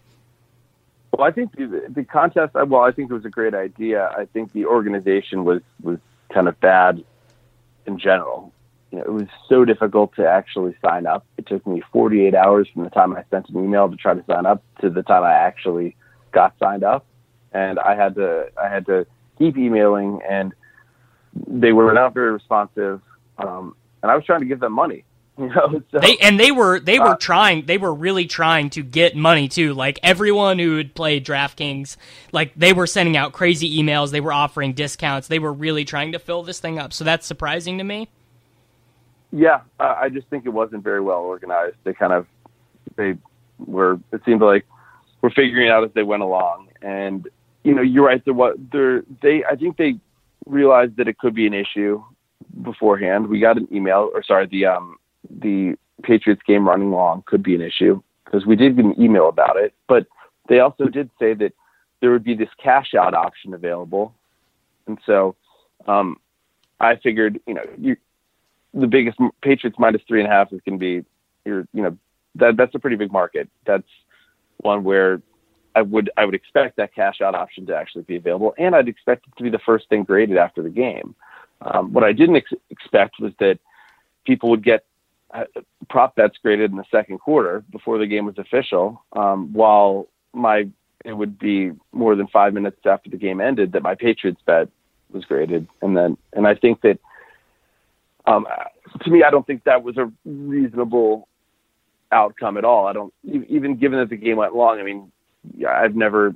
Well, 1.13 1.27
I 1.27 1.31
think 1.31 1.55
the, 1.57 1.85
the 1.89 2.05
contest, 2.05 2.57
uh, 2.57 2.65
well, 2.67 2.83
I 2.83 2.91
think 2.91 3.11
it 3.11 3.15
was 3.15 3.25
a 3.25 3.31
great 3.31 3.55
idea. 3.55 4.09
I 4.17 4.25
think 4.27 4.53
the 4.53 4.67
organization 4.67 5.45
was, 5.45 5.63
was 5.83 5.99
kind 6.33 6.49
of 6.49 6.59
bad 6.61 7.05
in 7.87 7.99
general 7.99 8.54
you 8.95 9.01
know, 9.01 9.07
it 9.07 9.13
was 9.13 9.29
so 9.49 9.65
difficult 9.65 10.15
to 10.15 10.25
actually 10.25 10.77
sign 10.81 11.05
up. 11.05 11.27
It 11.37 11.47
took 11.47 11.67
me 11.67 11.83
48 11.93 12.33
hours 12.33 12.69
from 12.73 12.85
the 12.85 12.91
time 12.91 13.13
I 13.13 13.25
sent 13.29 13.49
an 13.49 13.65
email 13.65 13.91
to 13.91 13.97
try 13.97 14.15
to 14.15 14.25
sign 14.27 14.47
up 14.47 14.63
to 14.83 14.91
the 14.91 15.03
time 15.03 15.25
I 15.25 15.33
actually 15.33 15.97
got 16.31 16.55
signed 16.61 16.85
up, 16.85 17.05
and 17.53 17.81
I 17.81 17.97
had 17.97 18.15
to 18.15 18.51
I 18.57 18.69
had 18.69 18.87
to 18.87 19.05
keep 19.37 19.57
emailing, 19.57 20.21
and 20.29 20.55
they 21.49 21.73
were 21.73 21.93
not 21.93 22.15
very 22.15 22.31
responsive. 22.31 23.01
Um, 23.37 23.75
and 24.01 24.13
I 24.13 24.15
was 24.15 24.25
trying 24.25 24.41
to 24.41 24.47
give 24.47 24.61
them 24.61 24.73
money, 24.73 25.03
you 25.39 25.49
know. 25.49 25.83
So, 25.91 25.99
they 25.99 26.17
and 26.19 26.39
they 26.39 26.53
were 26.53 26.79
they 26.79 27.01
were 27.01 27.15
uh, 27.15 27.17
trying 27.17 27.67
they 27.67 27.79
were 27.79 27.93
really 27.93 28.27
trying 28.27 28.71
to 28.71 28.85
get 28.85 29.17
money 29.17 29.49
too. 29.49 29.75
Like 29.75 29.99
everyone 30.05 30.61
who 30.61 30.77
had 30.77 30.95
played 30.95 31.27
DraftKings, 31.27 31.97
like 32.31 32.53
they 32.55 32.73
were 32.73 32.87
sending 32.87 33.17
out 33.17 33.33
crazy 33.33 33.83
emails. 33.83 34.13
They 34.13 34.21
were 34.21 34.33
offering 34.33 34.73
discounts. 34.73 35.27
They 35.27 35.41
were 35.41 35.53
really 35.53 35.85
trying 35.85 36.13
to 36.13 36.21
fill 36.21 36.45
this 36.45 36.61
thing 36.61 36.79
up. 36.79 36.93
So 36.93 37.03
that's 37.03 37.27
surprising 37.27 37.79
to 37.79 37.85
me. 37.85 38.09
Yeah, 39.37 39.63
I 39.81 40.11
just 40.11 40.29
think 40.29 40.47
it 40.47 40.51
wasn't 40.51 40.85
very 40.85 41.01
well 41.01 41.19
organized. 41.19 41.75
They 41.83 41.93
kind 41.93 42.13
of 42.13 42.27
they 42.95 43.15
were. 43.59 43.99
It 44.13 44.21
seemed 44.25 44.41
like 44.41 44.65
we're 45.23 45.31
figuring 45.31 45.71
out 45.71 45.83
as 45.83 45.91
they 45.93 46.05
went 46.05 46.23
along, 46.23 46.69
and 46.83 47.29
you 47.65 47.75
know, 47.75 47.83
you're 47.83 48.05
right. 48.05 48.25
There 48.25 48.33
was 48.33 48.57
there 48.71 49.03
they. 49.23 49.43
I 49.45 49.57
think 49.57 49.77
they 49.77 49.99
realized 50.47 50.97
that 50.99 51.09
it 51.09 51.19
could 51.19 51.35
be 51.35 51.49
an 51.49 51.53
issue 51.53 52.01
beforehand. 52.63 53.27
We 53.27 53.41
got 53.41 53.57
an 53.57 53.67
email, 53.73 54.09
or 54.15 54.23
sorry, 54.23 54.47
the 54.47 54.67
um 54.67 54.99
the 55.29 55.75
Patriots 56.05 56.43
game 56.47 56.69
running 56.69 56.93
long 56.93 57.25
could 57.27 57.43
be 57.43 57.57
an 57.57 57.61
issue 57.61 58.01
because 58.25 58.47
we 58.47 58.55
did 58.55 58.77
get 58.77 58.85
an 58.85 58.95
email 59.03 59.29
about 59.29 59.57
it. 59.57 59.75
But 59.89 60.07
they 60.49 60.61
also 60.61 60.85
did 60.87 61.11
say 61.19 61.35
that 61.35 61.53
there 62.01 62.13
would 62.13 62.23
be 62.23 62.37
this 62.37 62.51
cash 62.63 62.95
out 62.95 63.15
option 63.15 63.53
available, 63.53 64.15
and 64.87 64.97
so 65.05 65.35
um, 65.89 66.21
I 66.79 66.95
figured, 66.97 67.41
you 67.49 67.55
know, 67.55 67.65
you 67.77 67.97
the 68.75 68.87
biggest 68.87 69.19
Patriots 69.41 69.79
minus 69.79 70.03
three 70.07 70.21
and 70.21 70.29
a 70.29 70.33
half 70.33 70.53
is 70.53 70.61
going 70.67 70.79
to 70.79 70.83
be 70.83 71.07
your, 71.45 71.67
you 71.73 71.83
know, 71.83 71.97
that 72.37 72.57
that's 72.57 72.75
a 72.75 72.79
pretty 72.79 72.97
big 72.97 73.13
market. 73.13 73.49
That's 73.65 73.87
one 74.59 74.85
where 74.85 75.23
I 75.75 75.83
would 75.83 76.11
I 76.17 76.25
would 76.25 76.35
expect 76.35 76.77
that 76.77 76.95
cash 76.95 77.21
out 77.21 77.35
option 77.35 77.67
to 77.67 77.77
actually 77.77 78.03
be 78.03 78.17
available, 78.17 78.55
and 78.59 78.75
I'd 78.75 78.89
expect 78.89 79.27
it 79.27 79.37
to 79.37 79.43
be 79.43 79.51
the 79.51 79.59
first 79.59 79.89
thing 79.89 80.05
graded 80.05 80.37
after 80.37 80.63
the 80.63 80.71
game. 80.71 81.15
Um, 81.61 81.93
what 81.93 82.05
I 82.05 82.13
didn't 82.13 82.37
ex- 82.37 82.53
expect 82.71 83.17
was 83.21 83.33
that 83.39 83.59
people 84.27 84.51
would 84.51 84.65
get 84.65 84.85
uh, 85.33 85.45
prop 85.89 86.17
bets 86.17 86.37
graded 86.43 86.71
in 86.71 86.77
the 86.77 86.85
second 86.91 87.19
quarter 87.19 87.65
before 87.71 87.99
the 87.99 88.07
game 88.07 88.27
was 88.27 88.39
official, 88.39 89.03
um, 89.13 89.53
while 89.53 90.09
my 90.33 90.69
it 91.05 91.13
would 91.13 91.39
be 91.39 91.73
more 91.93 92.17
than 92.17 92.27
five 92.29 92.55
minutes 92.55 92.79
after 92.87 93.11
the 93.11 93.17
game 93.17 93.41
ended 93.41 93.73
that 93.73 93.83
my 93.83 93.95
Patriots 93.95 94.41
bet 94.47 94.69
was 95.13 95.25
graded, 95.25 95.69
and 95.83 95.97
then 95.97 96.17
and 96.33 96.47
I 96.47 96.55
think 96.55 96.81
that 96.83 96.99
um, 98.27 98.47
to 99.03 99.11
me, 99.11 99.23
I 99.23 99.31
don't 99.31 99.47
think 99.47 99.65
that 99.65 99.83
was 99.83 99.97
a 99.97 100.11
reasonable 100.25 101.29
outcome 102.13 102.57
at 102.57 102.65
all. 102.65 102.87
I 102.87 102.93
don't 102.93 103.13
even 103.25 103.77
given 103.77 103.99
that 103.99 104.09
the 104.09 104.17
game 104.17 104.37
went 104.37 104.55
long. 104.55 104.79
I 104.79 104.83
mean, 104.83 105.11
I've 105.69 105.97
never, 105.97 106.35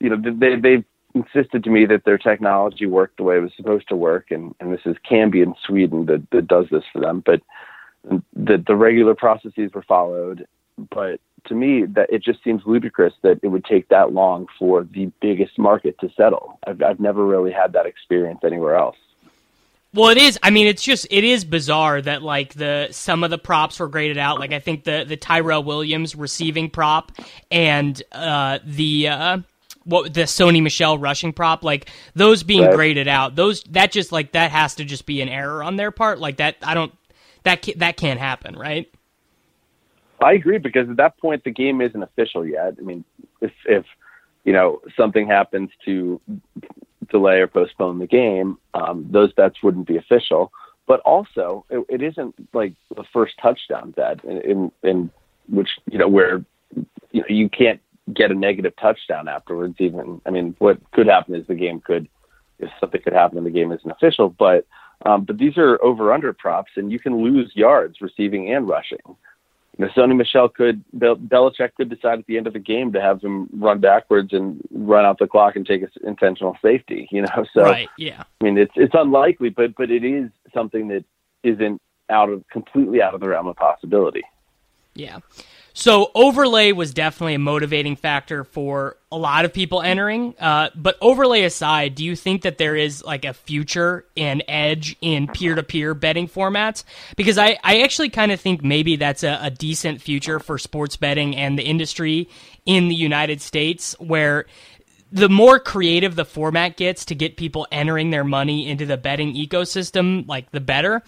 you 0.00 0.10
know, 0.10 0.16
they 0.16 0.56
they've 0.56 0.84
insisted 1.14 1.64
to 1.64 1.70
me 1.70 1.86
that 1.86 2.04
their 2.04 2.18
technology 2.18 2.86
worked 2.86 3.16
the 3.16 3.22
way 3.22 3.36
it 3.36 3.42
was 3.42 3.52
supposed 3.56 3.88
to 3.88 3.96
work, 3.96 4.30
and 4.30 4.54
and 4.60 4.72
this 4.72 4.80
is 4.84 4.96
Kambi 5.08 5.42
in 5.42 5.54
Sweden 5.66 6.06
that 6.06 6.26
that 6.32 6.48
does 6.48 6.66
this 6.70 6.84
for 6.92 7.00
them, 7.00 7.22
but 7.24 7.40
that 8.34 8.64
the 8.66 8.76
regular 8.76 9.14
processes 9.14 9.70
were 9.74 9.82
followed. 9.82 10.46
But 10.90 11.20
to 11.46 11.54
me, 11.54 11.84
that 11.86 12.10
it 12.10 12.22
just 12.22 12.42
seems 12.42 12.62
ludicrous 12.64 13.14
that 13.22 13.40
it 13.42 13.48
would 13.48 13.64
take 13.64 13.88
that 13.88 14.12
long 14.12 14.46
for 14.58 14.84
the 14.84 15.10
biggest 15.20 15.58
market 15.58 15.98
to 16.00 16.10
settle. 16.16 16.58
I've 16.66 16.82
I've 16.82 17.00
never 17.00 17.24
really 17.24 17.52
had 17.52 17.72
that 17.74 17.86
experience 17.86 18.40
anywhere 18.44 18.76
else. 18.76 18.96
Well, 19.94 20.10
it 20.10 20.18
is. 20.18 20.38
I 20.42 20.50
mean, 20.50 20.66
it's 20.66 20.82
just 20.82 21.06
it 21.10 21.24
is 21.24 21.44
bizarre 21.44 22.02
that 22.02 22.22
like 22.22 22.54
the 22.54 22.88
some 22.90 23.24
of 23.24 23.30
the 23.30 23.38
props 23.38 23.80
were 23.80 23.88
graded 23.88 24.18
out. 24.18 24.38
Like 24.38 24.52
I 24.52 24.58
think 24.58 24.84
the 24.84 25.04
the 25.08 25.16
Tyrell 25.16 25.62
Williams 25.64 26.14
receiving 26.14 26.68
prop 26.68 27.12
and 27.50 28.00
uh, 28.12 28.58
the 28.64 29.08
uh, 29.08 29.38
what 29.84 30.12
the 30.12 30.22
Sony 30.22 30.62
Michel 30.62 30.98
rushing 30.98 31.32
prop, 31.32 31.64
like 31.64 31.88
those 32.14 32.42
being 32.42 32.64
right. 32.64 32.74
graded 32.74 33.08
out. 33.08 33.34
Those 33.34 33.62
that 33.70 33.90
just 33.90 34.12
like 34.12 34.32
that 34.32 34.50
has 34.50 34.74
to 34.74 34.84
just 34.84 35.06
be 35.06 35.22
an 35.22 35.30
error 35.30 35.62
on 35.62 35.76
their 35.76 35.90
part. 35.90 36.18
Like 36.18 36.36
that, 36.36 36.56
I 36.62 36.74
don't 36.74 36.92
that 37.44 37.66
that 37.76 37.96
can't 37.96 38.20
happen, 38.20 38.56
right? 38.56 38.92
I 40.22 40.32
agree 40.32 40.58
because 40.58 40.90
at 40.90 40.96
that 40.98 41.16
point 41.18 41.44
the 41.44 41.50
game 41.50 41.80
isn't 41.80 42.02
official 42.02 42.46
yet. 42.46 42.74
I 42.78 42.82
mean, 42.82 43.04
if 43.40 43.52
if 43.64 43.86
you 44.44 44.52
know 44.52 44.82
something 44.96 45.26
happens 45.26 45.70
to 45.86 46.20
delay 47.10 47.40
or 47.40 47.46
postpone 47.46 47.98
the 47.98 48.06
game, 48.06 48.58
um, 48.74 49.06
those 49.10 49.32
bets 49.32 49.62
wouldn't 49.62 49.86
be 49.86 49.96
official. 49.96 50.52
But 50.86 51.00
also, 51.00 51.66
it, 51.68 51.84
it 51.88 52.02
isn't 52.02 52.34
like 52.54 52.74
the 52.94 53.04
first 53.12 53.34
touchdown 53.40 53.90
bet 53.90 54.24
in, 54.24 54.40
in, 54.40 54.72
in 54.82 55.10
which 55.48 55.68
you 55.90 55.98
know 55.98 56.08
where 56.08 56.44
you 57.12 57.20
know 57.20 57.26
you 57.28 57.48
can't 57.48 57.80
get 58.14 58.30
a 58.30 58.34
negative 58.34 58.74
touchdown 58.80 59.28
afterwards. 59.28 59.76
Even 59.78 60.20
I 60.24 60.30
mean, 60.30 60.54
what 60.58 60.78
could 60.92 61.06
happen 61.06 61.34
is 61.34 61.46
the 61.46 61.54
game 61.54 61.80
could 61.80 62.08
if 62.58 62.70
something 62.80 63.02
could 63.02 63.12
happen 63.12 63.38
and 63.38 63.46
the 63.46 63.50
game 63.50 63.70
isn't 63.70 63.90
official. 63.90 64.30
But 64.30 64.66
um, 65.04 65.24
but 65.24 65.38
these 65.38 65.56
are 65.56 65.82
over 65.82 66.12
under 66.12 66.32
props, 66.32 66.72
and 66.76 66.90
you 66.90 66.98
can 66.98 67.22
lose 67.22 67.52
yards 67.54 68.00
receiving 68.00 68.52
and 68.52 68.68
rushing. 68.68 68.98
You 69.78 69.84
know, 69.84 69.90
Sony 69.92 70.16
Michel 70.16 70.48
could 70.48 70.82
Bel- 70.92 71.16
Belichick 71.16 71.74
could 71.76 71.88
decide 71.88 72.18
at 72.18 72.26
the 72.26 72.36
end 72.36 72.46
of 72.46 72.52
the 72.52 72.58
game 72.58 72.92
to 72.92 73.00
have 73.00 73.22
him 73.22 73.48
run 73.52 73.78
backwards 73.78 74.32
and 74.32 74.60
run 74.72 75.04
out 75.04 75.18
the 75.18 75.26
clock 75.26 75.54
and 75.54 75.64
take 75.64 75.82
an 75.82 75.90
intentional 76.04 76.56
safety. 76.60 77.08
You 77.12 77.22
know, 77.22 77.44
so 77.54 77.62
right, 77.62 77.88
yeah. 77.96 78.24
I 78.40 78.44
mean, 78.44 78.58
it's 78.58 78.72
it's 78.74 78.94
unlikely, 78.94 79.50
but 79.50 79.74
but 79.76 79.90
it 79.90 80.04
is 80.04 80.30
something 80.52 80.88
that 80.88 81.04
isn't 81.44 81.80
out 82.10 82.28
of 82.28 82.46
completely 82.48 83.00
out 83.00 83.14
of 83.14 83.20
the 83.20 83.28
realm 83.28 83.46
of 83.46 83.56
possibility. 83.56 84.24
Yeah. 84.94 85.18
So 85.74 86.10
overlay 86.14 86.72
was 86.72 86.92
definitely 86.92 87.34
a 87.34 87.38
motivating 87.38 87.94
factor 87.94 88.42
for 88.42 88.96
a 89.12 89.16
lot 89.16 89.44
of 89.44 89.52
people 89.52 89.80
entering. 89.80 90.34
Uh, 90.38 90.70
but 90.74 90.96
overlay 91.00 91.44
aside, 91.44 91.94
do 91.94 92.04
you 92.04 92.16
think 92.16 92.42
that 92.42 92.58
there 92.58 92.74
is 92.74 93.04
like 93.04 93.24
a 93.24 93.32
future 93.32 94.04
and 94.16 94.42
edge 94.48 94.96
in 95.00 95.28
peer-to-peer 95.28 95.94
betting 95.94 96.28
formats? 96.28 96.84
Because 97.16 97.38
I, 97.38 97.58
I 97.62 97.82
actually 97.82 98.10
kind 98.10 98.32
of 98.32 98.40
think 98.40 98.62
maybe 98.64 98.96
that's 98.96 99.22
a, 99.22 99.38
a 99.40 99.50
decent 99.50 100.02
future 100.02 100.40
for 100.40 100.58
sports 100.58 100.96
betting 100.96 101.36
and 101.36 101.58
the 101.58 101.62
industry 101.62 102.28
in 102.66 102.88
the 102.88 102.96
United 102.96 103.40
States, 103.40 103.94
where 104.00 104.46
the 105.10 105.28
more 105.28 105.58
creative 105.58 106.16
the 106.16 106.24
format 106.24 106.76
gets 106.76 107.06
to 107.06 107.14
get 107.14 107.36
people 107.36 107.66
entering 107.72 108.10
their 108.10 108.24
money 108.24 108.68
into 108.68 108.84
the 108.84 108.96
betting 108.96 109.34
ecosystem, 109.34 110.26
like 110.28 110.50
the 110.50 110.60
better 110.60 111.02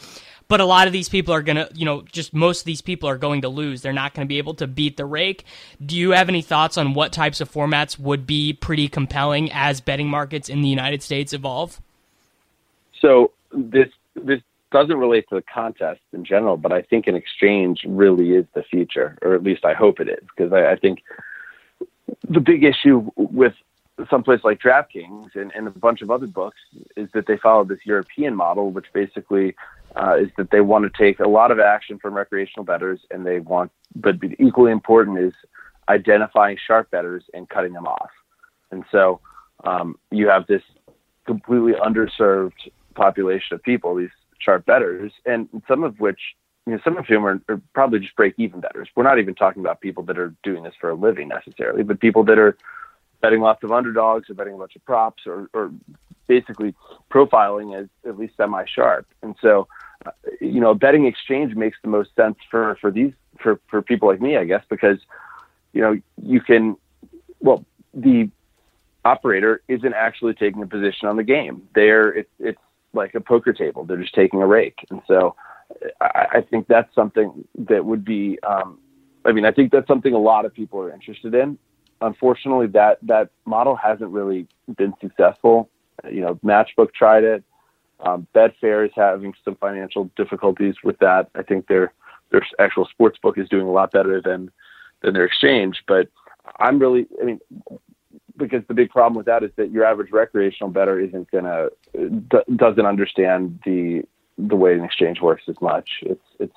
but 0.50 0.60
a 0.60 0.64
lot 0.64 0.88
of 0.88 0.92
these 0.92 1.08
people 1.08 1.32
are 1.32 1.42
going 1.42 1.56
to, 1.56 1.70
you 1.74 1.84
know, 1.84 2.02
just 2.10 2.34
most 2.34 2.62
of 2.62 2.64
these 2.64 2.82
people 2.82 3.08
are 3.08 3.16
going 3.16 3.42
to 3.42 3.48
lose. 3.48 3.82
They're 3.82 3.92
not 3.92 4.14
going 4.14 4.26
to 4.26 4.28
be 4.28 4.38
able 4.38 4.54
to 4.54 4.66
beat 4.66 4.96
the 4.96 5.06
rake. 5.06 5.44
Do 5.84 5.96
you 5.96 6.10
have 6.10 6.28
any 6.28 6.42
thoughts 6.42 6.76
on 6.76 6.92
what 6.92 7.12
types 7.12 7.40
of 7.40 7.48
formats 7.48 8.00
would 8.00 8.26
be 8.26 8.52
pretty 8.52 8.88
compelling 8.88 9.52
as 9.52 9.80
betting 9.80 10.08
markets 10.08 10.48
in 10.48 10.60
the 10.60 10.68
United 10.68 11.04
States 11.04 11.32
evolve? 11.32 11.80
So 13.00 13.30
this 13.52 13.88
this 14.16 14.40
doesn't 14.72 14.96
relate 14.96 15.28
to 15.28 15.36
the 15.36 15.42
contest 15.42 16.00
in 16.12 16.24
general, 16.24 16.56
but 16.56 16.72
I 16.72 16.82
think 16.82 17.06
an 17.06 17.14
exchange 17.14 17.84
really 17.86 18.32
is 18.32 18.44
the 18.52 18.64
future, 18.64 19.16
or 19.22 19.34
at 19.34 19.44
least 19.44 19.64
I 19.64 19.74
hope 19.74 20.00
it 20.00 20.08
is, 20.08 20.24
because 20.36 20.52
I, 20.52 20.72
I 20.72 20.76
think 20.76 21.04
the 22.28 22.40
big 22.40 22.64
issue 22.64 23.08
with 23.16 23.54
someplace 24.08 24.40
like 24.42 24.60
DraftKings 24.60 25.36
and, 25.36 25.52
and 25.54 25.68
a 25.68 25.70
bunch 25.70 26.02
of 26.02 26.10
other 26.10 26.26
books 26.26 26.58
is 26.96 27.08
that 27.14 27.26
they 27.28 27.36
follow 27.36 27.62
this 27.64 27.78
European 27.84 28.34
model, 28.34 28.70
which 28.70 28.86
basically 28.92 29.54
uh, 29.96 30.16
is 30.20 30.28
that 30.36 30.50
they 30.50 30.60
want 30.60 30.84
to 30.84 31.02
take 31.02 31.20
a 31.20 31.28
lot 31.28 31.50
of 31.50 31.58
action 31.58 31.98
from 31.98 32.14
recreational 32.14 32.64
bettors, 32.64 33.00
and 33.10 33.26
they 33.26 33.40
want, 33.40 33.70
but 33.94 34.16
equally 34.38 34.72
important 34.72 35.18
is 35.18 35.32
identifying 35.88 36.56
sharp 36.66 36.90
bettors 36.90 37.24
and 37.34 37.48
cutting 37.48 37.72
them 37.72 37.86
off. 37.86 38.10
And 38.70 38.84
so 38.92 39.20
um, 39.64 39.98
you 40.10 40.28
have 40.28 40.46
this 40.46 40.62
completely 41.26 41.72
underserved 41.72 42.52
population 42.94 43.54
of 43.54 43.62
people, 43.62 43.96
these 43.96 44.08
sharp 44.38 44.64
bettors, 44.66 45.12
and 45.26 45.48
some 45.66 45.82
of 45.84 45.98
which, 46.00 46.20
you 46.66 46.72
know, 46.74 46.80
some 46.84 46.96
of 46.96 47.06
whom 47.06 47.26
are, 47.26 47.40
are 47.48 47.60
probably 47.74 47.98
just 47.98 48.14
break 48.16 48.34
even 48.38 48.60
bettors. 48.60 48.88
We're 48.94 49.04
not 49.04 49.18
even 49.18 49.34
talking 49.34 49.60
about 49.60 49.80
people 49.80 50.04
that 50.04 50.18
are 50.18 50.34
doing 50.42 50.62
this 50.62 50.74
for 50.80 50.90
a 50.90 50.94
living 50.94 51.28
necessarily, 51.28 51.82
but 51.82 52.00
people 52.00 52.24
that 52.24 52.38
are 52.38 52.56
betting 53.20 53.40
lots 53.40 53.62
of 53.64 53.72
underdogs 53.72 54.30
or 54.30 54.34
betting 54.34 54.54
a 54.54 54.58
bunch 54.58 54.76
of 54.76 54.84
props 54.84 55.24
or, 55.26 55.48
or 55.52 55.72
basically 56.30 56.72
profiling 57.10 57.76
as 57.76 57.88
at 58.06 58.16
least 58.16 58.36
semi 58.36 58.64
sharp. 58.72 59.04
And 59.20 59.34
so, 59.42 59.66
uh, 60.06 60.12
you 60.40 60.60
know, 60.60 60.74
betting 60.74 61.04
exchange 61.06 61.56
makes 61.56 61.76
the 61.82 61.88
most 61.88 62.14
sense 62.14 62.36
for, 62.48 62.78
for 62.80 62.92
these, 62.92 63.12
for, 63.42 63.60
for 63.68 63.82
people 63.82 64.08
like 64.08 64.20
me, 64.20 64.36
I 64.36 64.44
guess, 64.44 64.62
because, 64.70 64.98
you 65.72 65.82
know, 65.82 66.00
you 66.22 66.40
can, 66.40 66.76
well, 67.40 67.64
the 67.92 68.30
operator 69.04 69.60
isn't 69.66 69.92
actually 69.92 70.34
taking 70.34 70.62
a 70.62 70.68
position 70.68 71.08
on 71.08 71.16
the 71.16 71.24
game. 71.24 71.68
They're, 71.74 72.10
it's, 72.10 72.30
it's 72.38 72.62
like 72.92 73.16
a 73.16 73.20
poker 73.20 73.52
table. 73.52 73.84
They're 73.84 73.96
just 73.96 74.14
taking 74.14 74.40
a 74.40 74.46
rake. 74.46 74.78
And 74.90 75.02
so 75.08 75.34
I, 76.00 76.26
I 76.34 76.40
think 76.48 76.68
that's 76.68 76.94
something 76.94 77.44
that 77.58 77.84
would 77.84 78.04
be, 78.04 78.38
um, 78.44 78.78
I 79.24 79.32
mean, 79.32 79.44
I 79.44 79.50
think 79.50 79.72
that's 79.72 79.88
something 79.88 80.14
a 80.14 80.18
lot 80.18 80.44
of 80.44 80.54
people 80.54 80.80
are 80.80 80.92
interested 80.92 81.34
in 81.34 81.58
unfortunately, 82.00 82.66
that 82.68 82.98
that 83.02 83.30
model 83.44 83.76
hasn't 83.76 84.10
really 84.10 84.46
been 84.76 84.94
successful. 85.00 85.68
You 86.10 86.20
know, 86.20 86.34
Matchbook 86.44 86.92
tried 86.94 87.24
it. 87.24 87.44
Um, 88.00 88.26
Betfair 88.34 88.86
is 88.86 88.92
having 88.94 89.34
some 89.44 89.56
financial 89.56 90.10
difficulties 90.16 90.74
with 90.82 90.98
that. 91.00 91.28
I 91.34 91.42
think 91.42 91.66
their 91.66 91.92
their 92.30 92.46
actual 92.58 92.86
sports 92.86 93.18
book 93.22 93.36
is 93.38 93.48
doing 93.48 93.66
a 93.66 93.70
lot 93.70 93.92
better 93.92 94.20
than 94.20 94.50
than 95.02 95.14
their 95.14 95.24
exchange. 95.24 95.82
But 95.86 96.08
I'm 96.58 96.78
really, 96.78 97.06
I 97.20 97.24
mean, 97.24 97.40
because 98.36 98.62
the 98.68 98.74
big 98.74 98.90
problem 98.90 99.14
with 99.14 99.26
that 99.26 99.42
is 99.42 99.50
that 99.56 99.70
your 99.70 99.84
average 99.84 100.12
recreational 100.12 100.70
better 100.70 100.98
isn't 100.98 101.30
gonna 101.30 101.68
d- 101.92 102.56
doesn't 102.56 102.86
understand 102.86 103.60
the 103.64 104.02
the 104.38 104.56
way 104.56 104.74
an 104.74 104.84
exchange 104.84 105.20
works 105.20 105.42
as 105.48 105.56
much. 105.60 105.88
It's 106.02 106.24
it's 106.38 106.56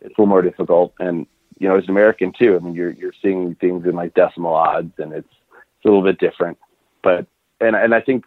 it's 0.00 0.16
a 0.16 0.20
little 0.20 0.26
more 0.26 0.42
difficult, 0.42 0.94
and 1.00 1.26
you 1.58 1.68
know, 1.68 1.76
as 1.76 1.84
an 1.84 1.90
American 1.90 2.32
too, 2.38 2.54
I 2.54 2.60
mean, 2.60 2.74
you're 2.74 2.92
you're 2.92 3.12
seeing 3.20 3.56
things 3.56 3.84
in 3.84 3.94
like 3.96 4.14
decimal 4.14 4.54
odds, 4.54 4.92
and 4.98 5.12
it's 5.12 5.28
it's 5.28 5.84
a 5.84 5.88
little 5.88 6.04
bit 6.04 6.18
different. 6.18 6.58
But 7.02 7.26
and 7.60 7.74
and 7.74 7.94
I 7.94 8.00
think 8.00 8.24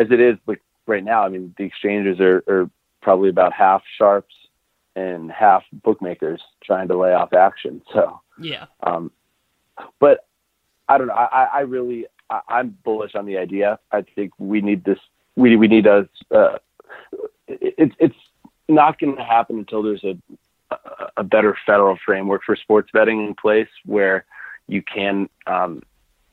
as 0.00 0.06
it 0.10 0.20
is 0.20 0.36
like 0.46 0.60
right 0.86 1.04
now, 1.04 1.24
I 1.24 1.28
mean, 1.28 1.54
the 1.58 1.64
exchanges 1.64 2.20
are, 2.20 2.42
are 2.48 2.70
probably 3.02 3.28
about 3.28 3.52
half 3.52 3.82
sharps 3.98 4.34
and 4.96 5.30
half 5.30 5.62
bookmakers 5.72 6.42
trying 6.64 6.88
to 6.88 6.96
lay 6.96 7.12
off 7.12 7.32
action. 7.32 7.82
So 7.92 8.20
yeah. 8.40 8.66
Um, 8.82 9.12
but 9.98 10.26
I 10.88 10.98
don't 10.98 11.06
know. 11.06 11.14
I, 11.14 11.44
I 11.44 11.60
really 11.60 12.06
I, 12.30 12.40
I'm 12.48 12.76
bullish 12.84 13.14
on 13.14 13.26
the 13.26 13.36
idea. 13.36 13.78
I 13.92 14.02
think 14.02 14.32
we 14.38 14.60
need 14.60 14.84
this. 14.84 14.98
We 15.36 15.56
we 15.56 15.68
need 15.68 15.86
a. 15.86 16.08
Uh, 16.30 16.58
it, 17.46 17.92
it's 17.98 18.14
not 18.68 18.98
going 18.98 19.16
to 19.16 19.24
happen 19.24 19.58
until 19.58 19.82
there's 19.82 20.04
a 20.04 20.16
a 21.16 21.24
better 21.24 21.56
federal 21.66 21.98
framework 22.04 22.42
for 22.44 22.56
sports 22.56 22.90
betting 22.92 23.26
in 23.26 23.34
place 23.34 23.68
where 23.84 24.24
you 24.68 24.82
can 24.82 25.28
um, 25.46 25.82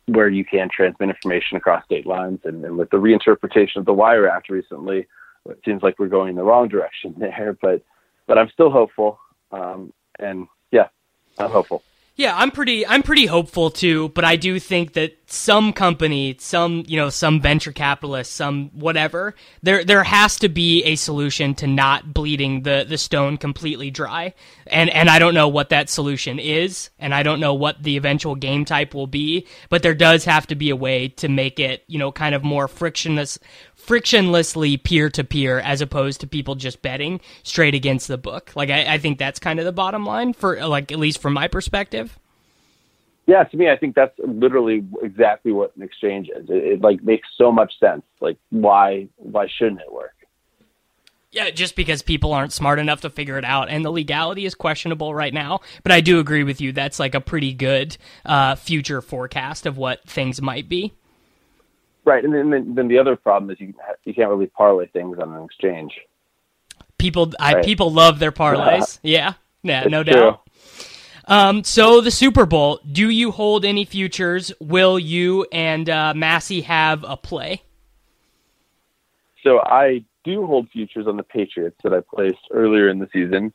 where 0.07 0.29
you 0.29 0.45
can 0.45 0.69
transmit 0.69 1.09
information 1.09 1.57
across 1.57 1.83
state 1.85 2.05
lines 2.05 2.39
and, 2.45 2.63
and, 2.63 2.77
with 2.77 2.89
the 2.89 2.97
reinterpretation 2.97 3.77
of 3.77 3.85
the 3.85 3.93
Wire 3.93 4.27
Act 4.29 4.49
recently, 4.49 5.05
it 5.49 5.59
seems 5.65 5.83
like 5.83 5.99
we're 5.99 6.07
going 6.07 6.29
in 6.29 6.35
the 6.35 6.43
wrong 6.43 6.67
direction 6.67 7.13
there. 7.17 7.57
But 7.61 7.83
but 8.25 8.37
I'm 8.37 8.49
still 8.49 8.69
hopeful, 8.69 9.19
um, 9.51 9.93
and 10.19 10.47
yeah, 10.71 10.87
I'm 11.37 11.51
hopeful. 11.51 11.83
Yeah, 12.17 12.35
I'm 12.35 12.49
pretty 12.49 12.85
I'm 12.85 13.03
pretty 13.03 13.27
hopeful 13.27 13.69
too, 13.69 14.09
but 14.09 14.25
I 14.25 14.37
do 14.37 14.59
think 14.59 14.93
that 14.93 15.15
some 15.27 15.71
company, 15.71 16.35
some, 16.39 16.83
you 16.87 16.97
know, 16.97 17.11
some 17.11 17.39
venture 17.39 17.71
capitalist, 17.71 18.31
some 18.31 18.71
whatever, 18.73 19.35
there 19.61 19.83
there 19.83 20.03
has 20.03 20.37
to 20.37 20.49
be 20.49 20.83
a 20.85 20.95
solution 20.95 21.53
to 21.55 21.67
not 21.67 22.15
bleeding 22.15 22.63
the 22.63 22.87
the 22.89 22.97
stone 22.97 23.37
completely 23.37 23.91
dry. 23.91 24.33
And 24.65 24.89
and 24.89 25.11
I 25.11 25.19
don't 25.19 25.35
know 25.35 25.47
what 25.47 25.69
that 25.69 25.91
solution 25.91 26.39
is, 26.39 26.89
and 26.97 27.13
I 27.13 27.21
don't 27.21 27.39
know 27.39 27.53
what 27.53 27.83
the 27.83 27.97
eventual 27.97 28.33
game 28.33 28.65
type 28.65 28.95
will 28.95 29.05
be, 29.05 29.45
but 29.69 29.83
there 29.83 29.93
does 29.93 30.25
have 30.25 30.47
to 30.47 30.55
be 30.55 30.71
a 30.71 30.75
way 30.75 31.09
to 31.09 31.27
make 31.29 31.59
it, 31.59 31.83
you 31.85 31.99
know, 31.99 32.11
kind 32.11 32.33
of 32.33 32.43
more 32.43 32.67
frictionless 32.67 33.37
frictionlessly 33.87 34.81
peer 34.81 35.09
to 35.09 35.23
peer 35.23 35.59
as 35.59 35.81
opposed 35.81 36.19
to 36.21 36.27
people 36.27 36.55
just 36.55 36.81
betting 36.81 37.21
straight 37.43 37.73
against 37.73 38.07
the 38.07 38.17
book. 38.17 38.51
Like 38.55 38.69
I, 38.69 38.95
I 38.95 38.97
think 38.97 39.17
that's 39.17 39.39
kind 39.39 39.59
of 39.59 39.65
the 39.65 39.71
bottom 39.71 40.05
line 40.05 40.33
for 40.33 40.63
like 40.67 40.91
at 40.91 40.99
least 40.99 41.19
from 41.21 41.33
my 41.33 41.47
perspective. 41.47 42.19
Yeah, 43.25 43.43
to 43.43 43.57
me, 43.57 43.69
I 43.69 43.75
think 43.75 43.95
that's 43.95 44.17
literally 44.19 44.85
exactly 45.01 45.51
what 45.51 45.75
an 45.75 45.83
exchange 45.83 46.29
is. 46.29 46.49
It, 46.49 46.63
it 46.63 46.81
like 46.81 47.03
makes 47.03 47.27
so 47.37 47.51
much 47.51 47.79
sense. 47.79 48.03
Like 48.19 48.37
why 48.49 49.07
why 49.15 49.47
shouldn't 49.57 49.81
it 49.81 49.91
work? 49.91 50.13
Yeah, 51.31 51.49
just 51.49 51.75
because 51.75 52.01
people 52.01 52.33
aren't 52.33 52.53
smart 52.53 52.79
enough 52.79 53.01
to 53.01 53.09
figure 53.09 53.37
it 53.37 53.43
out, 53.43 53.69
and 53.69 53.83
the 53.83 53.91
legality 53.91 54.45
is 54.45 54.55
questionable 54.55 55.13
right 55.13 55.33
now. 55.33 55.59
But 55.83 55.91
I 55.91 55.99
do 56.01 56.19
agree 56.19 56.43
with 56.43 56.61
you. 56.61 56.71
That's 56.71 56.99
like 56.99 57.15
a 57.15 57.21
pretty 57.21 57.53
good 57.53 57.97
uh, 58.25 58.55
future 58.55 59.01
forecast 59.01 59.65
of 59.65 59.77
what 59.77 60.03
things 60.05 60.41
might 60.41 60.69
be. 60.69 60.93
Right, 62.07 62.23
and 62.23 62.33
then, 62.33 62.73
then 62.73 62.87
the 62.87 62.99
other 62.99 63.17
problem 63.17 63.51
is 63.51 63.59
you 63.59 63.73
you 64.05 64.13
can't 64.13 64.29
really 64.29 64.47
parlay 64.47 64.87
things 64.87 65.17
on 65.19 65.33
an 65.33 65.43
exchange. 65.43 65.91
People, 66.97 67.33
I, 67.37 67.55
right. 67.55 67.65
people 67.65 67.91
love 67.91 68.19
their 68.19 68.31
parlays. 68.31 68.99
yeah, 69.03 69.33
yeah, 69.61 69.81
it's 69.81 69.91
no 69.91 70.05
true. 70.05 70.13
doubt. 70.13 70.41
Um, 71.25 71.65
so 71.65 71.99
the 71.99 72.09
Super 72.09 72.45
Bowl, 72.45 72.79
do 72.89 73.09
you 73.09 73.31
hold 73.31 73.65
any 73.65 73.83
futures? 73.83 74.53
Will 74.61 74.97
you 74.97 75.47
and 75.51 75.89
uh, 75.89 76.13
Massey 76.15 76.61
have 76.61 77.03
a 77.05 77.17
play? 77.17 77.63
So 79.43 79.59
I 79.59 80.05
do 80.23 80.45
hold 80.45 80.69
futures 80.69 81.07
on 81.07 81.17
the 81.17 81.23
Patriots 81.23 81.75
that 81.83 81.93
I 81.93 81.99
placed 81.99 82.39
earlier 82.51 82.87
in 82.87 82.99
the 82.99 83.09
season. 83.11 83.51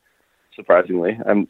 Surprisingly, 0.55 1.19
I'm. 1.25 1.49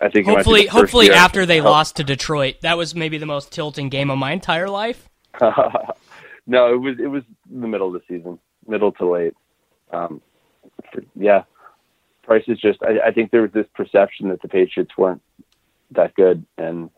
I 0.00 0.08
think 0.08 0.26
hopefully, 0.26 0.66
hopefully 0.66 1.12
after 1.12 1.46
they 1.46 1.60
lost 1.76 1.94
to 1.98 2.02
Detroit, 2.02 2.56
that 2.62 2.76
was 2.76 2.96
maybe 2.96 3.18
the 3.18 3.26
most 3.26 3.52
tilting 3.52 3.90
game 3.90 4.10
of 4.10 4.18
my 4.18 4.32
entire 4.32 4.68
life. 4.68 5.08
no, 6.46 6.72
it 6.72 6.76
was 6.76 6.96
it 6.98 7.06
was 7.06 7.22
the 7.50 7.68
middle 7.68 7.88
of 7.88 7.94
the 7.94 8.02
season, 8.08 8.38
middle 8.66 8.92
to 8.92 9.06
late. 9.10 9.34
Um, 9.92 10.20
yeah, 11.14 11.44
Price 12.22 12.44
is 12.48 12.58
just. 12.58 12.82
I, 12.82 13.08
I 13.08 13.10
think 13.12 13.30
there 13.30 13.42
was 13.42 13.52
this 13.52 13.66
perception 13.74 14.28
that 14.28 14.42
the 14.42 14.48
Patriots 14.48 14.96
weren't 14.96 15.22
that 15.92 16.14
good, 16.14 16.44
and 16.58 16.90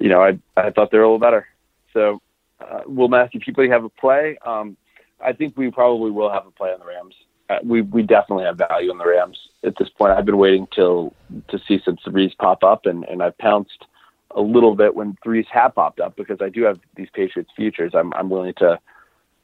you 0.00 0.08
know, 0.08 0.22
I 0.22 0.38
I 0.56 0.70
thought 0.70 0.90
they 0.90 0.98
were 0.98 1.04
a 1.04 1.08
little 1.08 1.18
better. 1.18 1.46
So, 1.92 2.20
uh, 2.60 2.82
will 2.86 3.08
Massey 3.08 3.38
Peabody 3.38 3.68
have 3.68 3.84
a 3.84 3.88
play? 3.88 4.38
Um, 4.44 4.76
I 5.24 5.32
think 5.32 5.56
we 5.56 5.70
probably 5.70 6.10
will 6.10 6.30
have 6.30 6.46
a 6.46 6.50
play 6.50 6.70
on 6.72 6.80
the 6.80 6.86
Rams. 6.86 7.14
uh, 7.48 7.58
we 7.64 7.82
we 7.82 8.02
definitely 8.02 8.44
have 8.44 8.58
value 8.58 8.90
in 8.90 8.98
the 8.98 9.06
Rams 9.06 9.38
at 9.64 9.74
this 9.78 9.88
point. 9.88 10.12
I've 10.12 10.26
been 10.26 10.38
waiting 10.38 10.66
till 10.74 11.14
to 11.48 11.58
see 11.66 11.80
some 11.84 11.96
threes 12.04 12.32
pop 12.38 12.62
up, 12.62 12.86
and 12.86 13.04
and 13.04 13.22
I've 13.22 13.36
pounced 13.38 13.86
a 14.34 14.40
little 14.40 14.74
bit 14.74 14.94
when 14.94 15.16
threes 15.22 15.46
have 15.50 15.74
popped 15.74 16.00
up 16.00 16.16
because 16.16 16.38
I 16.40 16.48
do 16.48 16.64
have 16.64 16.78
these 16.94 17.08
Patriots 17.12 17.50
futures. 17.56 17.92
I'm 17.94 18.12
I'm 18.14 18.30
willing 18.30 18.54
to 18.58 18.78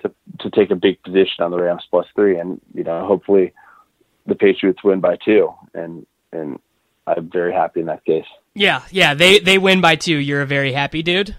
to 0.01 0.13
to 0.41 0.51
take 0.51 0.71
a 0.71 0.77
big 0.77 1.03
position 1.03 1.43
on 1.43 1.51
the 1.51 1.59
Rams 1.59 1.87
plus 1.91 2.07
three, 2.15 2.39
and 2.39 2.61
you 2.75 2.85
know 2.85 3.07
hopefully 3.07 3.53
the 4.27 4.35
Patriots 4.35 4.83
win 4.85 5.01
by 5.01 5.17
two, 5.17 5.53
and 5.75 6.07
and 6.33 6.59
I'm 7.07 7.31
very 7.31 7.53
happy 7.53 7.81
in 7.81 7.87
that 7.87 8.05
case. 8.05 8.27
Yeah, 8.55 8.83
yeah, 8.91 9.15
they 9.15 9.39
they 9.39 9.59
win 9.59 9.81
by 9.81 9.97
two. 9.97 10.17
You're 10.17 10.43
a 10.43 10.47
very 10.47 10.73
happy 10.73 11.03
dude. 11.03 11.37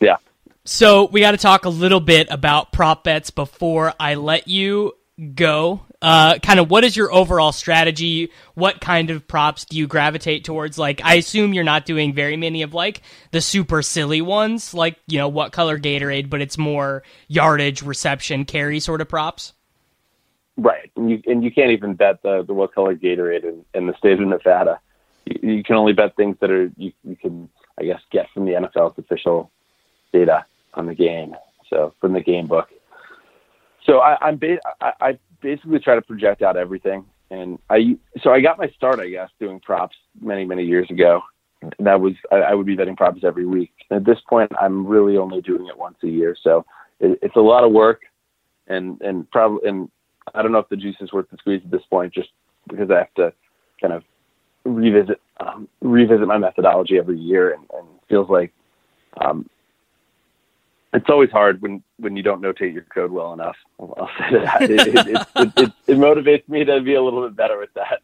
Yeah. 0.00 0.16
So 0.64 1.06
we 1.06 1.20
got 1.20 1.30
to 1.30 1.36
talk 1.36 1.64
a 1.64 1.70
little 1.70 2.00
bit 2.00 2.28
about 2.30 2.72
prop 2.72 3.04
bets 3.04 3.30
before 3.30 3.94
I 4.00 4.14
let 4.14 4.48
you 4.48 4.92
go. 5.34 5.82
Uh, 6.02 6.38
kind 6.38 6.60
of 6.60 6.70
what 6.70 6.84
is 6.84 6.96
your 6.96 7.12
overall 7.12 7.52
strategy? 7.52 8.30
What 8.54 8.80
kind 8.80 9.10
of 9.10 9.26
props 9.26 9.64
do 9.64 9.76
you 9.76 9.86
gravitate 9.86 10.44
towards? 10.44 10.78
Like, 10.78 11.00
I 11.02 11.14
assume 11.14 11.54
you're 11.54 11.64
not 11.64 11.86
doing 11.86 12.12
very 12.12 12.36
many 12.36 12.62
of 12.62 12.74
like 12.74 13.02
the 13.30 13.40
super 13.40 13.82
silly 13.82 14.20
ones, 14.20 14.74
like 14.74 14.98
you 15.06 15.18
know 15.18 15.28
what 15.28 15.52
color 15.52 15.78
Gatorade, 15.78 16.28
but 16.28 16.42
it's 16.42 16.58
more 16.58 17.02
yardage, 17.28 17.82
reception, 17.82 18.44
carry 18.44 18.78
sort 18.78 19.00
of 19.00 19.08
props. 19.08 19.54
Right, 20.58 20.90
and 20.96 21.10
you 21.10 21.22
and 21.26 21.42
you 21.42 21.50
can't 21.50 21.70
even 21.70 21.94
bet 21.94 22.22
the 22.22 22.42
the 22.42 22.54
what 22.54 22.74
color 22.74 22.94
Gatorade 22.94 23.44
in, 23.44 23.64
in 23.74 23.86
the 23.86 23.94
state 23.96 24.20
of 24.20 24.28
Nevada. 24.28 24.80
You, 25.24 25.56
you 25.56 25.64
can 25.64 25.76
only 25.76 25.92
bet 25.92 26.16
things 26.16 26.36
that 26.40 26.50
are 26.50 26.70
you, 26.76 26.92
you 27.04 27.16
can 27.16 27.48
I 27.78 27.84
guess 27.84 28.00
get 28.10 28.30
from 28.32 28.44
the 28.44 28.52
NFL's 28.52 28.98
official 28.98 29.50
data 30.12 30.44
on 30.74 30.86
the 30.86 30.94
game, 30.94 31.34
so 31.68 31.94
from 32.00 32.12
the 32.12 32.20
game 32.20 32.46
book. 32.46 32.68
So 33.84 34.00
I, 34.00 34.18
I'm 34.20 34.40
I, 34.80 34.92
I 35.00 35.18
basically 35.40 35.78
try 35.78 35.94
to 35.94 36.02
project 36.02 36.42
out 36.42 36.56
everything, 36.56 37.04
and 37.30 37.58
I 37.70 37.96
so 38.22 38.30
I 38.30 38.40
got 38.40 38.58
my 38.58 38.68
start, 38.70 39.00
I 39.00 39.08
guess, 39.08 39.30
doing 39.40 39.60
props 39.60 39.96
many 40.20 40.44
many 40.44 40.64
years 40.64 40.90
ago. 40.90 41.22
That 41.78 42.00
was 42.00 42.14
I, 42.30 42.36
I 42.36 42.54
would 42.54 42.66
be 42.66 42.76
betting 42.76 42.96
props 42.96 43.24
every 43.24 43.46
week. 43.46 43.72
And 43.90 43.98
at 43.98 44.06
this 44.06 44.22
point, 44.28 44.52
I'm 44.60 44.86
really 44.86 45.16
only 45.16 45.40
doing 45.40 45.66
it 45.66 45.78
once 45.78 45.96
a 46.02 46.08
year, 46.08 46.36
so 46.42 46.64
it, 47.00 47.18
it's 47.22 47.36
a 47.36 47.40
lot 47.40 47.64
of 47.64 47.72
work, 47.72 48.02
and 48.66 49.00
and 49.00 49.30
probably 49.30 49.68
and 49.68 49.90
I 50.34 50.42
don't 50.42 50.52
know 50.52 50.58
if 50.58 50.68
the 50.68 50.76
juice 50.76 50.96
is 51.00 51.12
worth 51.12 51.30
the 51.30 51.38
squeeze 51.38 51.62
at 51.64 51.70
this 51.70 51.84
point, 51.88 52.12
just 52.12 52.30
because 52.68 52.90
I 52.90 52.98
have 52.98 53.14
to 53.14 53.32
kind 53.80 53.92
of 53.92 54.02
revisit 54.64 55.20
um, 55.38 55.68
revisit 55.80 56.26
my 56.26 56.38
methodology 56.38 56.98
every 56.98 57.18
year, 57.18 57.52
and, 57.52 57.64
and 57.74 57.86
feels 58.08 58.28
like 58.28 58.52
um, 59.24 59.48
it's 60.96 61.10
always 61.10 61.30
hard 61.30 61.60
when 61.60 61.82
when 61.98 62.16
you 62.16 62.22
don't 62.22 62.40
notate 62.40 62.72
your 62.72 62.84
code 62.84 63.12
well 63.12 63.34
enough. 63.34 63.56
I'll 63.78 64.08
say 64.18 64.38
that 64.38 64.62
it, 64.62 64.70
it, 64.70 65.26
it, 65.36 65.72
it, 65.86 65.98
motivates 65.98 66.48
me 66.48 66.64
to 66.64 66.80
be 66.80 66.94
a 66.94 67.02
little 67.02 67.22
bit 67.22 67.36
better 67.36 67.58
with 67.58 67.72
that. 67.74 68.00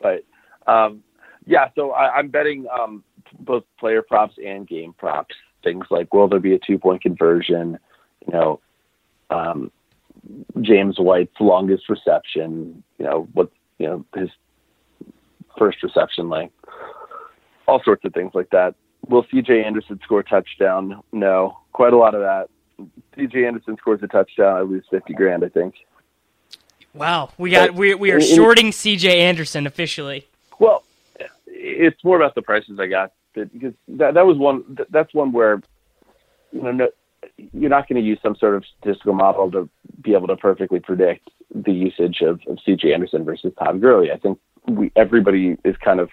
But 0.00 0.24
um, 0.72 1.02
yeah, 1.46 1.68
so 1.74 1.90
I, 1.90 2.14
I'm 2.14 2.28
betting 2.28 2.66
um, 2.68 3.02
both 3.40 3.64
player 3.80 4.02
props 4.02 4.36
and 4.44 4.68
game 4.68 4.92
props. 4.92 5.34
Things 5.64 5.86
like 5.90 6.14
will 6.14 6.28
there 6.28 6.38
be 6.38 6.54
a 6.54 6.60
two 6.60 6.78
point 6.78 7.02
conversion? 7.02 7.76
You 8.26 8.32
know, 8.32 8.60
um, 9.30 9.72
James 10.60 10.98
White's 10.98 11.40
longest 11.40 11.88
reception. 11.88 12.84
You 12.98 13.04
know 13.04 13.28
what? 13.32 13.50
You 13.78 13.86
know 13.88 14.04
his 14.14 14.30
first 15.58 15.82
reception 15.82 16.28
length. 16.28 16.54
All 17.66 17.82
sorts 17.82 18.04
of 18.04 18.14
things 18.14 18.30
like 18.32 18.50
that. 18.50 18.76
Will 19.08 19.24
CJ 19.24 19.64
Anderson 19.64 19.98
score 20.04 20.20
a 20.20 20.24
touchdown? 20.24 21.02
No. 21.12 21.58
Quite 21.72 21.92
a 21.92 21.96
lot 21.96 22.14
of 22.14 22.20
that. 22.20 22.48
CJ 23.16 23.46
Anderson 23.46 23.76
scores 23.78 24.00
a 24.02 24.06
touchdown, 24.06 24.56
I 24.56 24.60
lose 24.60 24.84
fifty 24.90 25.12
grand, 25.12 25.44
I 25.44 25.48
think. 25.48 25.74
Wow, 26.94 27.30
we 27.36 27.50
got 27.50 27.74
we 27.74 27.94
we 27.94 28.10
are 28.12 28.20
shorting 28.20 28.70
CJ 28.70 29.08
Anderson 29.08 29.66
officially. 29.66 30.26
Well, 30.58 30.84
it's 31.46 32.02
more 32.04 32.16
about 32.16 32.34
the 32.34 32.42
prices 32.42 32.78
I 32.78 32.86
got 32.86 33.12
because 33.34 33.74
that 33.88 34.14
that 34.14 34.26
was 34.26 34.36
one 34.36 34.78
that's 34.90 35.12
one 35.12 35.32
where 35.32 35.60
you 36.52 36.62
know 36.62 36.72
no, 36.72 36.88
you're 37.52 37.70
not 37.70 37.88
going 37.88 38.00
to 38.00 38.06
use 38.06 38.18
some 38.22 38.36
sort 38.36 38.54
of 38.54 38.64
statistical 38.78 39.14
model 39.14 39.50
to 39.50 39.68
be 40.02 40.14
able 40.14 40.28
to 40.28 40.36
perfectly 40.36 40.80
predict 40.80 41.28
the 41.54 41.72
usage 41.72 42.20
of, 42.20 42.40
of 42.46 42.58
CJ 42.66 42.94
Anderson 42.94 43.24
versus 43.24 43.52
Todd 43.58 43.80
Gurley. 43.80 44.10
I 44.12 44.16
think 44.16 44.38
we 44.66 44.92
everybody 44.96 45.56
is 45.64 45.76
kind 45.84 46.00
of 46.00 46.10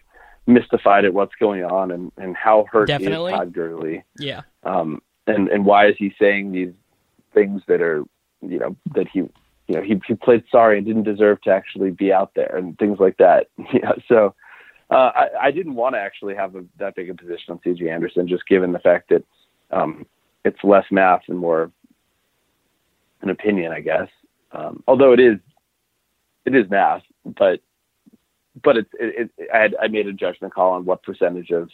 mystified 0.48 1.06
at 1.06 1.14
what's 1.14 1.36
going 1.40 1.64
on 1.64 1.92
and, 1.92 2.12
and 2.18 2.36
how 2.36 2.66
hurt 2.72 2.88
Definitely. 2.88 3.32
is 3.32 3.38
Todd 3.38 3.54
Gurley. 3.54 4.04
Yeah. 4.20 4.42
Um, 4.64 5.02
and, 5.28 5.48
and 5.50 5.66
why 5.66 5.88
is 5.88 5.96
he 5.98 6.14
saying 6.20 6.52
these 6.52 6.74
things 7.34 7.62
that 7.68 7.82
are, 7.82 8.04
you 8.42 8.60
know, 8.60 8.76
that 8.94 9.08
he, 9.08 9.20
you 9.20 9.76
know, 9.76 9.82
he, 9.82 10.00
he 10.08 10.14
played 10.14 10.44
sorry 10.52 10.78
and 10.78 10.86
didn't 10.86 11.04
deserve 11.04 11.42
to 11.42 11.50
actually 11.50 11.90
be 11.90 12.14
out 12.14 12.32
there 12.36 12.56
and 12.56 12.78
things 12.78 13.00
like 13.00 13.18
that. 13.18 13.48
Yeah. 13.74 13.94
So, 14.08 14.36
uh, 14.92 15.12
I, 15.16 15.28
I 15.42 15.52
didn't 15.52 15.74
want 15.74 15.96
to 15.96 16.00
actually 16.00 16.36
have 16.36 16.56
a, 16.56 16.64
that 16.78 16.96
big 16.96 17.10
a 17.10 17.16
position 17.16 17.52
on 17.52 17.60
CJ 17.66 17.92
Anderson, 17.92 18.28
just 18.28 18.48
given 18.48 18.72
the 18.72 18.80
fact 18.80 19.10
that, 19.10 19.24
um, 19.72 20.06
it's 20.44 20.64
less 20.64 20.86
math 20.92 21.24
and 21.28 21.40
more 21.40 21.72
an 23.22 23.32
opinion, 23.32 23.72
I 23.72 23.82
guess. 23.82 24.08
Um, 24.52 24.84
although 24.88 25.12
it 25.12 25.20
is, 25.20 25.40
it 26.46 26.56
is 26.56 26.70
math, 26.70 27.02
but 27.26 27.62
but 28.64 28.78
it's 28.78 28.90
it, 29.00 29.32
it, 29.38 29.50
I 29.54 29.58
had 29.58 29.76
I 29.82 29.88
made 29.88 30.08
a 30.08 30.14
judgment 30.14 30.54
call 30.54 30.74
on 30.74 30.86
what 30.86 31.04
percentage 31.04 31.52
of 31.52 31.70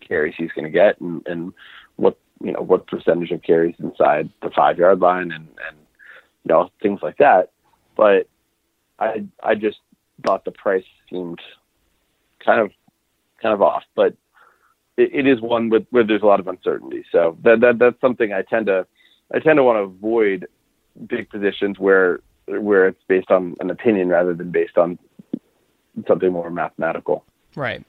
carries 0.00 0.34
he's 0.36 0.52
going 0.52 0.64
to 0.64 0.70
get 0.70 1.00
and, 1.00 1.26
and 1.26 1.52
what 1.96 2.18
you 2.42 2.52
know 2.52 2.60
what 2.60 2.86
percentage 2.86 3.30
of 3.30 3.42
carries 3.42 3.76
inside 3.78 4.30
the 4.42 4.50
five 4.50 4.78
yard 4.78 5.00
line 5.00 5.30
and 5.32 5.48
and 5.68 5.76
you 6.44 6.48
know 6.48 6.70
things 6.80 7.00
like 7.02 7.18
that. 7.18 7.50
But 7.96 8.28
I 8.98 9.26
I 9.42 9.54
just 9.54 9.78
thought 10.24 10.44
the 10.44 10.52
price 10.52 10.84
seemed 11.10 11.40
kind 12.44 12.60
of 12.60 12.70
kind 13.40 13.54
of 13.54 13.62
off, 13.62 13.82
but 13.94 14.14
it, 14.96 15.26
is 15.26 15.40
one 15.40 15.68
with, 15.68 15.86
where 15.90 16.04
there's 16.04 16.22
a 16.22 16.26
lot 16.26 16.40
of 16.40 16.46
uncertainty. 16.46 17.04
So 17.10 17.36
that 17.44 17.60
that 17.60 17.78
that's 17.78 18.00
something 18.00 18.32
I 18.32 18.42
tend 18.42 18.66
to 18.66 18.86
I 19.34 19.38
tend 19.38 19.56
to 19.56 19.62
want 19.64 19.76
to 19.76 19.82
avoid 19.82 20.46
big 21.06 21.28
positions 21.30 21.78
where 21.78 22.20
where 22.46 22.88
it's 22.88 23.02
based 23.08 23.30
on 23.30 23.54
an 23.60 23.70
opinion 23.70 24.08
rather 24.08 24.34
than 24.34 24.50
based 24.50 24.76
on 24.76 24.98
something 26.06 26.32
more 26.32 26.50
mathematical. 26.50 27.24
Right. 27.54 27.84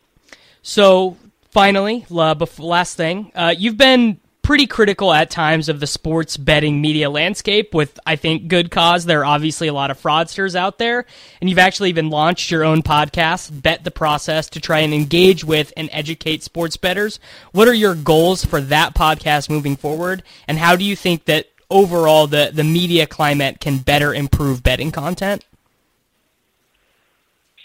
So 0.62 1.18
finally, 1.51 2.06
last 2.10 2.97
thing, 2.97 3.32
uh, 3.36 3.54
you've 3.58 3.78
been 3.78 4.20
pretty 4.43 4.68
critical 4.68 5.14
at 5.14 5.30
times 5.30 5.70
of 5.70 5.80
the 5.80 5.88
sports 5.88 6.36
betting 6.36 6.82
media 6.82 7.10
landscape 7.10 7.74
with 7.74 7.97
I 8.06 8.18
think 8.18 8.49
good 8.49 8.70
cause. 8.70 9.06
There 9.06 9.22
are 9.22 9.26
obviously 9.26 9.70
a 9.70 9.74
lot 9.74 9.89
of 9.89 9.99
fraudsters 9.99 10.54
out 10.54 10.78
there, 10.78 11.06
and 11.39 11.49
you've 11.49 11.60
actually 11.60 11.89
even 11.89 12.10
launched 12.10 12.51
your 12.51 12.64
own 12.64 12.84
podcast, 12.84 13.62
Bet 13.64 13.86
the 13.86 13.91
Process, 13.91 14.49
to 14.49 14.60
try 14.60 14.80
and 14.80 14.93
engage 14.93 15.45
with 15.45 15.72
and 15.78 15.89
educate 15.91 16.43
sports 16.43 16.76
bettors. 16.76 17.20
What 17.54 17.70
are 17.70 17.74
your 17.74 17.95
goals 17.95 18.43
for 18.43 18.60
that 18.62 18.93
podcast 18.93 19.49
moving 19.49 19.78
forward, 19.78 20.24
and 20.47 20.58
how 20.58 20.76
do 20.76 20.84
you 20.84 20.95
think 20.95 21.26
that 21.26 21.47
overall 21.70 22.28
the 22.28 22.51
the 22.54 22.66
media 22.66 23.08
climate 23.08 23.62
can 23.62 23.78
better 23.78 24.14
improve 24.14 24.62
betting 24.62 24.91
content? 24.91 25.45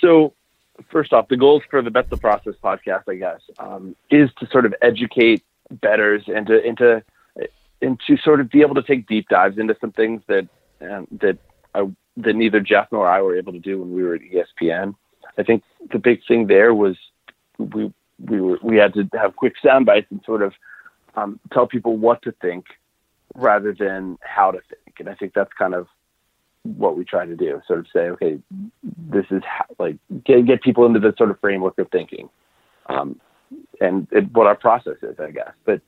So, 0.00 0.34
first 0.90 1.12
off, 1.12 1.28
the 1.28 1.36
goals 1.36 1.62
for 1.70 1.82
the 1.82 1.90
Bet 1.90 2.10
the 2.10 2.16
Process 2.16 2.54
podcast, 2.62 3.04
I 3.08 3.14
guess, 3.16 3.40
um, 3.58 3.96
is 4.10 4.30
to 4.38 4.46
sort 4.48 4.66
of 4.66 4.74
educate 4.82 5.42
betters 5.70 6.24
and 6.26 6.46
to 6.46 6.64
and 6.64 6.78
to 6.78 7.04
and 7.80 8.00
to 8.06 8.16
sort 8.18 8.40
of 8.40 8.50
be 8.50 8.60
able 8.60 8.74
to 8.74 8.82
take 8.82 9.06
deep 9.06 9.28
dives 9.28 9.58
into 9.58 9.76
some 9.80 9.92
things 9.92 10.22
that 10.26 10.48
um, 10.80 11.06
that 11.20 11.38
I, 11.74 11.88
that 12.18 12.34
neither 12.34 12.60
Jeff 12.60 12.88
nor 12.90 13.06
I 13.06 13.20
were 13.22 13.36
able 13.36 13.52
to 13.52 13.58
do 13.58 13.80
when 13.80 13.92
we 13.92 14.02
were 14.02 14.14
at 14.14 14.22
ESPN. 14.22 14.94
I 15.36 15.42
think 15.42 15.62
the 15.92 15.98
big 15.98 16.20
thing 16.26 16.46
there 16.46 16.74
was 16.74 16.96
we 17.58 17.92
we 18.18 18.40
were 18.40 18.58
we 18.62 18.76
had 18.76 18.94
to 18.94 19.08
have 19.14 19.36
quick 19.36 19.54
sound 19.64 19.86
bites 19.86 20.08
and 20.10 20.20
sort 20.24 20.42
of 20.42 20.52
um, 21.16 21.38
tell 21.52 21.66
people 21.66 21.96
what 21.96 22.22
to 22.22 22.32
think 22.32 22.66
rather 23.34 23.72
than 23.72 24.18
how 24.20 24.50
to 24.50 24.60
think. 24.68 25.00
And 25.00 25.08
I 25.08 25.14
think 25.14 25.34
that's 25.34 25.52
kind 25.52 25.74
of 25.74 25.86
what 26.62 26.96
we 26.96 27.04
try 27.04 27.26
to 27.26 27.36
do. 27.36 27.60
Sort 27.66 27.80
of 27.80 27.86
say, 27.92 28.10
okay, 28.10 28.38
this 28.82 29.26
is 29.30 29.42
how, 29.44 29.64
like 29.78 29.96
get 30.24 30.46
get 30.46 30.62
people 30.62 30.86
into 30.86 31.00
the 31.00 31.14
sort 31.16 31.30
of 31.30 31.40
framework 31.40 31.78
of 31.78 31.90
thinking, 31.90 32.28
um, 32.86 33.20
and 33.80 34.06
it, 34.10 34.30
what 34.32 34.46
our 34.46 34.56
process 34.56 34.96
is, 35.02 35.18
I 35.18 35.30
guess. 35.30 35.52
But 35.64 35.80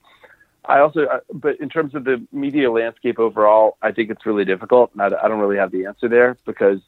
I 0.64 0.80
also, 0.80 1.04
uh, 1.04 1.20
but 1.32 1.60
in 1.60 1.68
terms 1.68 1.94
of 1.94 2.04
the 2.04 2.24
media 2.32 2.70
landscape 2.70 3.18
overall, 3.18 3.76
I 3.82 3.92
think 3.92 4.10
it's 4.10 4.26
really 4.26 4.44
difficult. 4.44 4.90
And 4.92 5.02
I, 5.02 5.06
I 5.06 5.28
don't 5.28 5.40
really 5.40 5.56
have 5.56 5.72
the 5.72 5.86
answer 5.86 6.08
there 6.08 6.36
because 6.44 6.80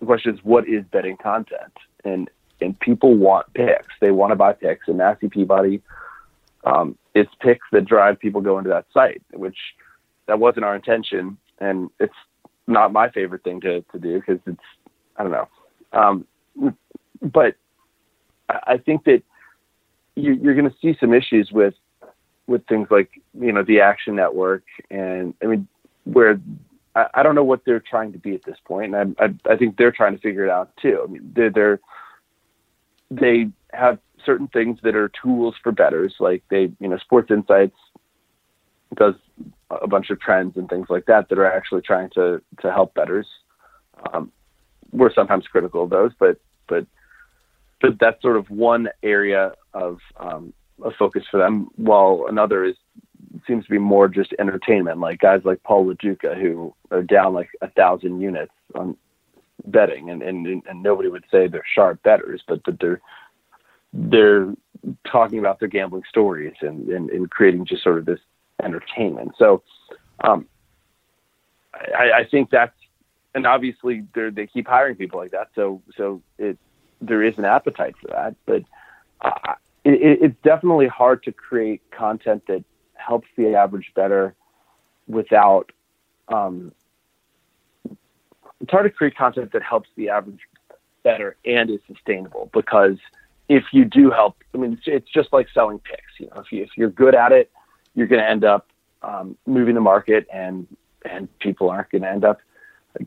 the 0.00 0.06
question 0.06 0.34
is, 0.34 0.40
what 0.44 0.68
is 0.68 0.84
betting 0.90 1.16
content? 1.16 1.72
And 2.04 2.28
and 2.60 2.78
people 2.80 3.14
want 3.14 3.52
picks. 3.54 3.94
They 4.00 4.10
want 4.10 4.30
to 4.32 4.36
buy 4.36 4.52
picks. 4.52 4.88
And 4.88 4.98
Massey 4.98 5.28
Peabody, 5.28 5.82
um, 6.64 6.96
it's 7.14 7.32
picks 7.40 7.66
that 7.72 7.84
drive 7.84 8.18
people 8.18 8.40
go 8.40 8.58
into 8.58 8.70
that 8.70 8.86
site, 8.92 9.22
which 9.32 9.58
that 10.26 10.38
wasn't 10.38 10.64
our 10.64 10.74
intention, 10.74 11.36
and 11.58 11.90
it's 12.00 12.14
not 12.66 12.92
my 12.92 13.10
favorite 13.10 13.44
thing 13.44 13.60
to, 13.62 13.82
to 13.82 13.98
do 13.98 14.20
because 14.20 14.40
it's 14.46 14.58
I 15.16 15.22
don't 15.22 15.32
know. 15.32 15.48
Um, 15.92 16.26
but 17.22 17.56
I 18.48 18.78
think 18.78 19.04
that 19.04 19.22
you, 20.16 20.34
you're 20.34 20.54
going 20.54 20.70
to 20.70 20.76
see 20.80 20.96
some 20.98 21.14
issues 21.14 21.50
with 21.52 21.74
with 22.46 22.66
things 22.66 22.88
like 22.90 23.10
you 23.38 23.52
know 23.52 23.62
the 23.62 23.80
Action 23.80 24.16
Network 24.16 24.64
and 24.90 25.34
I 25.42 25.46
mean 25.46 25.68
where 26.04 26.40
I, 26.94 27.06
I 27.14 27.22
don't 27.22 27.34
know 27.34 27.44
what 27.44 27.64
they're 27.64 27.80
trying 27.80 28.12
to 28.12 28.18
be 28.18 28.34
at 28.34 28.44
this 28.44 28.58
point, 28.64 28.94
and 28.94 29.16
I, 29.18 29.24
I, 29.24 29.52
I 29.52 29.56
think 29.56 29.76
they're 29.76 29.92
trying 29.92 30.14
to 30.14 30.20
figure 30.20 30.44
it 30.44 30.50
out 30.50 30.70
too. 30.80 31.02
I 31.02 31.10
mean, 31.10 31.32
they're, 31.34 31.50
they're 31.50 31.80
they 33.10 33.48
have 33.72 33.98
certain 34.24 34.48
things 34.48 34.78
that 34.82 34.96
are 34.96 35.10
tools 35.22 35.54
for 35.62 35.72
betters. 35.72 36.14
like 36.18 36.42
they, 36.50 36.72
you 36.80 36.88
know, 36.88 36.98
Sports 36.98 37.30
Insights 37.30 37.76
does 38.96 39.14
a 39.82 39.86
bunch 39.86 40.10
of 40.10 40.20
trends 40.20 40.56
and 40.56 40.68
things 40.68 40.86
like 40.90 41.06
that 41.06 41.28
that 41.28 41.38
are 41.38 41.50
actually 41.50 41.82
trying 41.82 42.10
to 42.10 42.40
to 42.60 42.72
help 42.72 42.94
betters. 42.94 43.26
Um, 44.12 44.32
we're 44.92 45.12
sometimes 45.12 45.46
critical 45.46 45.84
of 45.84 45.90
those, 45.90 46.12
but 46.18 46.38
but 46.68 46.86
but 47.80 47.98
that's 47.98 48.20
sort 48.22 48.36
of 48.36 48.48
one 48.50 48.88
area 49.02 49.52
of 49.72 49.98
um, 50.16 50.52
a 50.82 50.90
focus 50.90 51.24
for 51.30 51.38
them, 51.38 51.68
while 51.76 52.26
another 52.28 52.64
is 52.64 52.76
seems 53.46 53.64
to 53.64 53.70
be 53.70 53.78
more 53.78 54.08
just 54.08 54.32
entertainment, 54.38 55.00
like 55.00 55.18
guys 55.18 55.42
like 55.44 55.62
Paul 55.62 55.86
Lo 55.86 55.94
Duca 55.94 56.34
who 56.34 56.74
are 56.90 57.02
down 57.02 57.34
like 57.34 57.50
a 57.60 57.70
thousand 57.70 58.20
units 58.20 58.52
on 58.74 58.96
betting, 59.66 60.10
and, 60.10 60.22
and 60.22 60.46
and 60.46 60.82
nobody 60.82 61.08
would 61.08 61.24
say 61.30 61.46
they're 61.46 61.64
sharp 61.74 62.02
betters, 62.02 62.42
but 62.46 62.62
that 62.64 62.78
they're 62.80 63.00
they're 63.92 64.52
talking 65.10 65.38
about 65.38 65.60
their 65.60 65.68
gambling 65.68 66.02
stories 66.08 66.54
and, 66.60 66.88
and, 66.88 67.10
and 67.10 67.30
creating 67.30 67.64
just 67.64 67.82
sort 67.82 67.98
of 67.98 68.04
this 68.04 68.18
entertainment. 68.64 69.32
So 69.38 69.62
um, 70.22 70.46
I, 71.74 72.10
I 72.20 72.24
think 72.30 72.50
that's 72.50 72.74
and 73.34 73.46
obviously 73.46 74.06
they 74.14 74.46
keep 74.46 74.66
hiring 74.66 74.94
people 74.96 75.18
like 75.18 75.32
that. 75.32 75.48
So 75.54 75.82
so 75.96 76.22
it 76.38 76.58
there 77.00 77.22
is 77.22 77.36
an 77.38 77.44
appetite 77.44 77.94
for 78.00 78.08
that, 78.08 78.34
but 78.46 78.62
uh, 79.20 79.54
it, 79.84 80.18
it's 80.22 80.36
definitely 80.42 80.86
hard 80.86 81.22
to 81.24 81.32
create 81.32 81.82
content 81.90 82.44
that 82.46 82.64
helps 82.94 83.28
the 83.36 83.54
average 83.54 83.92
better 83.94 84.34
without. 85.06 85.70
Um, 86.28 86.72
it's 88.60 88.70
hard 88.70 88.84
to 88.84 88.90
create 88.90 89.16
content 89.16 89.52
that 89.52 89.62
helps 89.62 89.90
the 89.96 90.08
average 90.08 90.40
better 91.02 91.36
and 91.44 91.68
is 91.68 91.80
sustainable 91.86 92.48
because 92.54 92.96
if 93.48 93.64
you 93.72 93.84
do 93.84 94.10
help, 94.10 94.36
I 94.54 94.58
mean, 94.58 94.72
it's, 94.72 94.82
it's 94.86 95.10
just 95.10 95.32
like 95.32 95.48
selling 95.52 95.78
picks. 95.80 96.18
You 96.18 96.28
know, 96.28 96.40
if 96.40 96.50
you 96.50 96.62
if 96.62 96.70
you're 96.76 96.90
good 96.90 97.14
at 97.14 97.32
it, 97.32 97.50
you're 97.94 98.06
going 98.06 98.22
to 98.22 98.28
end 98.28 98.44
up 98.44 98.68
um, 99.02 99.36
moving 99.46 99.74
the 99.74 99.80
market, 99.80 100.26
and 100.32 100.66
and 101.04 101.28
people 101.38 101.70
aren't 101.70 101.90
going 101.90 102.02
to 102.02 102.10
end 102.10 102.24
up 102.24 102.38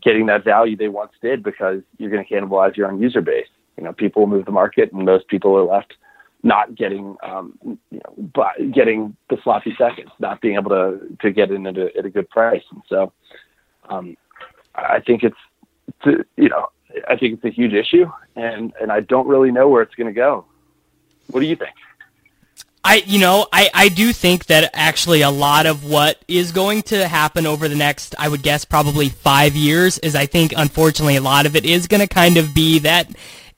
getting 0.02 0.28
that 0.28 0.44
value 0.44 0.76
they 0.76 0.88
once 0.88 1.14
did 1.22 1.42
because 1.44 1.82
you're 1.98 2.10
going 2.10 2.24
to 2.24 2.34
cannibalize 2.34 2.76
your 2.76 2.92
own 2.92 3.02
user 3.02 3.22
base. 3.22 3.48
You 3.78 3.84
know, 3.84 3.94
people 3.94 4.28
move 4.28 4.46
the 4.46 4.52
market, 4.52 4.92
and 4.92 5.06
most 5.06 5.28
people 5.28 5.56
are 5.56 5.64
left 5.64 5.94
not 6.44 6.76
getting, 6.76 7.16
um, 7.24 7.58
you 7.64 8.00
know, 8.06 8.72
getting 8.72 9.16
the 9.30 9.38
sloppy 9.44 9.76
seconds, 9.78 10.12
not 10.20 10.40
being 10.42 10.56
able 10.56 10.70
to 10.70 11.00
to 11.22 11.32
get 11.32 11.52
in 11.52 11.66
at 11.68 11.78
a, 11.78 11.96
at 11.98 12.06
a 12.06 12.10
good 12.10 12.30
price. 12.30 12.64
And 12.72 12.82
so, 12.88 13.12
um, 13.90 14.16
I 14.76 15.00
think 15.00 15.24
it's, 15.24 15.38
it's, 16.06 16.30
you 16.38 16.50
know, 16.50 16.68
I 17.08 17.18
think 17.18 17.36
it's 17.36 17.46
a 17.46 17.50
huge 17.50 17.74
issue, 17.74 18.10
and 18.36 18.74
and 18.80 18.92
I 18.92 19.02
don't 19.02 19.28
really 19.28 19.52
know 19.52 19.68
where 19.68 19.82
it's 19.82 19.96
going 19.96 20.08
to 20.08 20.14
go. 20.14 20.46
What 21.28 21.42
do 21.42 21.48
you 21.48 21.56
think? 21.56 21.76
I, 22.90 23.04
you 23.06 23.20
know, 23.20 23.46
I, 23.52 23.70
I 23.74 23.90
do 23.90 24.14
think 24.14 24.46
that 24.46 24.70
actually 24.74 25.22
a 25.22 25.30
lot 25.30 25.66
of 25.66 25.84
what 25.84 26.24
is 26.30 26.54
going 26.54 26.84
to 26.84 27.06
happen 27.06 27.46
over 27.46 27.68
the 27.68 27.76
next, 27.76 28.16
I 28.18 28.30
would 28.30 28.42
guess, 28.42 28.64
probably 28.64 29.10
five 29.10 29.58
years 29.58 29.98
is 29.98 30.16
I 30.16 30.26
think, 30.26 30.54
unfortunately, 30.56 31.18
a 31.18 31.22
lot 31.22 31.46
of 31.46 31.58
it 31.58 31.66
is 31.66 31.88
going 31.88 32.00
to 32.00 32.08
kind 32.08 32.38
of 32.38 32.54
be 32.54 32.80
that 32.80 33.10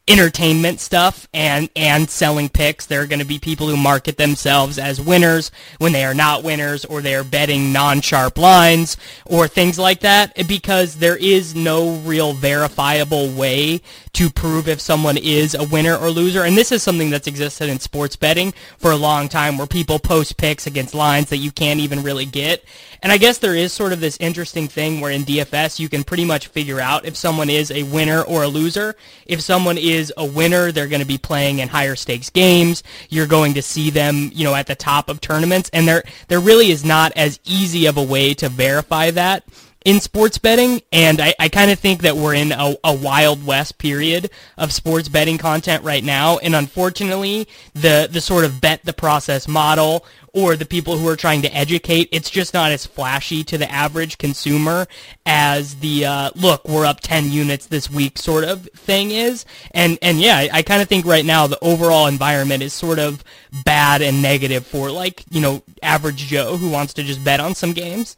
entertainment 0.07 0.79
stuff 0.79 1.27
and 1.33 1.69
and 1.75 2.09
selling 2.09 2.49
picks. 2.49 2.87
There 2.87 3.01
are 3.01 3.07
going 3.07 3.19
to 3.19 3.25
be 3.25 3.37
people 3.37 3.67
who 3.67 3.77
market 3.77 4.17
themselves 4.17 4.79
as 4.79 4.99
winners 4.99 5.51
when 5.77 5.91
they 5.91 6.03
are 6.03 6.15
not 6.15 6.43
winners, 6.43 6.83
or 6.85 7.01
they 7.01 7.13
are 7.13 7.23
betting 7.23 7.71
non-sharp 7.71 8.37
lines 8.37 8.97
or 9.25 9.47
things 9.47 9.77
like 9.77 9.99
that, 9.99 10.35
because 10.47 10.95
there 10.95 11.17
is 11.17 11.53
no 11.53 11.95
real 11.97 12.33
verifiable 12.33 13.29
way 13.29 13.81
to 14.13 14.29
prove 14.29 14.67
if 14.67 14.81
someone 14.81 15.17
is 15.17 15.53
a 15.53 15.63
winner 15.65 15.95
or 15.95 16.09
loser. 16.09 16.43
And 16.43 16.57
this 16.57 16.71
is 16.71 16.81
something 16.81 17.11
that's 17.11 17.27
existed 17.27 17.69
in 17.69 17.79
sports 17.79 18.15
betting 18.15 18.53
for 18.77 18.91
a 18.91 18.95
long 18.95 19.29
time, 19.29 19.57
where 19.57 19.67
people 19.67 19.99
post 19.99 20.37
picks 20.37 20.65
against 20.65 20.95
lines 20.95 21.29
that 21.29 21.37
you 21.37 21.51
can't 21.51 21.79
even 21.79 22.01
really 22.01 22.25
get. 22.25 22.63
And 23.01 23.13
I 23.13 23.17
guess 23.17 23.37
there 23.37 23.55
is 23.55 23.71
sort 23.71 23.93
of 23.93 24.01
this 24.01 24.17
interesting 24.19 24.67
thing 24.67 24.99
where 24.99 25.11
in 25.11 25.21
DFS 25.21 25.79
you 25.79 25.87
can 25.87 26.03
pretty 26.03 26.25
much 26.25 26.47
figure 26.47 26.81
out 26.81 27.05
if 27.05 27.15
someone 27.15 27.49
is 27.49 27.71
a 27.71 27.83
winner 27.83 28.21
or 28.23 28.43
a 28.43 28.47
loser. 28.47 28.95
If 29.25 29.39
someone 29.39 29.77
is 29.99 30.13
a 30.17 30.25
winner, 30.25 30.71
they're 30.71 30.87
going 30.87 31.01
to 31.01 31.07
be 31.07 31.17
playing 31.17 31.59
in 31.59 31.67
higher 31.67 31.95
stakes 31.95 32.29
games. 32.29 32.83
You're 33.09 33.27
going 33.27 33.53
to 33.53 33.61
see 33.61 33.89
them, 33.89 34.31
you 34.33 34.43
know, 34.43 34.55
at 34.55 34.67
the 34.67 34.75
top 34.75 35.09
of 35.09 35.21
tournaments. 35.21 35.69
And 35.73 35.87
there, 35.87 36.03
there 36.27 36.39
really 36.39 36.71
is 36.71 36.83
not 36.83 37.11
as 37.15 37.39
easy 37.45 37.85
of 37.85 37.97
a 37.97 38.03
way 38.03 38.33
to 38.35 38.49
verify 38.49 39.11
that 39.11 39.43
in 39.85 40.01
sports 40.01 40.37
betting, 40.37 40.81
and 40.91 41.21
I, 41.21 41.33
I 41.39 41.47
kind 41.47 41.71
of 41.71 41.79
think 41.79 42.01
that 42.01 42.17
we're 42.17 42.33
in 42.33 42.51
a, 42.51 42.75
a 42.83 42.93
wild 42.93 43.45
west 43.45 43.77
period 43.77 44.29
of 44.57 44.73
sports 44.73 45.07
betting 45.07 45.37
content 45.37 45.83
right 45.83 46.03
now. 46.03 46.37
And 46.39 46.55
unfortunately, 46.55 47.47
the 47.73 48.09
the 48.11 48.19
sort 48.21 48.43
of 48.43 48.59
bet 48.59 48.83
the 48.83 48.93
process 48.93 49.47
model 49.47 50.05
or 50.33 50.55
the 50.55 50.65
people 50.65 50.97
who 50.97 51.07
are 51.07 51.15
trying 51.15 51.41
to 51.41 51.55
educate, 51.55 52.09
it's 52.11 52.29
just 52.29 52.53
not 52.53 52.71
as 52.71 52.85
flashy 52.85 53.43
to 53.43 53.57
the 53.57 53.71
average 53.71 54.17
consumer 54.17 54.85
as 55.25 55.75
the 55.77 56.05
uh, 56.05 56.31
look 56.35 56.67
we're 56.67 56.85
up 56.85 56.99
ten 56.99 57.31
units 57.31 57.67
this 57.67 57.89
week 57.89 58.17
sort 58.17 58.43
of 58.43 58.69
thing 58.75 59.11
is. 59.11 59.45
And 59.71 59.97
and 60.01 60.19
yeah, 60.19 60.37
I, 60.37 60.49
I 60.55 60.61
kind 60.61 60.81
of 60.81 60.89
think 60.89 61.05
right 61.05 61.25
now 61.25 61.47
the 61.47 61.59
overall 61.61 62.07
environment 62.07 62.63
is 62.63 62.73
sort 62.73 62.99
of 62.99 63.23
bad 63.63 64.01
and 64.01 64.21
negative 64.21 64.67
for 64.67 64.91
like 64.91 65.23
you 65.29 65.39
know 65.39 65.63
average 65.81 66.27
Joe 66.27 66.57
who 66.57 66.69
wants 66.69 66.93
to 66.95 67.03
just 67.03 67.23
bet 67.23 67.39
on 67.39 67.55
some 67.55 67.71
games. 67.71 68.17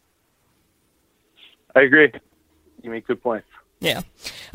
I 1.75 1.81
agree. 1.81 2.11
You 2.81 2.89
make 2.89 3.07
good 3.07 3.21
points. 3.21 3.47
Yeah. 3.79 4.01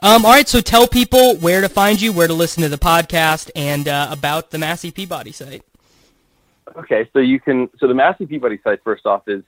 Um, 0.03 0.25
all 0.25 0.33
right. 0.33 0.47
So 0.47 0.61
tell 0.61 0.87
people 0.87 1.37
where 1.37 1.61
to 1.61 1.69
find 1.69 2.01
you, 2.01 2.13
where 2.13 2.29
to 2.29 2.35
listen 2.35 2.63
to 2.63 2.69
the 2.69 2.79
podcast, 2.79 3.51
and 3.57 3.89
uh, 3.89 4.09
about 4.11 4.51
the 4.51 4.59
Massey 4.59 4.91
Peabody 4.91 5.33
site. 5.33 5.63
Okay. 6.77 7.09
So 7.13 7.19
you 7.19 7.41
can. 7.41 7.69
So 7.79 7.89
the 7.89 7.95
Massey 7.95 8.27
Peabody 8.27 8.59
site, 8.63 8.83
first 8.85 9.07
off, 9.07 9.23
is 9.27 9.43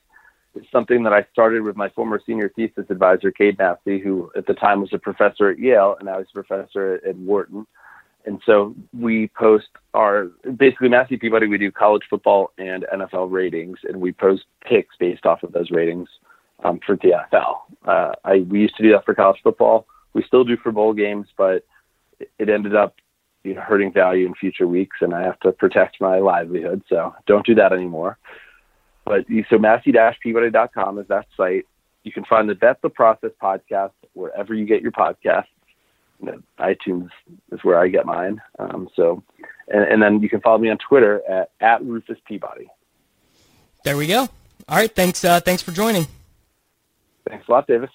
is 0.54 0.64
something 0.72 1.02
that 1.04 1.12
I 1.12 1.26
started 1.32 1.62
with 1.62 1.76
my 1.76 1.88
former 1.90 2.20
senior 2.24 2.48
thesis 2.48 2.86
advisor, 2.90 3.30
Cade 3.30 3.58
Massey, 3.58 3.98
who 3.98 4.30
at 4.36 4.46
the 4.46 4.54
time 4.54 4.80
was 4.80 4.92
a 4.92 4.98
professor 4.98 5.50
at 5.50 5.58
Yale 5.58 5.96
and 5.98 6.06
now 6.06 6.18
he's 6.18 6.28
a 6.30 6.42
professor 6.42 6.94
at, 6.94 7.04
at 7.04 7.16
Wharton. 7.16 7.66
And 8.24 8.40
so 8.44 8.74
we 8.98 9.28
post 9.28 9.68
our 9.94 10.24
basically 10.56 10.88
Massey 10.88 11.16
Peabody. 11.16 11.46
We 11.46 11.58
do 11.58 11.70
college 11.70 12.02
football 12.10 12.52
and 12.58 12.84
NFL 12.92 13.30
ratings, 13.30 13.78
and 13.84 14.00
we 14.00 14.12
post 14.12 14.44
picks 14.62 14.96
based 14.96 15.24
off 15.24 15.42
of 15.42 15.52
those 15.52 15.70
ratings 15.70 16.08
um, 16.64 16.80
for 16.84 16.96
the 16.96 17.12
NFL. 17.32 17.58
Uh, 17.86 18.12
I 18.24 18.40
we 18.40 18.60
used 18.60 18.76
to 18.76 18.82
do 18.82 18.92
that 18.92 19.04
for 19.04 19.14
college 19.14 19.40
football. 19.42 19.86
We 20.12 20.22
still 20.24 20.44
do 20.44 20.56
for 20.56 20.72
bowl 20.72 20.92
games, 20.92 21.28
but 21.36 21.64
it 22.38 22.48
ended 22.48 22.74
up 22.74 22.96
you 23.44 23.54
know, 23.54 23.60
hurting 23.60 23.92
value 23.92 24.26
in 24.26 24.34
future 24.34 24.66
weeks, 24.66 24.98
and 25.00 25.14
I 25.14 25.22
have 25.22 25.38
to 25.40 25.52
protect 25.52 26.00
my 26.00 26.18
livelihood. 26.18 26.82
So 26.88 27.14
don't 27.26 27.46
do 27.46 27.54
that 27.56 27.72
anymore. 27.72 28.18
But 29.04 29.24
so 29.48 29.58
massey-peabody.com 29.58 30.98
is 30.98 31.08
that 31.08 31.26
site. 31.36 31.66
You 32.02 32.12
can 32.12 32.24
find 32.24 32.48
the 32.48 32.54
Bet 32.54 32.82
the 32.82 32.90
Process 32.90 33.30
podcast 33.42 33.92
wherever 34.12 34.54
you 34.54 34.66
get 34.66 34.82
your 34.82 34.92
podcasts. 34.92 35.46
You 36.20 36.26
know, 36.26 36.42
iTunes 36.58 37.08
is 37.52 37.60
where 37.62 37.78
I 37.78 37.88
get 37.88 38.04
mine. 38.04 38.40
Um, 38.58 38.88
so, 38.94 39.22
and, 39.68 39.84
and 39.84 40.02
then 40.02 40.20
you 40.20 40.28
can 40.28 40.40
follow 40.40 40.58
me 40.58 40.68
on 40.68 40.78
Twitter 40.78 41.22
at, 41.28 41.50
at 41.60 41.82
Rufus 41.84 42.18
Peabody. 42.26 42.68
There 43.84 43.96
we 43.96 44.06
go. 44.06 44.28
All 44.68 44.76
right. 44.76 44.94
Thanks. 44.94 45.24
Uh, 45.24 45.40
thanks 45.40 45.62
for 45.62 45.72
joining. 45.72 46.06
Thanks 47.28 47.48
a 47.48 47.52
lot, 47.52 47.66
Davis. 47.66 47.90